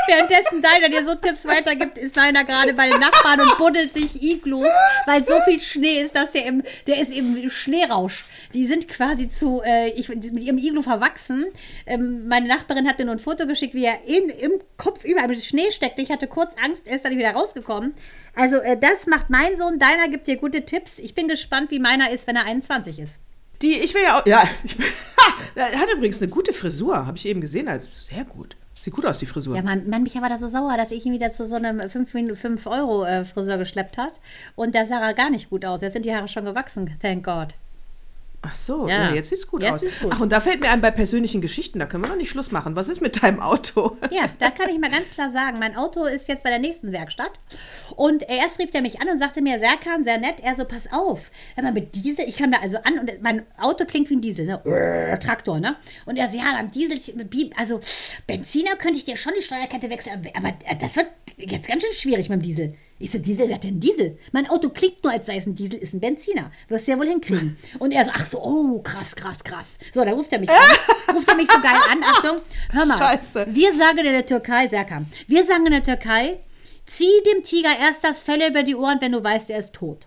währenddessen 0.07 0.63
deiner 0.63 0.89
dir 0.89 1.05
so 1.05 1.15
Tipps 1.15 1.47
weitergibt, 1.47 1.99
ist 1.99 2.17
meiner 2.17 2.45
gerade 2.45 2.75
bei 2.75 2.89
den 2.89 3.01
Nachbarn 3.01 3.41
und 3.41 3.57
buddelt 3.59 3.95
sich 3.95 4.23
Iglus, 4.23 4.73
weil 5.07 5.25
so 5.25 5.35
viel 5.45 5.61
Schnee 5.61 6.03
ist, 6.03 6.15
dass 6.15 6.33
der 6.33 6.47
im, 6.47 6.63
der 6.87 7.01
ist 7.01 7.13
im 7.13 7.51
Schneerausch. 7.51 8.25
Die 8.53 8.67
sind 8.67 8.89
quasi 8.89 9.29
zu, 9.29 9.63
äh, 9.65 9.91
ich, 9.91 10.09
mit 10.09 10.43
ihrem 10.43 10.59
Iglu 10.59 10.83
verwachsen. 10.83 11.47
Ähm, 11.87 12.29
meine 12.29 12.47
Nachbarin 12.47 12.89
hat 12.89 12.99
mir 12.99 13.07
nur 13.07 13.15
ein 13.15 13.21
Foto 13.21 13.47
geschickt, 13.47 13.75
wie 13.75 13.85
er 13.85 14.05
in, 14.07 14.29
im 14.31 14.61
Kopf 14.77 15.05
über 15.05 15.25
im 15.25 15.35
Schnee 15.35 15.71
steckte. 15.71 16.03
Ich 16.03 16.11
hatte 16.11 16.29
kurz 16.29 16.53
Angst, 16.63 16.87
er 16.87 16.97
ist 16.97 17.05
dann 17.05 17.17
wieder 17.17 17.33
rausgekommen. 17.33 17.95
Also 18.35 18.57
äh, 18.57 18.77
das 18.77 19.07
macht 19.07 19.31
mein 19.31 19.57
Sohn. 19.57 19.79
Deiner 19.79 20.09
gibt 20.09 20.27
dir 20.27 20.37
gute 20.37 20.65
Tipps. 20.65 20.99
Ich 20.99 21.15
bin 21.15 21.29
gespannt, 21.29 21.71
wie 21.71 21.81
meiner 21.81 22.11
ist, 22.11 22.27
wenn 22.27 22.37
er 22.37 22.45
21 22.45 22.99
ist. 22.99 23.19
Die, 23.65 23.79
ich 23.79 23.95
will 23.95 24.03
ja 24.03 24.21
auch, 24.21 24.27
ja, 24.27 24.43
ich, 24.65 24.79
ha, 24.79 25.33
er 25.55 25.81
hat 25.81 25.89
übrigens 25.91 26.21
eine 26.21 26.31
gute 26.31 26.53
Frisur, 26.53 27.07
habe 27.07 27.17
ich 27.17 27.25
eben 27.27 27.41
gesehen, 27.41 27.67
also 27.67 27.89
sehr 27.91 28.25
gut. 28.25 28.57
Sieht 28.75 28.93
gut 28.93 29.07
aus, 29.07 29.17
die 29.19 29.25
Frisur. 29.25 29.57
Ja, 29.57 29.63
man, 29.63 29.89
man 29.89 30.03
Micha 30.03 30.21
war 30.21 30.29
da 30.29 30.37
so 30.37 30.47
sauer, 30.47 30.77
dass 30.77 30.91
ich 30.91 31.07
ihn 31.07 31.15
wieder 31.15 31.33
zu 31.33 31.47
so 31.47 31.55
einem 31.55 31.81
5-Euro-Friseur 31.81 33.57
geschleppt 33.57 33.97
hat. 33.97 34.21
Und 34.57 34.75
da 34.75 34.85
sah 34.85 35.01
er 35.01 35.15
gar 35.15 35.31
nicht 35.31 35.49
gut 35.49 35.65
aus. 35.65 35.81
Jetzt 35.81 35.95
sind 35.95 36.05
die 36.05 36.15
Haare 36.15 36.29
schon 36.29 36.45
gewachsen, 36.45 36.95
thank 37.01 37.25
God. 37.25 37.55
Ach 38.47 38.55
so, 38.55 38.87
Ja. 38.89 39.09
ja. 39.09 39.15
jetzt 39.15 39.31
sieht's 39.31 39.47
gut 39.47 39.63
Jetzt 39.63 39.73
aus. 39.73 39.81
gut. 40.03 40.13
Ach, 40.15 40.21
und 40.21 40.31
da 40.31 40.41
fällt 40.41 40.61
mir 40.61 40.71
ein, 40.71 40.81
bei 40.81 40.91
persönlichen 40.91 41.41
Geschichten, 41.41 41.79
da 41.79 41.87
können 41.87 42.05
wir 42.05 42.09
noch 42.11 42.17
nicht 42.17 42.31
Schluss 42.31 42.51
machen. 42.53 42.77
Was 42.77 42.89
ist 42.89 43.01
mit 43.01 43.23
deinem 43.23 43.41
Auto? 43.41 43.97
Ja, 44.11 44.29
da 44.39 44.51
kann 44.51 44.69
ich 44.69 44.79
mal 44.79 44.91
ganz 44.91 45.09
klar 45.11 45.31
sagen, 45.33 45.59
mein 45.59 45.77
Auto 45.77 46.05
ist 46.05 46.29
jetzt 46.29 46.43
bei 46.45 46.51
der 46.51 46.59
nächsten 46.59 46.93
Werkstatt. 46.93 47.33
Und 47.97 48.29
erst 48.29 48.59
rief 48.59 48.71
er 48.73 48.83
mich 48.83 49.01
an 49.01 49.09
und 49.09 49.19
sagte 49.19 49.41
mir, 49.41 49.59
Serkan, 49.59 50.05
sehr 50.05 50.19
nett. 50.19 50.41
Er 50.43 50.57
so, 50.57 50.65
pass 50.65 50.85
auf, 50.93 51.21
wenn 51.55 51.65
man 51.65 51.75
mit 51.75 51.95
Diesel, 51.95 52.27
ich 52.29 52.37
kam 52.37 52.53
da 52.53 52.59
also 52.61 52.77
an 52.79 52.99
und 52.99 53.11
mein 53.23 53.43
Auto 53.59 53.85
klingt 53.85 54.11
wie 54.11 54.17
ein 54.17 54.21
Diesel, 54.21 54.47
ne? 54.47 54.65
Äh, 54.65 55.19
Traktor, 55.19 55.59
ne? 55.61 55.77
Und 56.07 56.17
er 56.17 56.29
so, 56.29 56.37
ja, 56.37 56.45
beim 56.53 56.71
Diesel, 56.71 56.99
also 57.57 57.81
Benziner 58.27 58.77
könnte 58.77 58.99
ich 58.99 59.05
dir 59.05 59.17
schon 59.17 59.33
die 59.39 59.43
Steuerkette 59.43 59.91
wechseln, 59.91 60.27
aber 60.37 60.53
das 60.81 60.97
wird 60.97 61.07
jetzt 61.37 61.69
ganz 61.69 61.83
schön 61.83 61.93
schwierig 61.93 62.29
mit 62.29 62.41
dem 62.41 62.43
Diesel. 62.43 62.75
Ich 62.99 63.11
so, 63.11 63.19
Diesel, 63.19 63.49
wer 63.49 63.59
denn 63.59 63.81
Diesel? 63.81 64.19
Mein 64.31 64.49
Auto 64.49 64.69
klingt 64.69 65.03
nur, 65.03 65.13
als 65.13 65.27
sei 65.27 65.37
es 65.37 65.47
ein 65.47 65.57
Diesel, 65.57 65.79
ist 65.79 65.95
ein 65.95 66.01
Benziner. 66.01 66.53
Wirst 66.69 66.87
du 66.87 66.93
ja 66.93 66.99
wohl 66.99 67.09
hinkriegen. 67.09 67.57
Und 67.81 67.93
er 67.93 68.05
so, 68.05 68.11
ach 68.15 68.27
so, 68.27 68.41
oh, 68.41 68.81
krass, 68.83 69.17
krass, 69.17 69.43
krass. 69.43 69.67
So, 69.93 70.05
dann 70.05 70.15
ruft 70.15 70.33
er 70.33 70.39
mich 70.39 70.51
an, 70.51 70.57
ruft 71.15 71.29
er 71.29 71.35
mich 71.35 71.51
so 71.51 71.61
geil 71.61 71.77
an, 71.91 72.03
Achtung, 72.05 72.37
hör 72.71 72.87
mal. 72.87 72.99
Scheiße. 72.99 73.47
Wir 73.51 73.75
sagen 73.75 73.99
in 73.99 74.05
der 74.05 74.27
Türkei, 74.27 74.69
Serkan, 74.69 75.07
wir 75.27 75.45
sagen 75.45 75.67
in 75.67 75.73
der 75.73 75.83
Türkei, 75.83 76.39
zieh 76.87 77.23
dem 77.35 77.43
Tiger 77.43 77.71
erst 77.81 78.05
das 78.05 78.23
Fell 78.23 78.49
über 78.49 78.63
die 78.63 78.77
Ohren, 78.77 79.01
wenn 79.01 79.13
du 79.13 79.25
weißt, 79.25 79.51
er 79.51 79.59
ist 79.59 79.73
tot. 79.73 80.07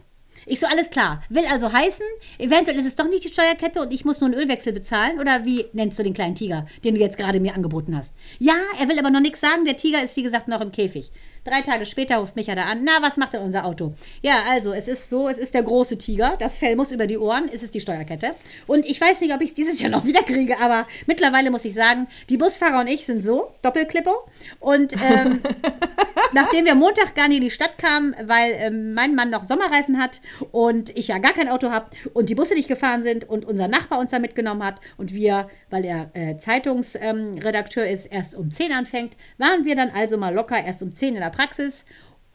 Ich 0.49 0.61
so, 0.61 0.67
alles 0.67 0.89
klar. 0.89 1.21
Will 1.27 1.45
also 1.51 1.73
heißen, 1.73 2.05
eventuell 2.39 2.79
ist 2.79 2.85
es 2.85 2.95
doch 2.95 3.09
nicht 3.09 3.25
die 3.25 3.33
Steuerkette 3.33 3.81
und 3.81 3.93
ich 3.93 4.05
muss 4.05 4.21
nur 4.21 4.29
einen 4.29 4.39
Ölwechsel 4.39 4.71
bezahlen? 4.71 5.19
Oder 5.19 5.43
wie 5.43 5.65
nennst 5.73 5.99
du 5.99 6.03
den 6.03 6.13
kleinen 6.13 6.35
Tiger, 6.35 6.67
den 6.85 6.95
du 6.95 7.01
jetzt 7.01 7.17
gerade 7.17 7.41
mir 7.41 7.53
angeboten 7.53 7.97
hast? 7.97 8.13
Ja, 8.39 8.55
er 8.79 8.87
will 8.87 8.97
aber 8.97 9.09
noch 9.09 9.19
nichts 9.19 9.41
sagen. 9.41 9.65
Der 9.65 9.75
Tiger 9.75 10.01
ist, 10.01 10.15
wie 10.15 10.23
gesagt, 10.23 10.47
noch 10.47 10.61
im 10.61 10.71
Käfig. 10.71 11.11
Drei 11.47 11.61
Tage 11.61 11.85
später 11.85 12.17
ruft 12.17 12.35
mich 12.35 12.47
ja 12.47 12.55
da 12.55 12.63
an. 12.63 12.83
Na, 12.83 12.91
was 13.01 13.15
macht 13.15 13.31
denn 13.31 13.41
unser 13.41 13.63
Auto? 13.63 13.93
Ja, 14.21 14.43
also, 14.49 14.73
es 14.73 14.89
ist 14.89 15.09
so, 15.09 15.29
es 15.29 15.37
ist 15.37 15.53
der 15.53 15.63
große 15.63 15.97
Tiger. 15.97 16.35
Das 16.39 16.57
Fell 16.57 16.75
muss 16.75 16.91
über 16.91 17.07
die 17.07 17.17
Ohren. 17.17 17.49
Es 17.53 17.63
ist 17.63 17.73
die 17.73 17.79
Steuerkette. 17.79 18.35
Und 18.65 18.85
ich 18.85 18.99
weiß 18.99 19.21
nicht, 19.21 19.33
ob 19.33 19.39
ich 19.39 19.49
es 19.51 19.53
dieses 19.53 19.79
Jahr 19.79 19.89
noch 19.89 20.03
wieder 20.05 20.23
kriege, 20.23 20.59
aber 20.59 20.87
mittlerweile 21.05 21.49
muss 21.49 21.63
ich 21.63 21.73
sagen, 21.73 22.07
die 22.27 22.35
Busfahrer 22.35 22.81
und 22.81 22.87
ich 22.87 23.05
sind 23.05 23.23
so, 23.23 23.53
Doppelklippo. 23.61 24.11
Und 24.59 24.93
ähm, 24.93 25.41
nachdem 26.33 26.65
wir 26.65 26.75
Montag 26.75 27.15
gar 27.15 27.29
nicht 27.29 27.37
in 27.37 27.43
die 27.43 27.51
Stadt 27.51 27.77
kamen, 27.77 28.13
weil 28.25 28.51
ähm, 28.57 28.93
mein 28.93 29.15
Mann 29.15 29.29
noch 29.29 29.45
Sommerreifen 29.45 30.01
hat 30.01 30.19
und 30.51 30.97
ich 30.97 31.07
ja 31.07 31.17
gar 31.17 31.31
kein 31.31 31.47
Auto 31.47 31.71
habe 31.71 31.91
und 32.13 32.29
die 32.29 32.35
Busse 32.35 32.55
nicht 32.55 32.67
gefahren 32.67 33.03
sind 33.03 33.23
und 33.23 33.45
unser 33.45 33.69
Nachbar 33.69 33.99
uns 33.99 34.11
da 34.11 34.19
mitgenommen 34.19 34.63
hat 34.63 34.81
und 34.97 35.13
wir, 35.13 35.49
weil 35.69 35.85
er 35.85 36.09
äh, 36.13 36.37
Zeitungsredakteur 36.37 37.87
ist, 37.87 38.07
erst 38.07 38.35
um 38.35 38.51
10 38.51 38.73
anfängt, 38.73 39.15
waren 39.37 39.63
wir 39.63 39.77
dann 39.77 39.91
also 39.91 40.17
mal 40.17 40.33
locker 40.33 40.61
erst 40.61 40.83
um 40.83 40.93
10 40.93 41.15
in 41.15 41.21
der 41.21 41.29
Praxis. 41.37 41.85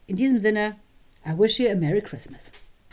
In 0.07 0.15
diesem 0.15 0.39
Sinne, 0.39 0.77
I 1.25 1.37
wish 1.37 1.59
you 1.59 1.69
a 1.69 1.75
Merry 1.75 2.01
Christmas. 2.01 2.43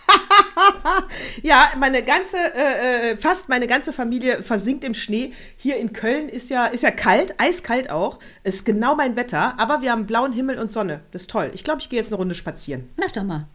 Ja, 1.43 1.71
meine 1.79 2.03
ganze, 2.03 2.37
äh, 2.37 3.13
äh, 3.13 3.17
fast 3.17 3.49
meine 3.49 3.67
ganze 3.67 3.93
Familie 3.93 4.43
versinkt 4.43 4.85
im 4.85 4.95
Schnee. 4.95 5.33
Hier 5.57 5.77
in 5.77 5.93
Köln 5.93 6.29
ist 6.29 6.51
ja, 6.51 6.67
ist 6.67 6.83
ja 6.83 6.91
kalt, 6.91 7.35
eiskalt 7.39 7.91
auch. 7.91 8.19
Ist 8.43 8.67
genau 8.67 8.95
mein 8.97 9.17
Wetter, 9.17 9.59
aber 9.59 9.81
wir 9.81 9.93
haben 9.93 10.07
blauen 10.07 10.33
Himmel 10.33 10.59
und 10.59 10.71
Sonne. 10.71 11.01
Das 11.13 11.23
ist 11.23 11.31
toll. 11.31 11.51
Ich 11.55 11.65
glaube, 11.65 11.81
ich 11.81 11.89
gehe 11.89 11.99
jetzt 11.99 12.09
eine 12.09 12.17
Runde 12.17 12.35
spazieren. 12.35 12.91
Mach 12.97 13.11
doch 13.11 13.23
mal. 13.25 13.47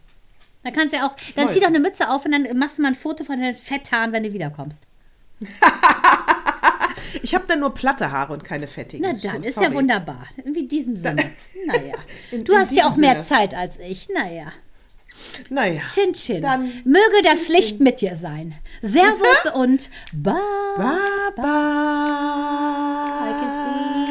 Dann 0.64 0.72
kannst 0.72 0.94
du 0.94 0.98
ja 0.98 1.06
auch, 1.06 1.14
dann 1.36 1.44
Voll. 1.44 1.54
zieh 1.54 1.60
doch 1.60 1.68
eine 1.68 1.80
Mütze 1.80 2.10
auf 2.10 2.24
und 2.24 2.32
dann 2.32 2.58
machst 2.58 2.78
du 2.78 2.82
mal 2.82 2.88
ein 2.88 2.94
Foto 2.96 3.24
von 3.24 3.40
deinen 3.40 3.54
Fetthaaren, 3.54 4.12
wenn 4.12 4.24
du 4.24 4.32
wiederkommst. 4.32 4.82
Ich 7.22 7.34
habe 7.34 7.44
dann 7.48 7.60
nur 7.60 7.74
platte 7.74 8.10
Haare 8.10 8.32
und 8.32 8.44
keine 8.44 8.66
fettigen. 8.66 9.06
Na 9.08 9.14
So- 9.14 9.28
dann, 9.28 9.42
ist 9.42 9.54
sorry. 9.54 9.66
ja 9.68 9.74
wunderbar. 9.74 10.26
In 10.44 10.68
diesem 10.68 10.96
Sinne. 10.96 11.30
Naja. 11.66 11.94
In- 12.30 12.44
Du 12.44 12.52
in 12.52 12.58
hast 12.58 12.72
ja 12.76 12.88
auch 12.88 12.96
mehr 12.96 13.12
Sinne. 13.22 13.24
Zeit 13.24 13.54
als 13.54 13.78
ich. 13.78 14.08
Naja. 14.08 14.52
Naja. 15.48 15.82
Chin 15.92 16.12
Chin. 16.12 16.42
Dann 16.42 16.70
Möge 16.84 17.22
das 17.24 17.44
Chin 17.46 17.54
Licht 17.56 17.68
Chin. 17.76 17.84
mit 17.84 18.00
dir 18.02 18.16
sein. 18.16 18.54
Servus 18.82 19.52
und 19.54 19.90
bye. 20.12 20.34
Bye 20.76 21.32
bye. 21.36 21.42
I 23.22 23.32
can 23.40 23.50
see 24.04 24.05